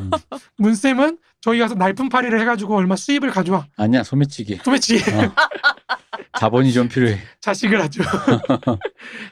음. 0.00 0.10
문쌤은 0.56 1.18
저희 1.40 1.58
가서 1.60 1.74
날품팔이를 1.74 2.40
해가지고 2.40 2.76
얼마 2.76 2.96
수입을 2.96 3.30
가져와 3.30 3.66
아니야 3.76 4.02
소매치기. 4.02 4.58
도대체 4.58 4.96
어. 4.96 5.32
자본이 6.38 6.72
좀 6.72 6.88
필요해. 6.88 7.18
자식을 7.40 7.80
하죠. 7.82 8.02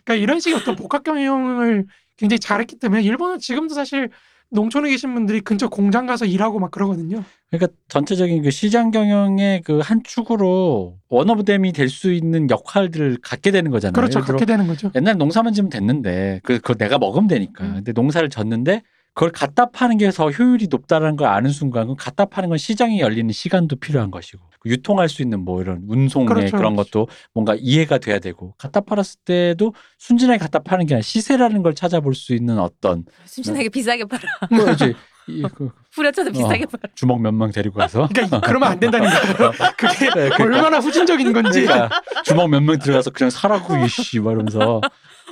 그러니까 0.05 0.15
이런 0.15 0.41
식의 0.41 0.59
어떤 0.59 0.77
복합 0.77 1.03
경영을 1.05 1.87
굉장히 2.17 2.39
잘했기 2.39 2.79
때문에 2.79 3.03
일본은 3.03 3.39
지금도 3.39 3.75
사실 3.75 4.11
농촌에 4.51 4.90
계신 4.90 5.12
분들이 5.14 5.40
근처 5.40 5.68
공장 5.68 6.07
가서 6.07 6.24
일하고 6.24 6.59
막 6.61 6.70
그러거든요. 6.70 7.22
그러니까 7.51 7.72
전체적인 7.88 8.42
그 8.42 8.51
시장 8.51 8.90
경영의 8.90 9.62
그 9.62 9.80
한 9.80 10.03
축으로 10.05 10.99
원어브댐이 11.09 11.72
될 11.72 11.88
수 11.88 12.12
있는 12.12 12.49
역할들을 12.51 13.18
갖게 13.22 13.51
되는 13.51 13.70
거잖아요. 13.70 13.92
그렇죠. 13.94 14.20
그렇게 14.20 14.44
되는 14.44 14.66
거죠. 14.66 14.90
옛날 14.94 15.16
농사만 15.18 15.53
지면 15.53 15.70
됐는데 15.70 16.40
그 16.44 16.57
그걸 16.59 16.76
내가 16.76 16.99
먹으면 16.99 17.28
되니까. 17.28 17.64
음. 17.64 17.74
근데 17.76 17.92
농사를 17.92 18.28
졌는데 18.30 18.82
그걸 19.17 19.33
갖다 19.33 19.71
파는 19.71 19.97
게 19.97 20.11
더 20.12 20.31
효율이 20.31 20.69
높다라는 20.69 21.17
걸 21.17 21.27
아는 21.29 21.51
순간 21.51 21.85
그럼 21.87 21.97
갖다 21.97 22.27
파는 22.27 22.51
건 22.51 22.59
시장이 22.59 23.01
열리는 23.01 23.33
시간도 23.33 23.77
필요한 23.77 24.11
것이고 24.11 24.45
유통할 24.67 25.09
수 25.09 25.23
있는 25.23 25.41
뭐 25.41 25.62
이런 25.62 25.83
운송의 25.89 26.29
그렇죠, 26.29 26.57
그런 26.57 26.77
것도 26.77 27.09
뭔가 27.33 27.55
이해가 27.59 27.97
돼야 27.99 28.19
되고 28.19 28.55
갖다 28.59 28.81
팔았을 28.83 29.21
때도 29.25 29.75
순진하게 29.99 30.39
갖다 30.39 30.59
파는 30.59 30.85
게 30.87 30.95
아니라 30.95 31.03
시세라는 31.03 31.62
걸 31.62 31.75
찾아볼 31.75 32.14
수 32.14 32.35
있는 32.35 32.59
어떤 32.59 33.05
순진하게 33.25 33.71
비싸게 33.71 34.05
팔아. 34.05 34.23
뭐 34.51 34.71
이제 34.73 34.93
이, 35.29 35.43
그 35.55 35.71
후려쳐서 35.93 36.31
비싸게 36.31 36.67
팔아. 36.67 36.93
주먹 36.95 37.21
몇 37.23 37.33
명 37.33 37.51
데리고 37.51 37.79
가서 37.79 38.09
그러니까 38.14 38.41
그러면 38.43 38.71
안 38.73 38.79
된다는 38.79 39.09
거예요. 39.09 39.53
그게 39.79 40.05
네, 40.07 40.29
그러니까. 40.29 40.45
얼마나 40.45 40.79
후진적인 40.79 41.33
건지. 41.33 41.62
그러니까 41.64 42.01
주먹 42.25 42.49
몇 42.51 42.61
명 42.62 42.79
들어가서 42.79 43.11
그냥 43.11 43.31
사라고 43.31 43.77
이씨 43.85 44.21
막 44.21 44.33
이러면서 44.33 44.81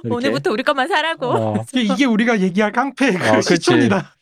이렇게. 0.05 0.17
오늘부터 0.17 0.51
우리 0.51 0.63
것만 0.63 0.89
사라고. 0.89 1.27
어. 1.27 1.65
이게, 1.75 2.05
우리가 2.05 2.41
얘기할 2.41 2.73
깡패 2.73 3.13
그 3.13 3.29
어. 3.31 3.41
시초입니다. 3.41 4.15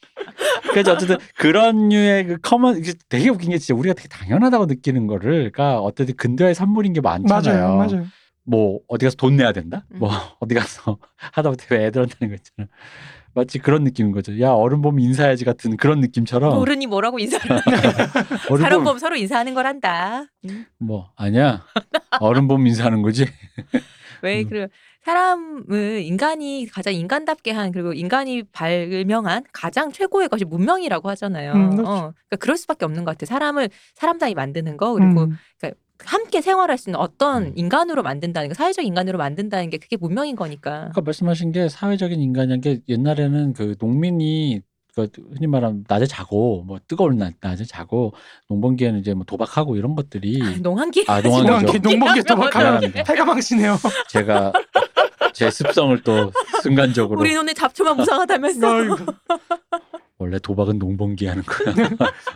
그래서 0.71 0.93
어쨌든 0.93 1.17
그런 1.37 1.89
류의 1.89 2.27
그 2.27 2.39
common 2.41 2.79
이게 2.79 2.93
되게 3.09 3.29
웃긴 3.29 3.51
게 3.51 3.59
진짜 3.59 3.79
우리가 3.79 3.95
되게 3.95 4.09
당연하다고 4.09 4.67
느끼는 4.67 5.07
거를 5.07 5.51
그러니까 5.51 5.81
어쨌든 5.81 6.15
근대화의 6.17 6.55
산물인 6.55 6.93
게 6.93 7.01
많잖아요. 7.01 7.77
맞아요, 7.77 7.77
맞아요. 7.77 8.07
뭐 8.45 8.81
어디 8.89 9.07
가서 9.07 9.17
돈 9.17 9.37
내야 9.37 9.53
된다? 9.53 9.85
음. 9.93 9.99
뭐 10.01 10.11
어디 10.41 10.55
가서 10.55 10.99
하다못해 11.33 11.67
왜 11.71 11.87
애들 11.87 12.03
한다는 12.03 12.29
거 12.29 12.35
있잖아. 12.37 12.69
마치 13.35 13.59
그런 13.59 13.83
느낌인 13.85 14.13
거죠. 14.13 14.39
야 14.41 14.51
어른 14.51 14.83
보면 14.83 15.03
인사해야지 15.03 15.45
같은 15.47 15.77
그런 15.79 16.01
느낌처럼 16.01 16.59
어른이 16.59 16.87
뭐라고 16.87 17.19
인사를 17.19 17.51
어른 18.51 18.63
사람 18.63 18.85
보면 18.85 18.99
서로 18.99 19.17
인사하는 19.17 19.55
거란다. 19.55 20.27
음. 20.45 20.67
뭐 20.79 21.11
아니야 21.17 21.65
어른 22.21 22.47
보면 22.47 22.67
인사하는 22.67 23.01
거지. 23.01 23.27
왜 24.23 24.43
음. 24.43 24.49
그 24.51 24.69
사람은 25.05 26.03
인간이 26.03 26.67
가장 26.71 26.95
인간답게 26.95 27.51
한 27.51 27.73
그리고 27.73 27.93
인간이 27.93 28.45
발명한 28.53 29.45
가장 29.53 29.91
최고의 29.91 30.29
것이 30.29 30.45
문명이라고 30.45 31.09
하잖아요. 31.11 31.53
음, 31.55 31.71
그렇죠. 31.71 31.91
어, 31.91 31.95
그러니까 31.95 32.37
그럴 32.39 32.57
수밖에 32.57 32.85
없는 32.85 33.05
것 33.05 33.13
같아. 33.13 33.25
요 33.25 33.27
사람을 33.27 33.69
사람다이 33.95 34.35
만드는 34.35 34.77
거 34.77 34.95
그리고 34.95 35.25
음, 35.25 35.37
함께 36.05 36.41
생활할 36.41 36.79
수 36.79 36.91
있는 36.91 37.01
어떤 37.01 37.45
음. 37.45 37.53
인간으로 37.57 38.03
만든다는 38.03 38.49
거, 38.49 38.55
사회적 38.55 38.85
인간으로 38.85 39.19
만든다는 39.19 39.71
게 39.71 39.79
그게 39.79 39.97
문명인 39.97 40.37
거니까. 40.37 40.87
아까 40.91 41.01
말씀하신 41.01 41.53
게 41.53 41.69
사회적인 41.69 42.21
인간이란 42.21 42.61
게 42.61 42.81
옛날에는 42.89 43.53
그 43.53 43.77
농민이 43.79 44.63
그 44.95 45.09
흔히 45.33 45.47
말하면 45.47 45.85
낮에 45.89 46.07
자고 46.07 46.65
뭐 46.67 46.79
뜨거운 46.87 47.17
낮, 47.17 47.35
낮에 47.41 47.65
자고 47.65 48.13
농번기에는 48.49 49.01
이제 49.01 49.15
뭐 49.15 49.25
도박하고 49.25 49.77
이런 49.77 49.95
것들이 49.95 50.61
농한기? 50.61 51.07
아, 51.09 51.21
농한기죠. 51.23 51.51
농한기, 51.51 51.79
농번기 51.81 52.23
도박하면. 52.25 52.93
패가망치네요. 52.93 53.79
제가 54.11 54.53
제 55.33 55.51
습성을 55.51 56.03
또 56.03 56.31
순간적으로 56.63 57.21
우리 57.21 57.33
눈에 57.33 57.55
잡초만 57.55 57.97
무상하다면서. 57.97 58.97
원래 60.19 60.39
도박은 60.39 60.79
농번기 60.79 61.27
하는 61.27 61.43
거야. 61.43 61.75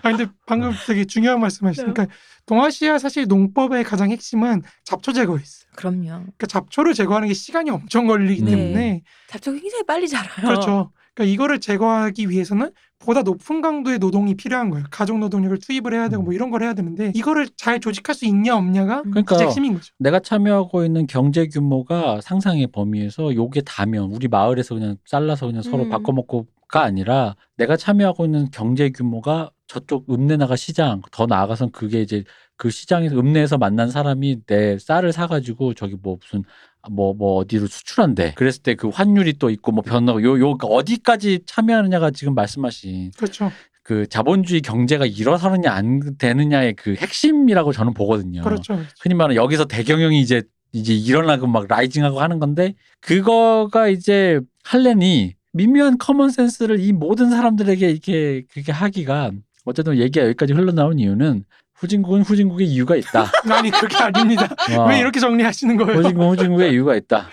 아 0.03 0.11
근데 0.11 0.27
방금 0.47 0.73
되게 0.87 1.05
중요한 1.05 1.39
말씀하시니까 1.41 2.07
동아시아 2.47 2.99
사실 2.99 3.27
농법의 3.29 3.85
가장 3.85 4.11
핵심은 4.11 4.63
잡초 4.85 5.13
제거였어요. 5.13 5.69
그럼요. 5.77 6.05
그러니까 6.07 6.47
잡초를 6.49 6.95
제거하는 6.95 7.29
게 7.29 7.35
시간이 7.35 7.71
엄청 7.71 8.07
걸리기 8.07 8.43
네. 8.43 8.51
때문에 8.51 9.03
잡초 9.29 9.53
굉장히 9.53 9.85
빨리 9.87 10.09
자라요. 10.09 10.35
그렇죠. 10.41 10.91
그러니까 11.17 11.33
이거를 11.33 11.61
제거하기 11.61 12.29
위해서는 12.29 12.71
보다 12.99 13.23
높은 13.23 13.63
강도의 13.63 13.99
노동이 13.99 14.35
필요한 14.35 14.71
거예요. 14.71 14.85
가족 14.91 15.19
노동력을 15.19 15.59
투입을 15.59 15.95
해야 15.95 16.09
되고 16.09 16.23
뭐 16.23 16.33
이런 16.33 16.51
걸 16.51 16.63
해야 16.63 16.75
되는데 16.75 17.13
이거를 17.15 17.49
잘 17.57 17.81
조직할 17.81 18.15
수 18.15 18.27
있냐 18.27 18.57
없냐가 18.57 19.03
음. 19.05 19.11
그러니까 19.11 19.39
핵심인 19.39 19.75
거죠. 19.75 19.93
내가 19.99 20.21
참여하고 20.21 20.85
있는 20.85 21.07
경제 21.07 21.47
규모가 21.49 22.21
상상의 22.21 22.67
범위에서 22.69 23.35
요게 23.35 23.63
다면 23.63 24.13
우리 24.13 24.29
마을에서 24.29 24.75
그냥 24.75 24.97
잘라서 25.07 25.47
그냥 25.47 25.63
서로 25.63 25.85
음. 25.85 25.91
바꿔먹고가 25.91 26.83
아니라 26.83 27.35
내가 27.57 27.77
참여하고 27.77 28.27
있는 28.27 28.51
경제 28.51 28.91
규모가 28.91 29.51
저쪽 29.67 30.11
읍내나가 30.11 30.55
시장 30.55 31.01
더 31.11 31.27
나아가선 31.27 31.73
그게 31.73 32.03
이제 32.03 32.25
그 32.57 32.71
시장에서 32.71 33.17
읍내에서 33.17 33.59
만난 33.59 33.91
사람이 33.91 34.45
내 34.47 34.79
쌀을 34.79 35.13
사가지고 35.13 35.75
저기 35.75 35.97
뭐 36.01 36.19
무슨 36.21 36.45
뭐 36.91 37.15
뭐 37.15 37.37
어디로 37.39 37.67
수출한대 37.67 38.35
그랬을 38.37 38.63
때 38.63 38.75
그 38.75 38.89
환율이 38.89 39.35
또 39.39 39.51
있고 39.51 39.73
뭐 39.73 39.83
변하고 39.83 40.23
요 40.23 40.39
요 40.41 40.57
어디까지 40.61 41.41
참여하느냐가 41.47 42.11
지금 42.11 42.35
말씀하신 42.35 43.13
그렇죠. 43.17 43.51
그 43.83 44.07
자본주의 44.09 44.61
경제가 44.63 45.07
일어서느냐 45.07 45.71
안 45.73 46.17
되느냐의 46.19 46.75
그 46.75 46.95
핵심이라고 46.95 47.73
저는 47.73 47.95
보거든요. 47.95 48.43
그렇죠. 48.43 48.81
흔히 49.01 49.15
말하는 49.15 49.37
여기서 49.37 49.67
대경영이 49.67 50.21
이제 50.21 50.43
이제 50.73 50.93
일어나고 50.93 51.47
막 51.47 51.67
rising하고 51.69 52.21
하는 52.21 52.39
건데 52.41 52.75
그거가 53.01 53.89
이제 53.89 54.41
할렌이 54.65 55.35
미묘한 55.53 55.97
common 55.99 56.31
sense를 56.31 56.81
이 56.81 56.93
모든 56.93 57.31
사람들에게 57.31 57.89
이렇게 57.89 58.43
그렇게 58.53 58.73
하기가 58.73 59.31
어쨌든 59.65 59.97
얘기가 59.97 60.27
여기까지 60.27 60.53
흘러나온 60.53 60.99
이유는 60.99 61.45
후진국은 61.77 62.23
후진국의 62.23 62.67
이유가 62.67 62.97
있다. 62.97 63.31
아니 63.51 63.71
그게 63.71 63.97
아닙니다. 63.97 64.49
어, 64.77 64.87
왜 64.89 64.99
이렇게 64.99 65.21
정리하시는 65.21 65.77
거예요? 65.77 65.99
후진국 65.99 66.31
후진국의 66.31 66.73
이유가 66.73 66.97
있다. 66.97 67.29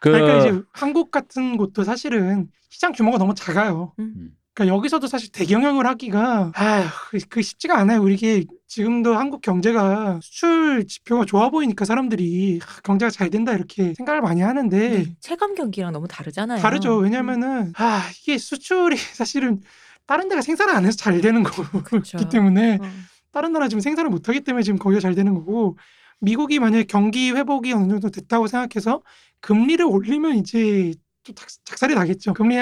그 0.00 0.10
그러니까 0.10 0.38
이제 0.38 0.62
한국 0.72 1.10
같은 1.10 1.56
곳도 1.56 1.84
사실은 1.84 2.48
시장 2.70 2.92
규모가 2.92 3.18
너무 3.18 3.34
작아요. 3.34 3.92
음. 3.98 4.30
그러니까 4.54 4.76
여기서도 4.76 5.06
사실 5.06 5.30
대경영을 5.30 5.86
하기가 5.86 6.52
아휴 6.54 6.86
그 7.28 7.42
쉽지가 7.42 7.78
않아요. 7.78 8.02
우리 8.02 8.14
이게 8.14 8.44
지금도 8.66 9.14
한국 9.14 9.40
경제가 9.40 10.18
수출 10.20 10.84
지표가 10.86 11.24
좋아 11.26 11.48
보이니까 11.48 11.84
사람들이 11.84 12.58
아, 12.62 12.80
경제가 12.82 13.10
잘 13.10 13.30
된다 13.30 13.52
이렇게 13.52 13.94
생각을 13.94 14.20
많이 14.20 14.40
하는데 14.40 14.76
네. 14.76 15.06
체감 15.20 15.54
경기랑 15.54 15.92
너무 15.92 16.08
다르잖아요. 16.08 16.60
다르죠. 16.60 16.96
왜냐면은 16.96 17.72
아 17.76 18.08
이게 18.20 18.36
수출이 18.36 18.96
사실은 19.14 19.60
다른 20.06 20.28
데가 20.28 20.42
생산을 20.42 20.74
안 20.74 20.86
해서 20.86 20.96
잘 20.96 21.20
되는 21.20 21.42
거기 21.44 21.68
그렇죠. 21.84 22.28
때문에 22.28 22.78
어. 22.80 22.90
다른 23.32 23.52
나라 23.52 23.68
지금 23.68 23.80
생산을 23.80 24.10
못 24.10 24.28
하기 24.28 24.40
때문에 24.40 24.62
지금 24.62 24.78
거기가 24.78 25.00
잘 25.00 25.14
되는 25.14 25.34
거고 25.34 25.76
미국이 26.20 26.58
만약에 26.58 26.84
경기 26.84 27.30
회복이 27.30 27.72
어느 27.72 27.88
정도 27.88 28.10
됐다고 28.10 28.46
생각해서 28.46 29.02
금리를 29.40 29.84
올리면 29.84 30.36
이제 30.36 30.94
또 31.24 31.32
작- 31.34 31.48
작살이 31.64 31.94
나겠죠. 31.94 32.34
금리 32.34 32.56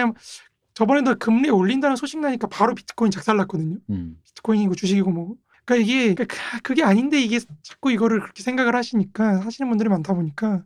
저번에도 0.74 1.14
금리 1.18 1.48
올린다는 1.48 1.96
소식 1.96 2.18
나니까 2.20 2.48
바로 2.48 2.74
비트코인 2.74 3.10
작살났거든요. 3.10 3.78
음. 3.90 4.16
비트코인이고 4.24 4.74
주식이고 4.74 5.10
뭐고. 5.10 5.38
그러니까 5.64 5.84
이게 5.90 6.14
그- 6.14 6.26
그게 6.62 6.82
아닌데 6.84 7.20
이게 7.20 7.40
자꾸 7.62 7.90
이거를 7.90 8.20
그렇게 8.20 8.42
생각을 8.42 8.74
하시니까 8.76 9.40
하시는 9.44 9.68
분들이 9.68 9.88
많다 9.88 10.12
보니까 10.14 10.64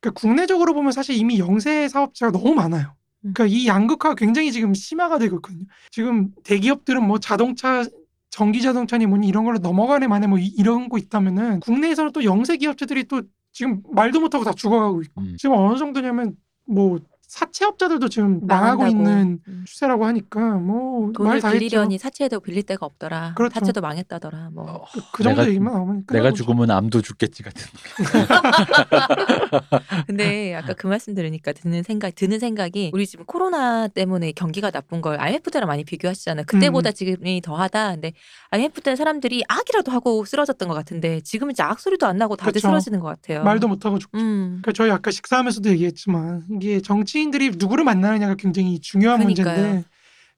그러니까 0.00 0.20
국내적으로 0.20 0.74
보면 0.74 0.92
사실 0.92 1.16
이미 1.16 1.38
영세 1.38 1.88
사업자가 1.88 2.32
너무 2.32 2.54
많아요. 2.54 2.94
그러니까 3.22 3.46
이 3.46 3.66
양극화가 3.66 4.14
굉장히 4.14 4.52
지금 4.52 4.74
심화가 4.74 5.18
되고 5.18 5.36
있거든요. 5.36 5.64
지금 5.90 6.30
대기업들은 6.44 7.02
뭐 7.02 7.18
자동차 7.18 7.84
전기 8.30 8.60
자동차니 8.62 9.06
뭐니 9.06 9.26
이런 9.28 9.44
걸로 9.44 9.58
넘어가네 9.58 10.08
만에 10.08 10.26
뭐 10.26 10.38
이- 10.38 10.46
이런 10.58 10.88
거 10.88 10.98
있다면은 10.98 11.60
국내에서는 11.60 12.12
또 12.12 12.24
영세 12.24 12.56
기업체들이 12.56 13.04
또 13.04 13.22
지금 13.52 13.82
말도 13.92 14.20
못하고 14.20 14.44
다 14.44 14.52
죽어가고 14.52 15.02
있고 15.02 15.20
음. 15.22 15.36
지금 15.38 15.56
어느 15.56 15.78
정도냐면 15.78 16.36
뭐 16.66 16.98
사채업자들도 17.26 18.08
지금 18.08 18.46
망하고 18.46 18.82
망한다고. 18.82 18.86
있는 18.90 19.40
음. 19.48 19.64
추세라고 19.66 20.06
하니까 20.06 20.40
뭐 20.58 21.10
돈을 21.12 21.30
말다 21.32 21.48
했죠. 21.48 21.58
빌리려니 21.58 21.98
사채도 21.98 22.38
빌릴 22.40 22.62
데가 22.62 22.86
없더라. 22.86 23.34
그렇죠. 23.36 23.54
사채도 23.54 23.80
망했다더라. 23.80 24.50
뭐. 24.52 24.84
그, 24.92 25.00
그 25.12 25.22
정도 25.24 25.42
내가- 25.42 25.48
얘기만 25.48 25.72
나오면 25.74 26.04
내가. 26.06 26.32
죽으면 26.32 26.70
암도 26.70 27.02
죽겠지 27.02 27.42
같은. 27.42 27.66
근데 30.06 30.54
아까 30.54 30.72
그 30.74 30.86
말씀 30.86 31.14
들으니까 31.14 31.52
드는 31.52 31.82
생각 31.82 32.14
드는 32.14 32.38
생각이 32.38 32.90
우리 32.94 33.06
지금 33.06 33.24
코로나 33.24 33.88
때문에 33.88 34.32
경기가 34.32 34.70
나쁜 34.70 35.00
걸 35.00 35.18
IMF 35.20 35.50
때랑 35.50 35.66
많이 35.68 35.84
비교하시잖아요. 35.84 36.44
그때보다 36.46 36.90
음. 36.90 36.94
지금이 36.94 37.40
더하다. 37.42 37.92
근데 37.92 38.12
IMF 38.50 38.80
때는 38.82 38.96
사람들이 38.96 39.42
악이라도 39.48 39.90
하고 39.92 40.24
쓰러졌던 40.24 40.68
것 40.68 40.74
같은데 40.74 41.20
지금은 41.22 41.52
이제 41.52 41.62
악 41.62 41.80
소리도 41.80 42.06
안 42.06 42.16
나고 42.18 42.36
다들 42.36 42.54
그쵸. 42.54 42.68
쓰러지는 42.68 43.00
것 43.00 43.08
같아요. 43.08 43.42
말도 43.44 43.68
못 43.68 43.84
하고 43.84 43.98
죽죠. 43.98 44.18
음. 44.18 44.58
그러니까 44.62 44.72
저희 44.72 44.90
아까 44.90 45.10
식사하면서도 45.10 45.68
얘기했지만 45.70 46.44
이게 46.52 46.80
정치 46.80 47.15
인들이 47.22 47.50
누구를 47.56 47.84
만나느냐가 47.84 48.34
굉장히 48.36 48.80
중요한 48.80 49.18
그러니까요. 49.20 49.56
문제인데 49.56 49.88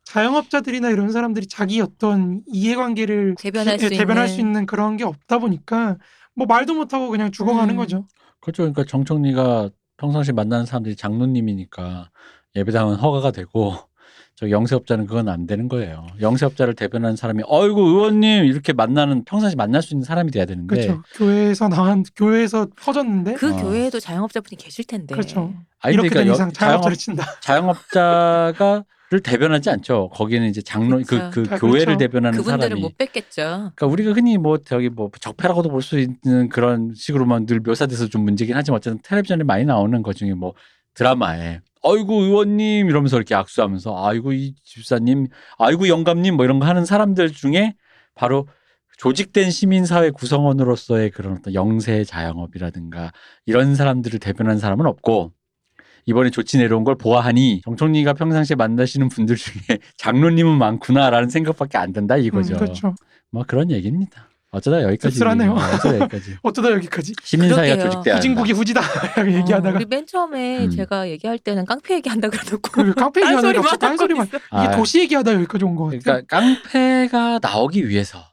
자영업자들이나 0.04 0.90
이런 0.90 1.12
사람들이 1.12 1.46
자기 1.46 1.80
어떤 1.80 2.42
이해관계를 2.46 3.34
대변할 3.38 3.76
기- 3.76 3.84
수 3.84 3.90
대변할 3.90 4.24
있는. 4.26 4.34
수 4.34 4.40
있는 4.40 4.66
그런 4.66 4.96
게 4.96 5.04
없다 5.04 5.38
보니까 5.38 5.98
뭐 6.34 6.46
말도 6.46 6.74
못하고 6.74 7.08
그냥 7.08 7.30
죽어가는 7.30 7.74
음. 7.74 7.76
거죠. 7.76 8.06
그렇죠. 8.40 8.62
그러니까 8.62 8.84
정청리가 8.84 9.70
평상시 9.98 10.32
만나는 10.32 10.64
사람들이 10.64 10.96
장로님이니까 10.96 12.10
예배당은 12.56 12.96
허가가 12.96 13.32
되고 13.32 13.74
저 14.38 14.50
영세업자는 14.50 15.06
그건 15.06 15.28
안 15.28 15.48
되는 15.48 15.68
거예요. 15.68 16.06
영세업자를 16.20 16.74
대변하는 16.74 17.16
사람이 17.16 17.42
어이구 17.48 17.80
의원님 17.80 18.44
이렇게 18.44 18.72
만나는 18.72 19.24
평상시 19.24 19.56
만날 19.56 19.82
수 19.82 19.94
있는 19.94 20.04
사람이 20.04 20.30
돼야 20.30 20.44
되는데 20.44 20.76
그렇죠. 20.76 21.02
교회에서 21.16 21.66
나한 21.68 22.04
교회에서 22.14 22.68
퍼졌는데 22.76 23.34
그 23.34 23.52
어. 23.52 23.56
교회에도 23.56 23.98
자영업자분이 23.98 24.56
계실 24.56 24.84
텐데. 24.84 25.12
그렇죠. 25.12 25.52
아니, 25.80 25.94
이렇게 25.94 26.10
그러니까 26.10 26.20
된 26.20 26.28
여- 26.28 26.32
이상 26.34 26.52
자영업자를 26.52 26.96
친다. 26.96 27.24
자영업자가 27.42 28.84
를 29.10 29.20
대변하지 29.20 29.70
않죠. 29.70 30.10
거기는 30.12 30.46
이제 30.48 30.60
장로 30.60 30.98
그, 30.98 31.04
그쵸. 31.04 31.30
그 31.32 31.46
아, 31.50 31.58
교회를 31.58 31.86
그렇죠. 31.86 31.98
대변하는 31.98 32.36
그분들은 32.38 32.60
사람이 32.60 32.80
못 32.82 32.96
뵙겠죠. 32.98 33.42
그러니까 33.74 33.86
우리가 33.86 34.12
흔히 34.12 34.36
뭐 34.38 34.58
저기 34.58 34.88
뭐 34.90 35.10
적폐라고도 35.18 35.70
볼 35.70 35.80
수 35.82 35.98
있는 35.98 36.48
그런 36.50 36.92
식으로만 36.94 37.46
늘 37.46 37.58
묘사돼서 37.60 38.06
좀 38.08 38.22
문제긴 38.24 38.54
하지만 38.54 38.76
어쨌든 38.76 39.00
텔레비전에 39.02 39.44
많이 39.44 39.64
나오는 39.64 40.00
것 40.02 40.14
중에 40.14 40.34
뭐 40.34 40.52
드라마에 40.92 41.60
아이고 41.84 42.22
의원님 42.22 42.88
이러면서 42.88 43.16
이렇게 43.16 43.34
악수하면서 43.34 44.06
아이고 44.06 44.32
이 44.32 44.54
집사님 44.64 45.28
아이고 45.58 45.88
영감님 45.88 46.36
뭐 46.36 46.44
이런 46.44 46.58
거 46.58 46.66
하는 46.66 46.84
사람들 46.84 47.32
중에 47.32 47.74
바로 48.14 48.46
조직된 48.98 49.50
시민사회 49.50 50.10
구성원으로서의 50.10 51.10
그런 51.10 51.34
어떤 51.38 51.54
영세 51.54 52.04
자영업이라든가 52.04 53.12
이런 53.46 53.76
사람들을 53.76 54.18
대변하는 54.18 54.58
사람은 54.58 54.86
없고 54.86 55.32
이번에 56.06 56.30
조치 56.30 56.58
내려온 56.58 56.84
걸 56.84 56.96
보아하니 56.96 57.60
정청리가 57.64 58.14
평상시에 58.14 58.56
만나시는 58.56 59.08
분들 59.08 59.36
중에 59.36 59.78
장로님은 59.98 60.56
많구나라는 60.58 61.28
생각밖에 61.28 61.78
안 61.78 61.92
든다 61.92 62.16
이거죠. 62.16 62.54
음, 62.54 62.58
그렇죠. 62.58 62.94
뭐 63.30 63.44
그런 63.46 63.70
얘기입니다. 63.70 64.28
어쩌다 64.50 64.82
여기까지. 64.82 65.14
씁쓸하네요. 65.14 65.52
어, 65.52 65.56
어쩌다 65.56 65.98
여기까지. 65.98 66.36
어쩌다 66.42 66.70
여기까지 66.72 67.12
시민사회가 67.22 67.76
그러게요. 67.76 67.98
한다. 67.98 68.14
후진국이 68.16 68.52
후지다 68.52 68.80
이렇게 69.16 69.20
어, 69.20 69.38
얘기하다가 69.40 69.76
우리 69.76 69.84
맨 69.84 70.06
처음에 70.06 70.64
음. 70.64 70.70
제가 70.70 71.08
얘기할 71.10 71.38
때는 71.38 71.66
깡패 71.66 71.94
얘기한다 71.96 72.28
그래놓고 72.30 72.70
그 72.70 72.94
깡패 72.94 73.20
얘기하다가 73.20 73.42
딴소리만 73.42 73.62
갑자기 73.62 73.78
딴소리만. 73.80 74.26
이게 74.26 74.38
아, 74.50 74.70
도시 74.76 75.00
얘기하다 75.00 75.34
여기까지 75.34 75.64
온 75.64 75.76
거 75.76 75.84
같아요. 75.84 76.00
그러니까 76.02 76.26
깡패가 76.40 77.40
나오기 77.42 77.88
위해서 77.88 78.24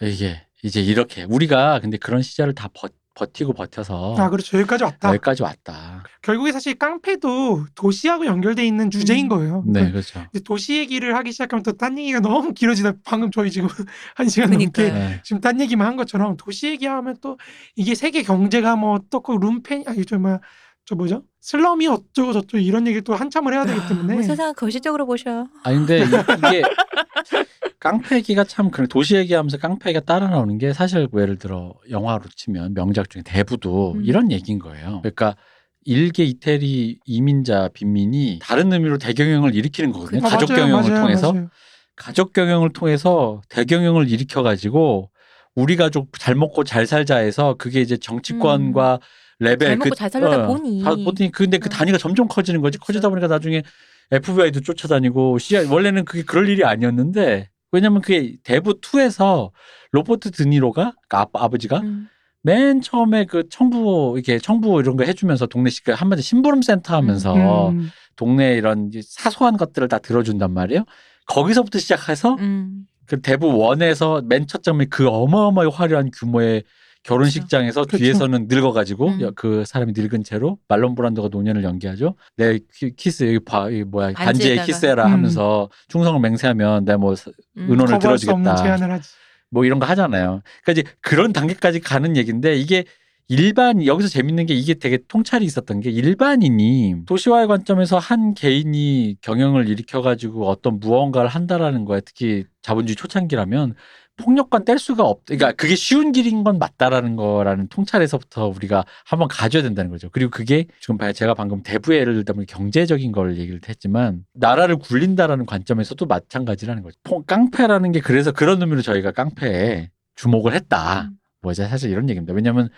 이게 0.00 0.42
이제 0.62 0.80
이렇게 0.80 1.24
우리가 1.24 1.80
근데 1.80 1.96
그런 1.98 2.22
시절을 2.22 2.54
다 2.54 2.68
버, 2.72 2.88
버티고 3.14 3.52
버텨서 3.52 4.16
아 4.18 4.28
그렇죠 4.28 4.58
여기까지 4.58 4.84
왔다. 4.84 5.08
여기까지 5.10 5.42
왔다. 5.44 6.02
결국에 6.22 6.50
사실 6.52 6.74
깡패도 6.74 7.66
도시하고 7.76 8.26
연결돼 8.26 8.66
있는 8.66 8.90
주제인 8.90 9.26
음. 9.26 9.28
거예요. 9.28 9.62
네, 9.66 9.72
그러니까 9.80 9.92
그렇죠. 9.92 10.26
이제 10.34 10.42
도시 10.44 10.76
얘기를 10.78 11.14
하기 11.16 11.30
시작하면 11.32 11.62
또 11.62 11.72
딴 11.72 11.96
얘기가 11.98 12.20
너무 12.20 12.52
길어지다. 12.52 12.94
방금 13.04 13.30
저희 13.30 13.50
지금 13.50 13.68
한 14.16 14.28
시간 14.28 14.50
그러니까요. 14.50 14.88
넘게 14.88 14.98
네. 14.98 15.20
지금 15.24 15.40
딴 15.40 15.60
얘기만 15.60 15.86
한 15.86 15.96
것처럼 15.96 16.36
도시 16.36 16.66
얘기하면 16.68 17.16
또 17.20 17.38
이게 17.76 17.94
세계 17.94 18.22
경제가 18.22 18.74
뭐 18.76 18.94
어떻고 18.94 19.38
룸펜 19.38 19.84
아니 19.86 20.04
저 20.04 20.18
뭐야 20.18 20.40
저 20.86 20.94
뭐죠 20.96 21.22
슬럼이 21.40 21.86
어쩌고 21.86 22.32
저쩌고 22.32 22.58
이런 22.58 22.86
얘기 22.86 23.00
또 23.00 23.14
한참을 23.14 23.54
해야 23.54 23.64
되기 23.64 23.78
때문에 23.88 24.14
뭐 24.14 24.22
세상 24.22 24.52
거시적으로 24.54 25.06
보셔. 25.06 25.46
이- 25.68 26.48
이게 26.48 26.62
깡패 27.84 28.16
얘기가 28.16 28.44
참 28.44 28.70
그런 28.70 28.88
도시 28.88 29.14
얘기하면서 29.14 29.58
깡패 29.58 29.90
얘기가 29.90 30.04
따라 30.06 30.28
나오는 30.28 30.56
게 30.56 30.72
사실 30.72 31.06
뭐 31.12 31.20
예를 31.20 31.36
들어 31.36 31.74
영화로 31.90 32.24
치면 32.34 32.72
명작 32.72 33.10
중에 33.10 33.20
대부도 33.22 33.92
음. 33.96 34.04
이런 34.04 34.32
얘기인 34.32 34.58
거예요. 34.58 35.00
그러니까 35.02 35.36
일개 35.84 36.24
이태리 36.24 36.98
이민자 37.04 37.68
빈민이 37.74 38.38
다른 38.40 38.72
의미로 38.72 38.96
대경영을 38.96 39.54
일으키는 39.54 39.92
거거든요. 39.92 40.26
아, 40.26 40.30
가족 40.30 40.48
맞아요, 40.50 40.62
경영을 40.64 40.88
맞아요, 40.90 41.00
통해서 41.02 41.32
맞아요. 41.34 41.48
가족 41.94 42.32
경영을 42.32 42.72
통해서 42.72 43.42
대경영을 43.50 44.08
일으켜 44.10 44.42
가지고 44.42 45.10
우리 45.54 45.76
가족 45.76 46.08
잘 46.18 46.34
먹고 46.34 46.64
잘 46.64 46.86
살자 46.86 47.18
해서 47.18 47.54
그게 47.58 47.82
이제 47.82 47.98
정치권과 47.98 48.98
레벨 49.40 49.66
음. 49.66 49.68
잘 49.68 49.76
먹고 49.76 49.90
그- 49.90 49.96
잘 49.96 50.08
살려다 50.10 50.44
어, 50.44 50.46
보니. 50.46 50.82
다 50.82 50.94
보니 50.94 51.30
근데 51.32 51.58
그 51.58 51.68
음. 51.68 51.70
단위가 51.70 51.98
점점 51.98 52.28
커지는 52.28 52.62
거지 52.62 52.78
커지다. 52.78 53.10
보니까 53.10 53.26
나중에 53.28 53.62
FBI도 54.10 54.60
쫓아다니고 54.60 55.38
CIA 55.38 55.68
원래는 55.68 56.06
그게 56.06 56.22
그럴 56.22 56.48
일이 56.48 56.64
아니었는데 56.64 57.50
왜냐면 57.74 58.00
그게 58.02 58.36
대부 58.44 58.80
2에서 58.80 59.50
로버트 59.90 60.30
드니로가 60.30 60.92
그러니까 60.92 61.20
아빠, 61.20 61.44
아버지가 61.44 61.80
음. 61.80 62.08
맨 62.42 62.80
처음에 62.80 63.24
그 63.24 63.48
청부 63.48 64.12
이렇게 64.16 64.38
청부 64.38 64.80
이런 64.80 64.96
거 64.96 65.04
해주면서 65.04 65.46
동네 65.46 65.70
시 65.70 65.80
한마디 65.88 66.22
심부름 66.22 66.62
센터 66.62 66.94
하면서 66.94 67.70
음. 67.70 67.90
동네 68.16 68.54
이런 68.54 68.90
사소한 69.02 69.56
것들을 69.56 69.88
다 69.88 69.98
들어준단 69.98 70.52
말이에요. 70.52 70.84
거기서부터 71.26 71.78
시작해서 71.78 72.34
음. 72.34 72.86
그 73.06 73.20
대부 73.20 73.56
one에서 73.58 74.22
맨 74.24 74.46
첫 74.46 74.62
장면이 74.62 74.88
그 74.90 75.08
어마어마하게 75.08 75.74
화려한 75.74 76.10
규모의 76.14 76.62
결혼식장에서 77.04 77.82
그렇죠. 77.84 77.98
뒤에서는 77.98 78.46
늙어가지고 78.48 79.08
음. 79.08 79.20
여- 79.20 79.30
그 79.36 79.64
사람이 79.66 79.92
늙은 79.96 80.24
채로 80.24 80.58
말론 80.68 80.94
브란도가 80.94 81.28
노년을 81.30 81.62
연기하죠. 81.62 82.16
내 82.36 82.58
키- 82.74 82.94
키스 82.96 83.24
여기 83.24 83.38
봐, 83.38 83.70
이 83.70 83.84
뭐야 83.84 84.12
반지에. 84.14 84.64
키스해라 84.64 85.06
음. 85.06 85.12
하면서 85.12 85.68
충성을 85.88 86.18
맹세하면 86.20 86.84
내가 86.84 86.98
뭐 86.98 87.14
음. 87.58 87.70
없는 87.70 87.98
들어주겠다. 87.98 88.56
제안을 88.56 88.90
하지. 88.90 89.10
뭐 89.50 89.64
이런 89.64 89.78
거 89.78 89.86
하잖아요. 89.86 90.42
그러니까 90.64 90.72
이제 90.72 90.82
그런 91.00 91.32
단계까지 91.32 91.80
가는 91.80 92.16
얘기인데 92.16 92.56
이게 92.56 92.84
일반 93.28 93.84
여기서 93.86 94.08
재밌는 94.08 94.46
게 94.46 94.54
이게 94.54 94.74
되게 94.74 94.98
통찰이 95.08 95.44
있었던 95.46 95.80
게 95.80 95.90
일반인이 95.90 97.04
도시화의 97.06 97.46
관점에서 97.46 97.98
한 97.98 98.34
개인이 98.34 99.16
경영을 99.22 99.68
일으켜 99.68 100.02
가지고 100.02 100.48
어떤 100.48 100.78
무언가를 100.80 101.28
한다라는 101.30 101.84
거에 101.86 102.00
특히 102.04 102.44
자본주의 102.62 102.96
초창기라면 102.96 103.74
폭력관 104.16 104.64
뗄 104.64 104.78
수가 104.78 105.02
없. 105.04 105.24
그러니까 105.26 105.52
그게 105.52 105.74
쉬운 105.74 106.12
길인 106.12 106.44
건 106.44 106.58
맞다라는 106.58 107.16
거라는 107.16 107.68
통찰에서부터 107.68 108.46
우리가 108.48 108.84
한번 109.04 109.28
가져야 109.28 109.62
된다는 109.62 109.90
거죠. 109.90 110.08
그리고 110.10 110.30
그게 110.30 110.66
지금. 110.80 110.98
제가 111.12 111.34
방금 111.34 111.62
대부의 111.62 112.00
예를 112.00 112.24
보니 112.24 112.46
경제적인 112.46 113.12
걸 113.12 113.36
얘기를 113.38 113.60
했지만 113.68 114.24
나라를 114.34 114.76
굴린다라는 114.76 115.46
관점에서도 115.46 116.06
마찬가지라는 116.06 116.82
거죠. 116.82 116.96
통- 117.02 117.24
깡패라는 117.26 117.92
게 117.92 118.00
그래서 118.00 118.30
그런 118.32 118.60
의미로 118.62 118.82
저희가 118.82 119.10
깡패에 119.12 119.90
주목을 120.14 120.54
했다. 120.54 121.02
음. 121.10 121.18
뭐 121.42 121.52
이제 121.52 121.66
사실 121.68 121.90
이런 121.90 122.08
얘기입니다. 122.08 122.32
왜냐하면 122.32 122.68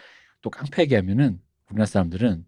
또 0.43 0.51
깡패 0.51 0.83
얘기하면은 0.83 1.39
우리나라 1.71 1.87
사람들은 1.87 2.45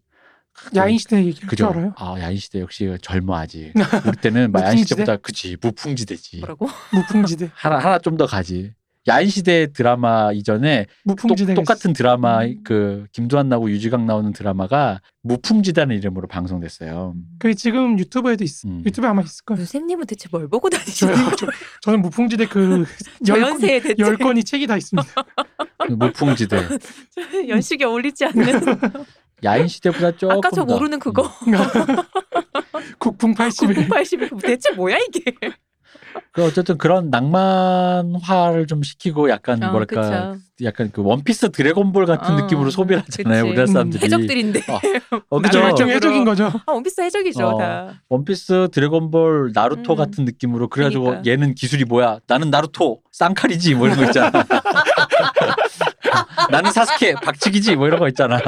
야인 0.75 0.99
시대 0.99 1.19
얘기할 1.19 1.35
줄 1.35 1.49
그죠? 1.49 1.69
알아요? 1.69 1.93
아 1.97 2.17
야인 2.19 2.37
시대 2.37 2.59
역시 2.61 2.93
젊어 3.03 3.37
아직. 3.37 3.73
우리 4.07 4.17
때는 4.17 4.51
막 4.51 4.61
야인 4.63 4.71
무풍지대? 4.79 5.03
시대보다 5.03 5.17
그치 5.19 5.57
무풍지대지. 5.61 6.39
뭐라고? 6.41 6.67
무풍지대. 6.93 7.51
하나 7.55 7.79
하나 7.79 7.99
좀 8.01 8.17
더 8.17 8.27
가지. 8.27 8.73
야인 9.09 9.29
시대 9.29 9.73
드라마 9.73 10.33
이전에 10.33 10.87
똑, 11.07 11.17
무풍지대. 11.23 11.55
똑같은 11.55 11.93
드라마 11.93 12.45
음. 12.45 12.61
그 12.63 13.07
김두한 13.13 13.49
나오고 13.49 13.71
유지강 13.71 14.07
나오는 14.07 14.33
드라마가 14.33 15.01
무풍지다는 15.23 15.97
이름으로 15.97 16.29
방송됐어요. 16.29 17.15
그 17.39 17.55
지금 17.55 17.99
유튜브에도 17.99 18.45
있어. 18.45 18.69
음. 18.69 18.83
유튜브에 18.85 19.09
아마 19.09 19.23
있을 19.23 19.45
거예요. 19.45 19.59
선생님은 19.59 20.07
대체 20.07 20.29
뭘 20.31 20.49
보고 20.49 20.69
거예요? 20.69 21.31
저, 21.37 21.47
저는 21.83 22.03
무풍지대 22.03 22.47
그 22.47 22.85
열, 23.29 23.41
저연세에 23.41 23.81
대체 23.81 24.03
열 24.03 24.17
건이 24.17 24.45
책이 24.45 24.67
다 24.67 24.77
있습니다. 24.77 25.11
그 25.87 25.93
무풍지대. 25.93 26.57
연식이 27.49 27.85
어울리지 27.85 28.27
않는 28.27 28.61
야인 29.45 29.69
시대보다 29.69 30.13
조금 30.17 30.37
아까 30.37 30.51
저 30.51 30.65
더. 30.65 30.75
모르는 30.75 30.99
그거 30.99 31.31
국풍 32.99 33.35
81. 33.35 33.89
980 33.89 34.31
대체 34.43 34.71
뭐야 34.73 34.99
이게? 34.99 35.33
그 36.33 36.45
어쨌든 36.45 36.79
그런 36.79 37.11
낭만화를 37.11 38.67
좀 38.67 38.83
시키고 38.83 39.31
약간 39.31 39.63
어, 39.63 39.71
뭐랄까 39.71 40.33
그쵸. 40.35 40.48
약간 40.65 40.91
그 40.93 41.03
원피스 41.03 41.53
드래곤볼 41.53 42.07
같은 42.07 42.35
어, 42.35 42.41
느낌으로 42.41 42.71
소비를 42.71 43.03
하잖아요 43.03 43.45
그치. 43.45 43.49
우리나라 43.49 43.63
음, 43.63 43.73
사람들이. 43.73 44.05
해적들인데 44.05 44.61
어, 44.69 44.81
어, 45.31 45.41
그죠? 45.41 45.61
해적인 45.63 46.25
거죠. 46.25 46.47
아, 46.67 46.73
원피스 46.73 47.01
해적이죠 47.03 47.47
어. 47.47 47.59
다. 47.59 48.03
원피스 48.09 48.69
드래곤볼 48.73 49.53
나루토 49.55 49.93
음. 49.93 49.97
같은 49.97 50.25
느낌으로 50.25 50.69
그래가지고 50.69 51.05
그러니까. 51.05 51.31
얘는 51.31 51.55
기술이 51.55 51.85
뭐야? 51.85 52.19
나는 52.27 52.51
나루토 52.51 53.01
쌍칼이지 53.13 53.75
뭐 53.77 53.87
이런 53.87 53.99
거 53.99 54.05
있잖아. 54.07 54.33
나는 56.51 56.73
사스케 56.73 57.15
박치기지 57.15 57.77
뭐 57.77 57.87
이런 57.87 57.99
거 58.01 58.09
있잖아. 58.09 58.41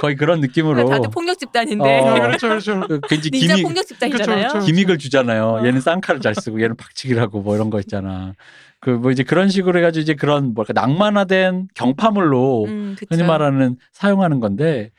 거의 0.00 0.16
그런 0.16 0.40
느낌으로. 0.40 0.88
다들 0.88 1.10
폭력 1.10 1.38
집단인데 1.38 2.00
어. 2.00 2.14
그렇죠, 2.14 2.48
그렇죠. 2.48 2.80
그 2.86 3.00
괜히 3.08 3.30
닌자 3.30 3.54
기믹 3.54 3.62
폭력 3.64 3.86
집단이잖아요. 3.86 4.46
그쵸, 4.48 4.58
그쵸. 4.58 4.66
기믹을 4.66 4.98
주잖아요. 4.98 5.44
어. 5.62 5.66
얘는 5.66 5.80
쌍칼을 5.80 6.20
잘 6.20 6.34
쓰고 6.34 6.60
얘는 6.62 6.76
박치기를 6.76 7.20
하고 7.22 7.40
뭐 7.40 7.54
이런 7.56 7.70
거 7.70 7.80
있잖아. 7.80 8.34
그 8.80 8.90
뭐 8.90 9.10
이제 9.10 9.22
그런 9.24 9.48
식으로 9.48 9.78
해가지고 9.80 10.02
이제 10.02 10.14
그런 10.14 10.54
뭐랄까 10.54 10.72
낭만화된 10.80 11.68
경파물로 11.74 12.64
음. 12.66 12.96
흔히 13.10 13.22
말하는 13.24 13.76
사용하는 13.92 14.38
건데 14.40 14.90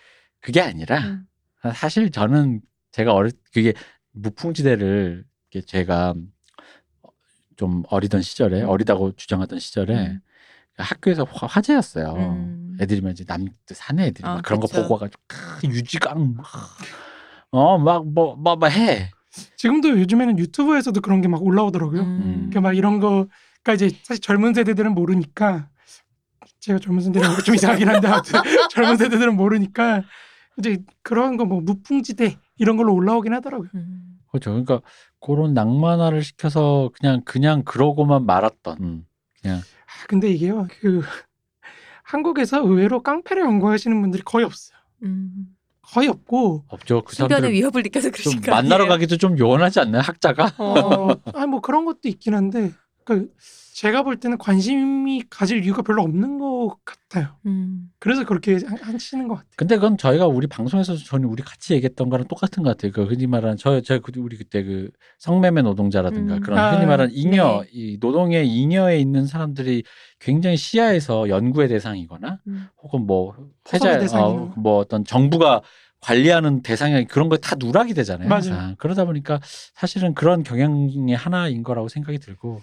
그게 0.42 0.62
아니라 0.62 1.00
음. 1.00 1.26
사실 1.74 2.12
저는 2.12 2.62
제가 2.92 3.14
어릴 3.14 3.32
그게 3.54 3.74
무풍지대를 4.12 5.24
이게 5.50 5.62
제가 5.66 6.14
좀 7.56 7.84
어리던 7.90 8.22
시절에 8.22 8.64
음. 8.64 8.70
어리다고 8.70 9.14
주장하던 9.14 9.60
시절에 9.60 10.08
음. 10.08 10.20
학교에서 10.78 11.24
화- 11.30 11.48
화제였어요. 11.48 12.14
음. 12.16 12.78
애들이 12.82 13.02
막 13.02 13.10
이제 13.12 13.26
남 13.26 13.48
사내 13.68 14.08
애들이 14.08 14.26
아, 14.28 14.36
막 14.36 14.42
그런 14.44 14.60
거 14.62 14.68
그쵸. 14.68 14.82
보고 14.84 14.94
와가지고 14.96 15.22
크, 15.28 15.68
유지강 15.68 16.36
어막 17.52 18.08
뭐뭐뭐 18.14 18.68
해. 18.70 19.12
지금도 19.58 19.90
요즘에는 20.00 20.38
유튜브에서도 20.40 21.00
그런 21.02 21.22
게 21.22 21.28
막 21.28 21.44
올라오더라고요. 21.44 22.02
음. 22.02 22.50
그막 22.54 22.76
이런 22.78 23.00
거 23.00 23.28
가 23.70 23.74
이제 23.76 23.90
사실 24.04 24.20
젊은 24.22 24.56
세대들은 24.56 24.94
모르니까 24.96 25.70
제가 26.60 26.80
젊은 26.80 27.02
세대라고 27.04 27.44
좀 27.44 27.54
이상하긴 27.54 27.88
한데 27.88 28.08
아무튼 28.08 28.40
젊은 28.72 28.98
세대들은 28.98 29.36
모르니까 29.36 30.04
이제 30.58 30.84
그런 31.04 31.38
거 31.38 31.46
뭐 31.46 31.62
무풍지대 31.62 32.38
이런 32.58 32.78
걸로 32.78 32.94
올라오긴 32.96 33.32
하더라고요. 33.34 33.70
음. 33.76 34.18
그렇죠. 34.32 34.50
그러니까 34.52 34.82
그런 35.22 35.54
낭만화를 35.54 36.24
시켜서 36.24 36.90
그냥 37.00 37.22
그냥 37.26 37.64
그러고만 37.64 38.26
말았던. 38.26 38.78
음. 38.82 39.06
아, 39.46 39.62
근데 40.08 40.30
이게요 40.32 40.68
그 40.82 41.02
한국에서 42.04 42.62
의외로 42.66 43.04
깡패를 43.04 43.44
연구하시는 43.44 44.02
분들이 44.02 44.24
거의 44.24 44.46
없어요. 44.46 44.78
음. 45.04 45.56
거의 45.82 46.08
없고 46.08 46.66
없죠. 46.70 47.04
그 47.04 47.16
사람들 47.16 47.52
위협을 47.54 47.84
느껴서 47.84 48.10
좀 48.10 48.12
그러신 48.12 48.42
거 48.42 48.52
만나러? 48.52 48.88
가기도 48.88 49.18
좀 49.18 49.38
요원하지 49.38 49.80
않나요? 49.80 50.02
학자가? 50.02 50.54
어. 50.58 51.10
아니 51.34 51.48
뭐 51.48 51.62
그런 51.62 51.86
것도 51.86 52.02
있긴 52.06 52.34
한데 52.36 52.72
그 53.06 53.32
제가 53.80 54.04
볼 54.04 54.18
때는 54.18 54.38
관심이 54.38 55.24
가질 55.30 55.64
이유가 55.64 55.82
별로 55.84 56.02
없는 56.02 56.38
것 56.38 56.76
같아요. 56.84 57.38
음. 57.46 57.90
그래서 57.98 58.26
그렇게 58.26 58.56
하- 58.56 58.92
하시는 58.92 59.30
것 59.30 59.36
같아요. 59.36 59.50
근데 59.56 59.76
그건 59.76 59.98
저희가 59.98 60.28
우리 60.28 60.48
방송에서 60.48 60.98
저는 60.98 61.30
우리 61.30 61.42
같이 61.44 61.76
얘기했던 61.76 62.10
거랑 62.10 62.28
똑같은 62.28 62.62
것 62.62 62.72
같아요. 62.72 62.92
그 62.92 63.06
흔히 63.06 63.26
말하는 63.26 63.56
저, 63.56 63.80
저 63.80 64.00
그- 64.00 64.12
우리 64.18 64.36
그때 64.36 64.64
그 64.64 64.90
성매매 65.20 65.62
노동자라든가 65.62 66.36
음. 66.36 66.40
그런 66.42 66.60
아, 66.60 66.72
흔히 66.76 66.86
말하는 66.88 67.14
잉여, 67.14 67.62
네. 67.64 67.70
이 67.72 67.98
노동의 68.02 68.50
잉여에 68.50 69.00
있는 69.00 69.26
사람들이 69.26 69.84
굉장히 70.20 70.58
시야에서 70.58 71.30
연구의 71.30 71.70
대상이거나 71.70 72.40
음. 72.48 72.68
혹은 72.84 73.08
뭐 73.08 73.34
대상이거나. 73.64 74.26
어, 74.26 74.54
뭐 74.58 74.78
어떤 74.80 75.06
정부가 75.06 75.62
관리하는 76.02 76.64
대상이 76.64 77.06
그런 77.06 77.30
거 77.30 77.38
다 77.38 77.56
누락이 77.58 77.94
되잖아요. 77.94 78.28
맞아요. 78.28 78.42
항상. 78.54 78.76
그러다 78.78 79.06
보니까 79.06 79.40
사실은 79.74 80.14
그런 80.14 80.44
경향의 80.44 81.16
하나인 81.16 81.64
거라고 81.64 81.88
생각이 81.88 82.20
들고 82.20 82.60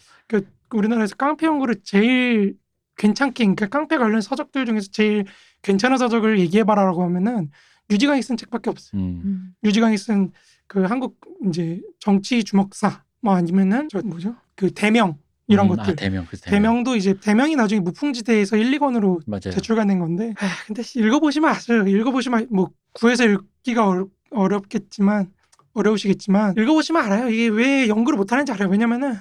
우리나라에서 0.75 1.17
깡패 1.17 1.47
연구를 1.47 1.77
제일 1.83 2.57
괜찮게 2.97 3.45
그러니까 3.45 3.67
깡패 3.69 3.99
관련 3.99 4.21
서적들 4.21 4.67
중에서 4.67 4.89
제일 4.91 5.25
괜찮은 5.62 5.99
서적을 5.99 6.39
얘기해봐라라고 6.41 7.03
하면은 7.05 7.51
유지강이 7.91 8.23
쓴 8.23 8.37
책밖에 8.37 8.71
없어요. 8.71 9.01
음. 9.01 9.23
음. 9.25 9.55
유지강이 9.64 9.97
쓴 9.99 10.33
그 10.67 10.83
한국 10.83 11.21
이제 11.49 11.81
정치 12.01 12.43
주목사 12.45 13.03
뭐 13.21 13.35
아니면은 13.35 13.89
저 13.91 14.01
뭐죠 14.03 14.35
그 14.55 14.71
대명 14.73 15.17
이런 15.47 15.67
음, 15.67 15.77
것들. 15.77 15.93
아, 15.93 15.95
대명 15.95 16.27
그 16.29 16.37
대명. 16.37 16.62
대명 16.62 16.85
도 16.85 16.97
이제 16.97 17.14
대명이 17.14 17.55
나중에 17.55 17.81
무풍지대에서 17.81 18.57
1, 18.57 18.79
2권으로 18.79 19.21
맞아요. 19.27 19.41
제출가된 19.55 19.99
건데 20.01 20.35
아, 20.39 20.49
근데 20.67 20.83
읽어보시면 20.83 21.49
아세요. 21.51 21.87
읽어보시면 21.87 22.49
뭐 22.51 22.71
구해서 22.93 23.25
읽기가 23.25 23.87
어렵, 23.87 24.09
어렵겠지만 24.31 25.31
어려우시겠지만 25.75 26.55
읽어보시면 26.59 27.05
알아요. 27.05 27.29
이게 27.29 27.49
왜 27.49 27.87
연구를 27.87 28.17
못하는지 28.17 28.51
알아요. 28.51 28.69
왜냐면은 28.69 29.14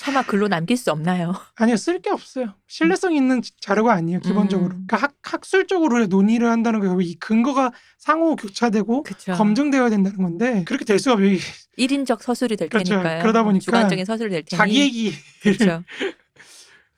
차마 0.00 0.22
글로 0.22 0.48
남길 0.48 0.78
수 0.78 0.90
없나요? 0.90 1.34
아니요 1.56 1.76
쓸 1.76 2.00
게 2.00 2.08
없어요. 2.08 2.54
신뢰성 2.66 3.14
있는 3.14 3.42
자료가 3.60 3.92
아니에요. 3.92 4.20
기본적으로. 4.20 4.70
음. 4.70 4.86
그러니까 4.86 4.96
학, 4.96 5.14
학술적으로 5.22 6.06
논의를 6.06 6.50
한다는 6.50 6.80
거예요. 6.80 6.98
이 7.02 7.16
근거가 7.16 7.70
상호 7.98 8.34
교차되고 8.34 9.02
그쵸. 9.02 9.32
검증되어야 9.34 9.90
된다는 9.90 10.16
건데 10.22 10.64
그렇게 10.66 10.86
될 10.86 10.98
수가 10.98 11.14
없어요. 11.14 11.28
이 11.32 11.38
1인적 11.76 12.22
서술이 12.22 12.56
될 12.56 12.70
그렇죠. 12.70 12.94
테니까요. 12.94 13.20
그러다 13.20 13.42
보니까 13.42 13.62
주관적인 13.62 14.06
서술이 14.06 14.30
될 14.30 14.42
테니. 14.44 14.56
자기 14.56 14.80
얘기 14.80 15.12
그렇죠. 15.42 15.84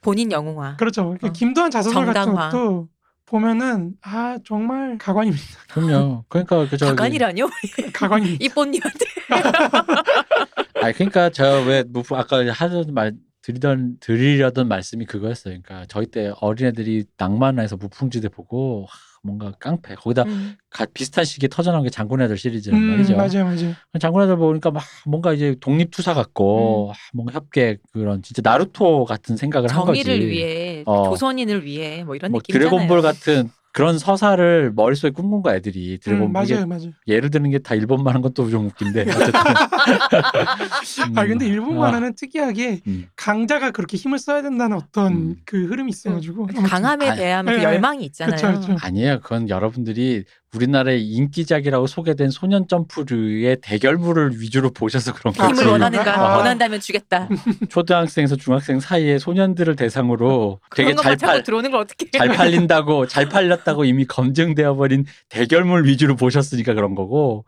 본인 0.00 0.30
영웅화. 0.30 0.76
그렇죠. 0.76 1.02
그러니까 1.02 1.26
어. 1.28 1.32
김도한 1.32 1.72
자소설 1.72 2.06
같은. 2.06 2.34
것도 2.34 2.88
보면은 3.32 3.94
아 4.02 4.38
정말 4.44 4.98
가관입니다. 4.98 5.42
그럼요. 5.72 6.24
그러니까 6.28 6.68
그 6.68 6.76
저기 6.76 6.90
가관이라뇨? 6.90 7.48
가관입니다. 7.94 8.44
이뽀님한테. 8.44 9.04
아니 10.82 10.92
그러니까 10.92 11.30
저왜 11.30 11.84
무fu 11.88 12.14
아까 12.14 12.44
하던 12.46 12.92
말 12.92 13.14
드리던 13.40 13.96
드리려던 14.00 14.68
말씀이 14.68 15.06
그거였어요. 15.06 15.58
그러니까 15.62 15.86
저희 15.88 16.06
때 16.06 16.30
어린애들이 16.42 17.06
낭만에서 17.16 17.78
무풍지대 17.78 18.28
보고 18.28 18.84
하, 18.86 18.98
뭔가 19.22 19.52
깡패 19.58 19.94
거기다 19.94 20.24
음. 20.24 20.56
가- 20.68 20.86
비슷한 20.92 21.24
시기에 21.24 21.48
터져나온 21.48 21.84
게 21.84 21.90
장군애들 21.90 22.36
시리즈란 22.36 22.80
음, 22.80 22.88
말이죠. 22.90 23.16
맞아요, 23.16 23.44
맞아요. 23.44 23.74
장군애들 23.98 24.36
보니까 24.36 24.70
막 24.72 24.82
뭔가 25.06 25.32
이제 25.32 25.54
독립투사 25.60 26.12
같고 26.14 26.88
음. 26.88 26.90
아, 26.90 26.94
뭔가 27.12 27.32
협계 27.32 27.78
그런 27.92 28.22
진짜 28.22 28.42
나루토 28.44 29.04
같은 29.04 29.36
생각을 29.36 29.70
한 29.70 29.84
거지. 29.84 30.02
정의를 30.02 30.28
위해 30.28 30.82
어. 30.86 31.04
조선인을 31.08 31.64
위해 31.64 32.02
뭐 32.04 32.16
이런 32.16 32.32
뭐 32.32 32.40
느낌이잖아요. 32.40 32.70
드래곤볼 32.70 33.02
같은 33.02 33.50
그런 33.74 33.98
서사를 33.98 34.72
머릿속에 34.74 35.10
꿈꾼 35.12 35.40
거야 35.42 35.54
애들이 35.56 35.98
드래곤 35.98 36.26
음, 36.28 36.32
맞아요, 36.32 36.66
맞아요. 36.66 36.90
예를 37.08 37.30
드는 37.30 37.50
게 37.50 37.58
다 37.58 37.74
일본말 37.74 38.14
한 38.14 38.20
것도 38.22 38.50
좀 38.50 38.66
웃긴데 38.66 39.02
어쨌든 39.02 39.32
음, 39.32 39.32
아 41.18 41.26
근데 41.26 41.46
일본 41.46 41.78
아, 41.78 41.80
만화는 41.82 42.14
특이하게 42.14 42.80
음. 42.86 43.06
강자가 43.16 43.70
그렇게 43.70 43.96
힘을 43.96 44.18
써야 44.18 44.42
된다는 44.42 44.76
어떤 44.76 45.12
음. 45.12 45.36
그 45.46 45.66
흐름이 45.66 45.90
있어가지고. 45.90 46.46
강함에 46.48 47.08
아, 47.10 47.14
대한 47.14 47.46
그 47.46 47.50
네, 47.52 47.62
열망이 47.62 48.04
있잖아요. 48.06 48.36
그쵸, 48.36 48.60
그쵸. 48.60 48.76
아니에요. 48.82 49.20
그건 49.20 49.48
여러분들이 49.48 50.24
우리나라의 50.62 51.02
인기작이라고 51.06 51.86
소개된 51.86 52.30
소년 52.30 52.68
점프류의 52.68 53.58
대결물을 53.62 54.38
위주로 54.38 54.70
보셔서 54.70 55.14
그런 55.14 55.32
아, 55.38 55.48
힘을? 55.48 55.66
원하는가? 55.66 56.18
아. 56.18 56.36
원한다면 56.36 56.78
주겠다. 56.78 57.26
초등학생에서 57.70 58.36
중학생 58.36 58.78
사이에 58.78 59.18
소년들을 59.18 59.76
대상으로 59.76 60.60
되게 60.76 60.94
잘 60.94 61.16
팔, 61.16 61.42
들어오는 61.42 61.70
걸 61.70 61.80
어떻게? 61.80 62.10
잘 62.10 62.28
팔린다고 62.28 63.06
잘 63.08 63.28
팔렸다고 63.30 63.86
이미 63.86 64.04
검증되어 64.04 64.74
버린 64.74 65.06
대결물 65.30 65.86
위주로 65.86 66.16
보셨으니까 66.16 66.74
그런 66.74 66.94
거고 66.94 67.46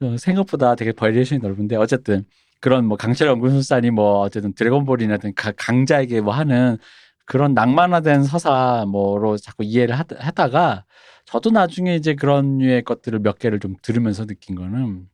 어, 0.00 0.16
생각보다 0.16 0.76
되게 0.76 0.92
variation이 0.92 1.40
넓은데 1.42 1.74
어쨌든 1.74 2.24
그런 2.60 2.86
뭐 2.86 2.96
강철 2.96 3.26
연금술사니 3.28 3.90
뭐 3.90 4.20
어쨌든 4.20 4.54
드래곤볼이라든 4.54 5.34
가- 5.34 5.52
강자에게 5.56 6.20
뭐 6.20 6.32
하는 6.32 6.78
그런 7.26 7.52
낭만화된 7.54 8.22
서사 8.24 8.84
뭐로 8.86 9.38
자꾸 9.38 9.64
이해를 9.64 9.98
하, 9.98 10.04
하다가 10.18 10.84
저도 11.26 11.50
나중에 11.50 11.96
이제 11.96 12.14
그런 12.14 12.58
류의 12.58 12.82
것들을 12.82 13.18
몇 13.20 13.38
개를 13.38 13.58
좀 13.60 13.74
들으면서 13.82 14.26
느낀 14.26 14.54
거는 14.54 15.06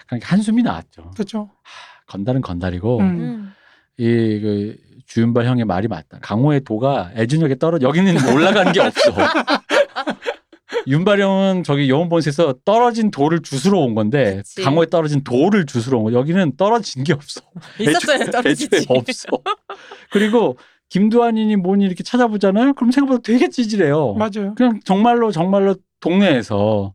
약간 0.00 0.20
한숨이 0.22 0.62
나왔죠. 0.62 1.10
그렇죠. 1.14 1.50
건달은 2.06 2.40
건달이고 2.42 2.98
음. 3.00 3.04
음. 3.04 3.52
이그 3.98 4.76
주윤발 5.06 5.46
형의 5.46 5.64
말이 5.64 5.88
맞다. 5.88 6.18
강호의 6.20 6.60
도가 6.64 7.12
애준역에 7.16 7.56
떨어 7.56 7.78
여기는 7.80 8.14
올라가는 8.34 8.72
게 8.72 8.80
없어. 8.80 9.12
윤발 10.88 11.20
형은 11.20 11.62
저기 11.64 11.88
영혼본스에서 11.88 12.56
떨어진 12.64 13.10
돌을 13.10 13.40
주스러 13.42 13.78
온 13.78 13.94
건데 13.94 14.36
그치. 14.36 14.62
강호에 14.62 14.86
떨어진 14.86 15.22
돌을 15.24 15.66
주스러 15.66 15.98
온 15.98 16.04
거. 16.04 16.12
여기는 16.12 16.56
떨어진 16.56 17.02
게 17.04 17.12
없어. 17.12 17.40
있었어야 17.80 18.18
애초에- 18.18 18.32
떨어지지. 18.32 18.76
애초에 18.76 18.86
없어. 18.98 19.28
그리고 20.12 20.56
김두한이니 20.88 21.56
뭐니 21.56 21.84
이렇게 21.84 22.02
찾아보잖아요. 22.02 22.74
그럼 22.74 22.90
생각보다 22.92 23.22
되게 23.22 23.48
찌질해요. 23.48 24.14
맞아요. 24.14 24.54
그냥 24.56 24.80
정말로 24.84 25.30
정말로 25.32 25.74
동네에서 26.00 26.94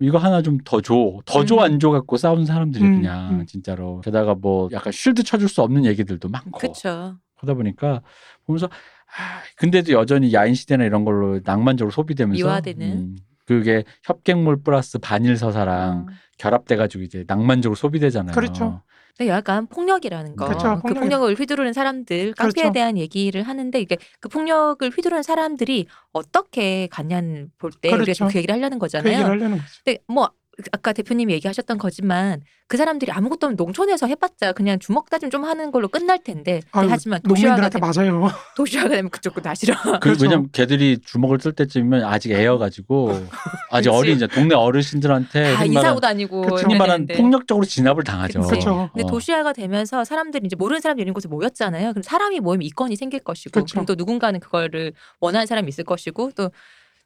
이거 0.00 0.18
하나 0.18 0.40
좀 0.42 0.58
더 0.64 0.80
줘. 0.80 1.18
더줘 1.26 1.56
음. 1.56 1.60
안줘 1.60 1.90
갖고 1.90 2.16
싸우는 2.16 2.46
사람들이 2.46 2.84
음, 2.84 2.96
그냥 3.02 3.40
음. 3.40 3.46
진짜로. 3.46 4.00
게다가 4.02 4.34
뭐 4.34 4.68
약간 4.72 4.92
쉴드 4.92 5.24
쳐줄 5.24 5.48
수 5.48 5.60
없는 5.62 5.84
얘기들도 5.84 6.28
많고. 6.28 6.58
그렇죠. 6.58 7.16
그러다 7.38 7.54
보니까 7.54 8.02
보면서 8.46 8.66
아, 8.66 9.42
근데도 9.56 9.92
여전히 9.92 10.32
야인 10.32 10.54
시대나 10.54 10.84
이런 10.84 11.04
걸로 11.04 11.40
낭만적으로 11.44 11.90
소비되면서 11.90 12.36
미화되는. 12.44 12.86
음, 12.92 13.16
그게 13.44 13.82
협객물 14.04 14.62
플러스 14.62 14.98
반일 14.98 15.36
서사랑 15.36 16.06
어. 16.08 16.12
결합돼 16.38 16.76
가지고 16.76 17.02
이제 17.02 17.24
낭만적으로 17.26 17.74
소비되잖아요. 17.74 18.32
그렇죠. 18.32 18.82
근데 19.20 19.30
약간 19.30 19.66
폭력이라는 19.66 20.34
거. 20.34 20.46
그렇죠, 20.46 20.80
그 20.82 20.88
폭력이- 20.94 20.98
폭력을 21.00 21.34
휘두르는 21.34 21.74
사람들, 21.74 22.32
깡패에 22.32 22.62
그렇죠. 22.62 22.72
대한 22.72 22.96
얘기를 22.96 23.42
하는데 23.42 23.78
이게 23.78 23.98
그 24.18 24.30
폭력을 24.30 24.88
휘두르는 24.88 25.22
사람들이 25.22 25.86
어떻게 26.12 26.86
갔냐는 26.90 27.50
볼 27.58 27.70
때 27.82 27.90
우리가 27.90 28.04
그렇죠. 28.04 28.28
그 28.28 28.38
얘기를 28.38 28.54
하려는 28.54 28.78
그 28.78 28.84
거잖아요. 28.84 29.12
얘기를 29.12 29.28
하려는 29.30 29.58
거죠. 29.58 29.68
근데 29.84 29.98
뭐 30.08 30.30
아까 30.72 30.92
대표님이 30.92 31.32
얘기하셨던 31.34 31.78
거지만 31.78 32.40
그 32.66 32.76
사람들이 32.76 33.10
아무것도 33.10 33.46
없는 33.46 33.56
농촌에서 33.56 34.06
해봤자 34.06 34.52
그냥 34.52 34.78
주먹 34.78 35.10
다짐 35.10 35.30
좀 35.30 35.44
하는 35.44 35.70
걸로 35.72 35.88
끝날 35.88 36.22
텐데 36.22 36.60
아유, 36.72 36.86
하지만 36.88 37.20
도시화가 37.22 37.60
농민들한테 37.60 38.02
되면, 38.02 38.20
맞아요. 38.20 38.32
도시화가 38.56 38.88
되면 38.88 39.10
그쪽도 39.10 39.40
다 39.42 39.54
싫어. 39.54 39.74
그 39.74 39.98
그렇죠. 39.98 40.24
왜냐면 40.24 40.48
걔들이 40.52 40.98
주먹을 41.04 41.40
쓸 41.40 41.52
때쯤이면 41.52 42.04
아직 42.04 42.32
애여가지고 42.32 43.26
아직. 43.70 43.90
어린 43.90 44.16
이제 44.16 44.26
동네 44.26 44.54
어르신들한테 44.54 45.54
다 45.54 45.64
인사하고 45.64 46.00
다니고 46.00 46.42
그쵸. 46.42 46.56
흔히 46.56 46.76
말하는. 46.76 47.06
폭력적으로 47.08 47.66
진압을 47.66 48.04
당하죠. 48.04 48.40
그렇죠. 48.40 48.90
근데 48.92 49.04
어. 49.04 49.10
도시화가 49.10 49.52
되면서 49.52 50.04
사람들이 50.04 50.46
이제 50.46 50.56
모르는 50.56 50.80
사람들이 50.80 51.02
이런 51.02 51.14
곳에 51.14 51.28
모였잖아요. 51.28 51.90
그럼 51.90 52.02
사람이 52.02 52.40
모이면 52.40 52.62
이권이 52.62 52.96
생길 52.96 53.20
것이고, 53.20 53.60
그쵸. 53.60 53.72
그럼 53.72 53.86
또 53.86 53.94
누군가는 53.96 54.38
그거를 54.40 54.92
원하는 55.18 55.46
사람이 55.46 55.68
있을 55.68 55.84
것이고, 55.84 56.32
또 56.36 56.50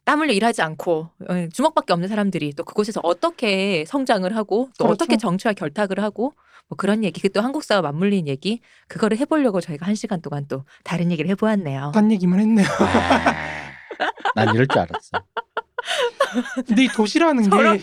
땀 0.05 0.21
흘려 0.21 0.33
일하지 0.33 0.61
않고 0.61 1.09
어, 1.27 1.47
주먹밖에 1.51 1.91
없는 1.93 2.07
사람들이 2.07 2.53
또 2.53 2.63
그곳에서 2.63 3.01
어떻게 3.03 3.83
성장을 3.87 4.33
하고 4.35 4.69
또 4.77 4.85
그렇죠. 4.85 4.93
어떻게 4.93 5.17
정치와 5.17 5.53
결탁을 5.53 5.99
하고 6.01 6.33
뭐 6.67 6.77
그런 6.77 7.03
얘기, 7.03 7.21
그또 7.21 7.41
한국사와 7.41 7.81
맞물린 7.81 8.27
얘기 8.27 8.61
그거를 8.87 9.17
해보려고 9.17 9.61
저희가 9.61 9.85
한 9.85 9.93
시간 9.95 10.21
동안 10.21 10.45
또 10.47 10.63
다른 10.83 11.11
얘기를 11.11 11.29
해보았네요. 11.31 11.91
딴 11.93 12.11
얘기만 12.11 12.39
했네요. 12.39 12.65
아, 12.79 14.43
난 14.45 14.53
이럴 14.53 14.67
줄 14.67 14.79
알았어. 14.79 15.09
근데 16.67 16.83
이 16.85 16.87
도시라는 16.87 17.49
게 17.49 17.81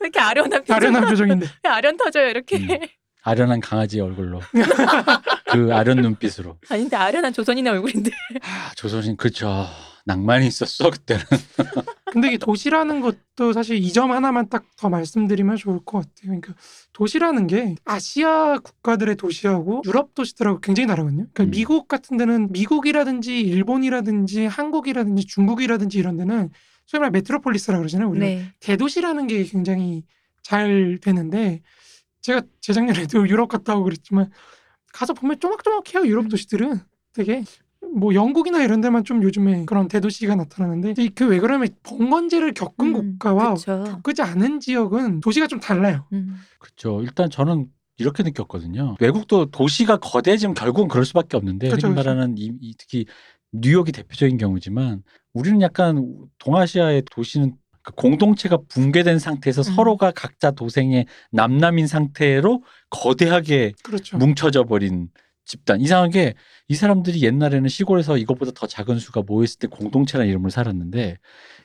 이렇게 0.00 0.20
아련한 0.20 0.50
표정? 0.64 0.76
아련한 0.76 1.08
표정인데 1.08 1.46
왜 1.64 1.70
아련 1.70 1.96
터져요 1.96 2.28
이렇게. 2.28 2.56
음. 2.56 2.78
아련한 3.22 3.60
강아지 3.60 4.00
얼굴로 4.00 4.40
그 5.52 5.74
아련 5.74 5.98
눈빛으로 6.00 6.56
아닌데 6.70 6.96
아련한 6.96 7.32
조선인의 7.34 7.72
얼굴인데. 7.72 8.10
아, 8.42 8.70
조선인 8.74 9.16
그쵸 9.18 9.66
낭만이 10.08 10.46
있었어 10.46 10.90
그때는 10.90 11.22
근데 12.10 12.32
이 12.32 12.38
도시라는 12.38 13.00
것도 13.02 13.52
사실 13.52 13.76
이 13.76 13.92
점 13.92 14.10
하나만 14.12 14.48
딱 14.48 14.64
더 14.78 14.88
말씀드리면 14.88 15.56
좋을 15.56 15.80
것 15.84 15.98
같아요. 15.98 16.26
그러니까 16.26 16.54
도시라는 16.92 17.48
게 17.48 17.74
아시아 17.84 18.58
국가들의 18.60 19.16
도시하고 19.16 19.82
유럽 19.86 20.14
도시들하고 20.14 20.60
굉장히 20.60 20.86
다르거든요. 20.86 21.26
그러니까 21.32 21.44
음. 21.44 21.50
미국 21.50 21.88
같은 21.88 22.16
데는 22.16 22.52
미국이라든지 22.52 23.40
일본이라든지 23.40 24.46
한국이라든지 24.46 25.26
중국이라든지 25.26 25.98
이런 25.98 26.16
데는 26.16 26.50
소위 26.86 27.00
말해 27.00 27.10
메트로폴리스라 27.10 27.76
그러잖아요. 27.78 28.08
우리가 28.08 28.24
네. 28.24 28.52
대도시라는 28.60 29.26
게 29.26 29.42
굉장히 29.44 30.04
잘 30.42 30.98
되는데 31.02 31.60
제가 32.22 32.42
재작년에도 32.60 33.26
유럽 33.28 33.48
갔다 33.48 33.74
오고 33.74 33.84
그랬지만 33.84 34.30
가서 34.92 35.12
보면 35.12 35.40
쪼막쪼막해요 35.40 36.06
유럽 36.06 36.28
도시들은 36.28 36.78
되게 37.14 37.42
뭐 37.96 38.14
영국이나 38.14 38.62
이런 38.62 38.80
데만 38.80 39.04
좀 39.04 39.22
요즘에 39.22 39.64
그런 39.66 39.88
대도시가 39.88 40.34
나타나는데 40.34 40.94
그 41.14 41.24
왜 41.28 41.38
그러면 41.40 41.68
봉건제를 41.82 42.54
겪은 42.54 42.86
음, 42.86 42.92
국가와 42.92 43.54
그쵸. 43.54 44.00
겪지 44.02 44.22
않은 44.22 44.60
지역은 44.60 45.20
도시가 45.20 45.46
좀 45.46 45.60
달라요. 45.60 46.06
음. 46.12 46.36
그렇죠 46.58 47.02
일단 47.02 47.28
저는 47.30 47.66
이렇게 47.98 48.22
느꼈거든요 48.22 48.96
외국도 49.00 49.46
도시가 49.50 49.98
거대해지면 49.98 50.54
결국은 50.54 50.88
그럴 50.88 51.04
수밖에 51.04 51.36
없는데 51.36 51.68
그쵸. 51.68 51.88
말하는 51.90 52.36
이, 52.38 52.52
이 52.60 52.74
특히 52.78 53.06
뉴욕이 53.52 53.92
대표적인 53.92 54.36
경우지만 54.38 55.02
우리는 55.32 55.60
약간 55.62 56.14
동아시아의 56.38 57.02
도시는 57.10 57.56
그 57.82 57.92
공동체가 57.94 58.58
붕괴된 58.68 59.18
상태에서 59.18 59.62
음. 59.62 59.74
서로가 59.74 60.10
각자 60.12 60.50
도생의 60.50 61.06
남남인 61.32 61.86
상태로 61.86 62.62
거대하게 62.90 63.72
그렇죠. 63.82 64.18
뭉쳐져 64.18 64.64
버린 64.64 65.08
집단. 65.48 65.80
이상하게 65.80 66.34
이 66.68 66.74
사람들이 66.74 67.22
옛날에는 67.22 67.68
시골에서 67.68 68.18
이것보다 68.18 68.52
더 68.54 68.66
작은 68.66 68.98
수가 68.98 69.22
모였을 69.26 69.58
때 69.58 69.66
공동체라는 69.66 70.28
이름을 70.28 70.50
살았는데 70.50 71.16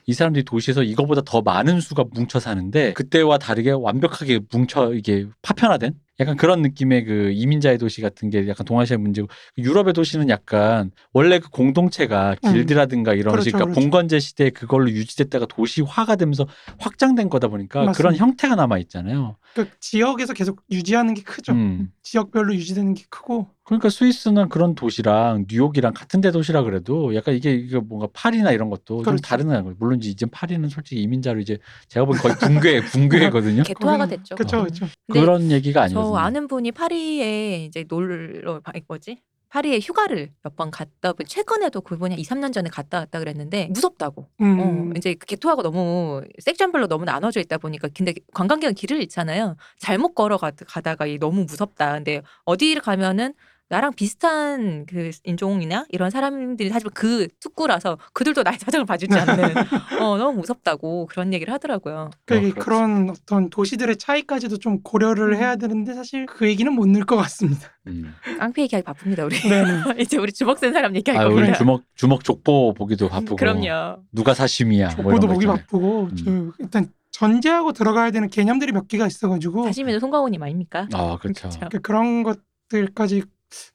이 0.06 0.12
사람들이 0.12 0.44
도시에서 0.44 0.82
이거보다 0.82 1.20
더 1.24 1.42
많은 1.42 1.80
수가 1.80 2.04
뭉쳐 2.10 2.40
사는데 2.40 2.94
그때와 2.94 3.38
다르게 3.38 3.70
완벽하게 3.70 4.40
뭉쳐 4.50 4.94
이게 4.94 5.26
파편화된 5.42 5.94
약간 6.20 6.36
그런 6.36 6.62
느낌의 6.62 7.04
그 7.04 7.32
이민자의 7.32 7.76
도시 7.76 8.00
같은 8.00 8.30
게 8.30 8.48
약간 8.48 8.64
동아시아 8.64 8.96
문제고 8.96 9.28
유럽의 9.58 9.92
도시는 9.92 10.28
약간 10.28 10.92
원래 11.12 11.38
그 11.38 11.50
공동체가 11.50 12.36
음. 12.44 12.52
길드라든가 12.52 13.14
이런 13.14 13.32
그렇죠, 13.32 13.50
그러니까 13.50 13.72
그렇죠. 13.72 13.80
봉건제 13.80 14.20
시대에 14.20 14.50
그걸로 14.50 14.90
유지됐다가 14.90 15.46
도시화가 15.46 16.16
되면서 16.16 16.46
확장된 16.78 17.28
거다 17.28 17.48
보니까 17.48 17.80
맞습니다. 17.80 17.96
그런 17.96 18.16
형태가 18.16 18.54
남아 18.54 18.78
있잖아요. 18.78 19.36
그 19.54 19.68
지역에서 19.80 20.34
계속 20.34 20.62
유지하는 20.70 21.14
게 21.14 21.22
크죠. 21.22 21.52
음. 21.52 21.90
지역별로 22.02 22.54
유지되는 22.54 22.94
게 22.94 23.04
크고 23.10 23.48
그러니까 23.64 23.88
스위스는 23.88 24.50
그런 24.50 24.74
도시랑 24.74 25.46
뉴욕이랑 25.48 25.94
같은 25.94 26.20
데 26.20 26.30
도시라 26.30 26.62
그래도 26.64 27.14
약간 27.14 27.34
이게 27.34 27.52
이게 27.52 27.78
뭔가 27.78 28.06
파리나 28.12 28.52
이런 28.52 28.68
것도 28.68 28.96
좀 28.98 29.02
그렇죠. 29.04 29.22
다른 29.22 29.46
거예요. 29.46 29.74
물론 29.78 30.00
이제 30.02 30.26
파리는 30.26 30.68
솔직히 30.68 31.00
이민자로 31.02 31.40
이제 31.40 31.56
제가 31.88 32.04
보기엔 32.04 32.22
거의 32.22 32.36
붕괴 32.36 32.80
붕괴거든요. 33.32 33.62
개토화가 33.62 34.06
됐죠. 34.06 34.34
그렇죠, 34.34 34.58
어. 34.58 34.60
그렇죠. 34.64 34.86
그런 35.10 35.50
얘기가 35.50 35.80
저 35.80 35.84
아니거든요. 35.98 36.16
아는 36.18 36.46
분이 36.46 36.72
파리에 36.72 37.64
이제 37.64 37.84
놀러 37.88 38.60
가- 38.60 38.72
뭐지? 38.86 39.22
파리에 39.48 39.78
휴가를 39.78 40.30
몇 40.42 40.56
번 40.56 40.70
갔다 40.70 41.10
온- 41.10 41.14
최근에도 41.26 41.80
그분이 41.80 42.14
한 42.14 42.18
2, 42.18 42.22
3년 42.24 42.52
전에 42.52 42.68
갔다 42.68 42.98
왔다 42.98 43.18
그랬는데 43.20 43.68
무섭다고. 43.68 44.28
음, 44.40 44.60
어, 44.60 44.92
이제 44.96 45.14
그 45.14 45.24
개토화가 45.26 45.62
너무 45.62 46.22
섹션별로 46.40 46.86
너무 46.88 47.04
나눠져 47.04 47.40
있다 47.40 47.56
보니까 47.58 47.88
근데 47.96 48.12
관광객은 48.34 48.74
길을 48.74 49.00
잃잖아요. 49.02 49.56
잘못 49.78 50.14
걸어 50.14 50.36
가- 50.36 50.50
가다가 50.66 51.06
이 51.06 51.18
너무 51.18 51.44
무섭다. 51.44 51.92
근데 51.94 52.20
어디를 52.44 52.82
가면은 52.82 53.32
나랑 53.74 53.92
비슷한 53.94 54.86
그 54.86 55.10
인종이나 55.24 55.84
이런 55.88 56.08
사람들이 56.08 56.68
사실 56.68 56.88
그 56.94 57.26
특구라서 57.40 57.98
그들도 58.12 58.44
나의 58.44 58.56
사정을 58.60 58.86
봐주지 58.86 59.18
않는 59.18 59.34
어, 60.00 60.16
너무 60.16 60.38
무섭다고 60.38 61.06
그런 61.06 61.34
얘기를 61.34 61.52
하더라고요. 61.52 62.10
그러니까 62.24 62.60
어. 62.60 62.64
그런 62.64 63.10
어떤 63.10 63.50
도시들의 63.50 63.96
차이까지도 63.96 64.58
좀 64.58 64.80
고려를 64.82 65.36
해야 65.36 65.56
되는데 65.56 65.92
사실 65.92 66.24
그 66.26 66.46
얘기는 66.46 66.72
못 66.72 66.86
넣을 66.86 67.04
것 67.04 67.16
같습니다. 67.16 67.68
음. 67.88 68.14
깡패 68.38 68.62
얘기하기 68.62 68.84
바쁩니다 68.84 69.24
우리. 69.24 69.40
네. 69.40 69.64
이제 69.98 70.18
우리 70.18 70.32
주먹 70.32 70.56
센 70.60 70.72
사람 70.72 70.94
얘기할 70.94 71.20
아, 71.20 71.28
우리. 71.28 71.52
주먹 71.54 71.82
주먹 71.96 72.22
족보 72.22 72.74
보기도 72.74 73.08
바쁘고. 73.08 73.34
그럼요. 73.34 74.04
누가 74.12 74.34
사심이야. 74.34 74.94
뭐 75.02 75.14
족보도 75.14 75.26
거 75.26 75.34
보기. 75.34 75.46
바쁘고 75.46 76.02
음. 76.12 76.52
저 76.56 76.62
일단 76.62 76.92
전제하고 77.10 77.72
들어가야 77.72 78.12
되는 78.12 78.30
개념들이 78.30 78.70
몇 78.70 78.86
개가 78.86 79.08
있어가지고 79.08 79.64
사시미는 79.64 79.98
송강호님 79.98 80.40
아닙니까? 80.40 80.86
아 80.92 81.18
그렇죠. 81.20 81.48
그렇죠. 81.48 81.58
그러니까 81.58 81.78
그런 81.80 82.22
것 82.22 82.38
들까지 82.68 83.22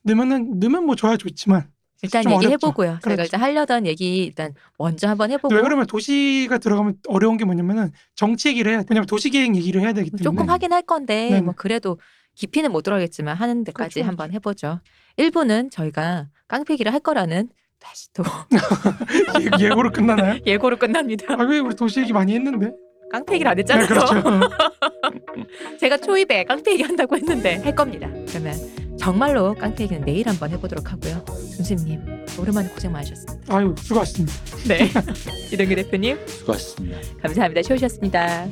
넣으면은 0.04 0.60
넣으면 0.60 0.86
뭐 0.86 0.96
좋아야 0.96 1.18
좋지만 1.18 1.68
일단 2.02 2.24
좀 2.24 2.34
얘기해보고요. 2.34 2.88
제가 2.88 3.00
그렇죠. 3.02 3.24
일단 3.24 3.42
하려던 3.42 3.86
얘기 3.86 4.24
일단 4.26 4.54
먼저 4.78 5.10
한번 5.10 5.32
해보고 5.32 5.54
왜 5.54 5.62
그러면 5.62 5.86
도시가 5.86 6.58
들어가면 6.60 6.96
어려운 7.10 7.36
게 7.38 7.44
뭐냐면은 7.46 7.92
정치 8.16 8.48
얘기를 8.50 8.72
해야 8.72 8.82
돼. 8.82 8.88
왜냐면 8.90 9.06
도시계획 9.08 9.56
얘기를 9.56 9.82
해야 9.82 9.92
되기 9.94 10.10
때문에 10.12 10.24
조금 10.24 10.50
하긴 10.50 10.72
할 10.72 10.82
건데 10.82 11.30
네네. 11.30 11.42
뭐 11.42 11.54
그래도 11.58 12.00
깊이는 12.36 12.72
못 12.72 12.84
들어가겠지만 12.84 13.36
하는 13.36 13.64
데까지 13.66 13.96
그렇죠. 13.96 14.08
한번 14.08 14.32
해보죠. 14.32 14.80
1부는 15.18 15.72
저희가 15.72 16.28
깡패기를 16.48 16.94
할 16.94 17.02
거라는 17.02 17.50
다시 17.80 18.08
또 18.14 18.24
예- 19.62 19.66
예고로 19.66 19.92
끝나나요? 19.92 20.40
예고로 20.48 20.78
끝납니다. 20.78 21.34
아 21.38 21.44
왜 21.44 21.60
우리 21.60 21.76
도시 21.76 22.00
얘기 22.00 22.14
많이 22.14 22.34
했는데? 22.34 22.72
깡패기를 23.12 23.50
안 23.52 23.56
네, 23.58 23.62
했잖아요. 23.62 23.88
그렇죠. 23.88 24.14
제가 25.80 25.98
초입에 25.98 26.44
깡패기 26.46 26.84
한다고 26.84 27.16
했는데 27.18 27.56
할 27.58 27.76
겁니다. 27.76 28.08
그러면 28.28 28.56
정말로 29.00 29.54
깡패 29.56 29.84
얘기는 29.84 30.04
내일 30.06 30.28
한번 30.28 30.50
해보도록 30.52 30.91
하고요. 30.91 31.24
선생님 31.28 32.02
오랜만에 32.39 32.70
고생 32.70 32.91
많으셨습니다. 32.91 33.56
아유 33.56 33.74
수고하셨습니다. 33.78 34.34
네, 34.68 34.89
이동규 35.52 35.76
대표님 35.76 36.18
수고하셨습니다. 36.28 36.97
감사합니다. 37.22 37.62
쉬우셨습니다. 37.62 38.47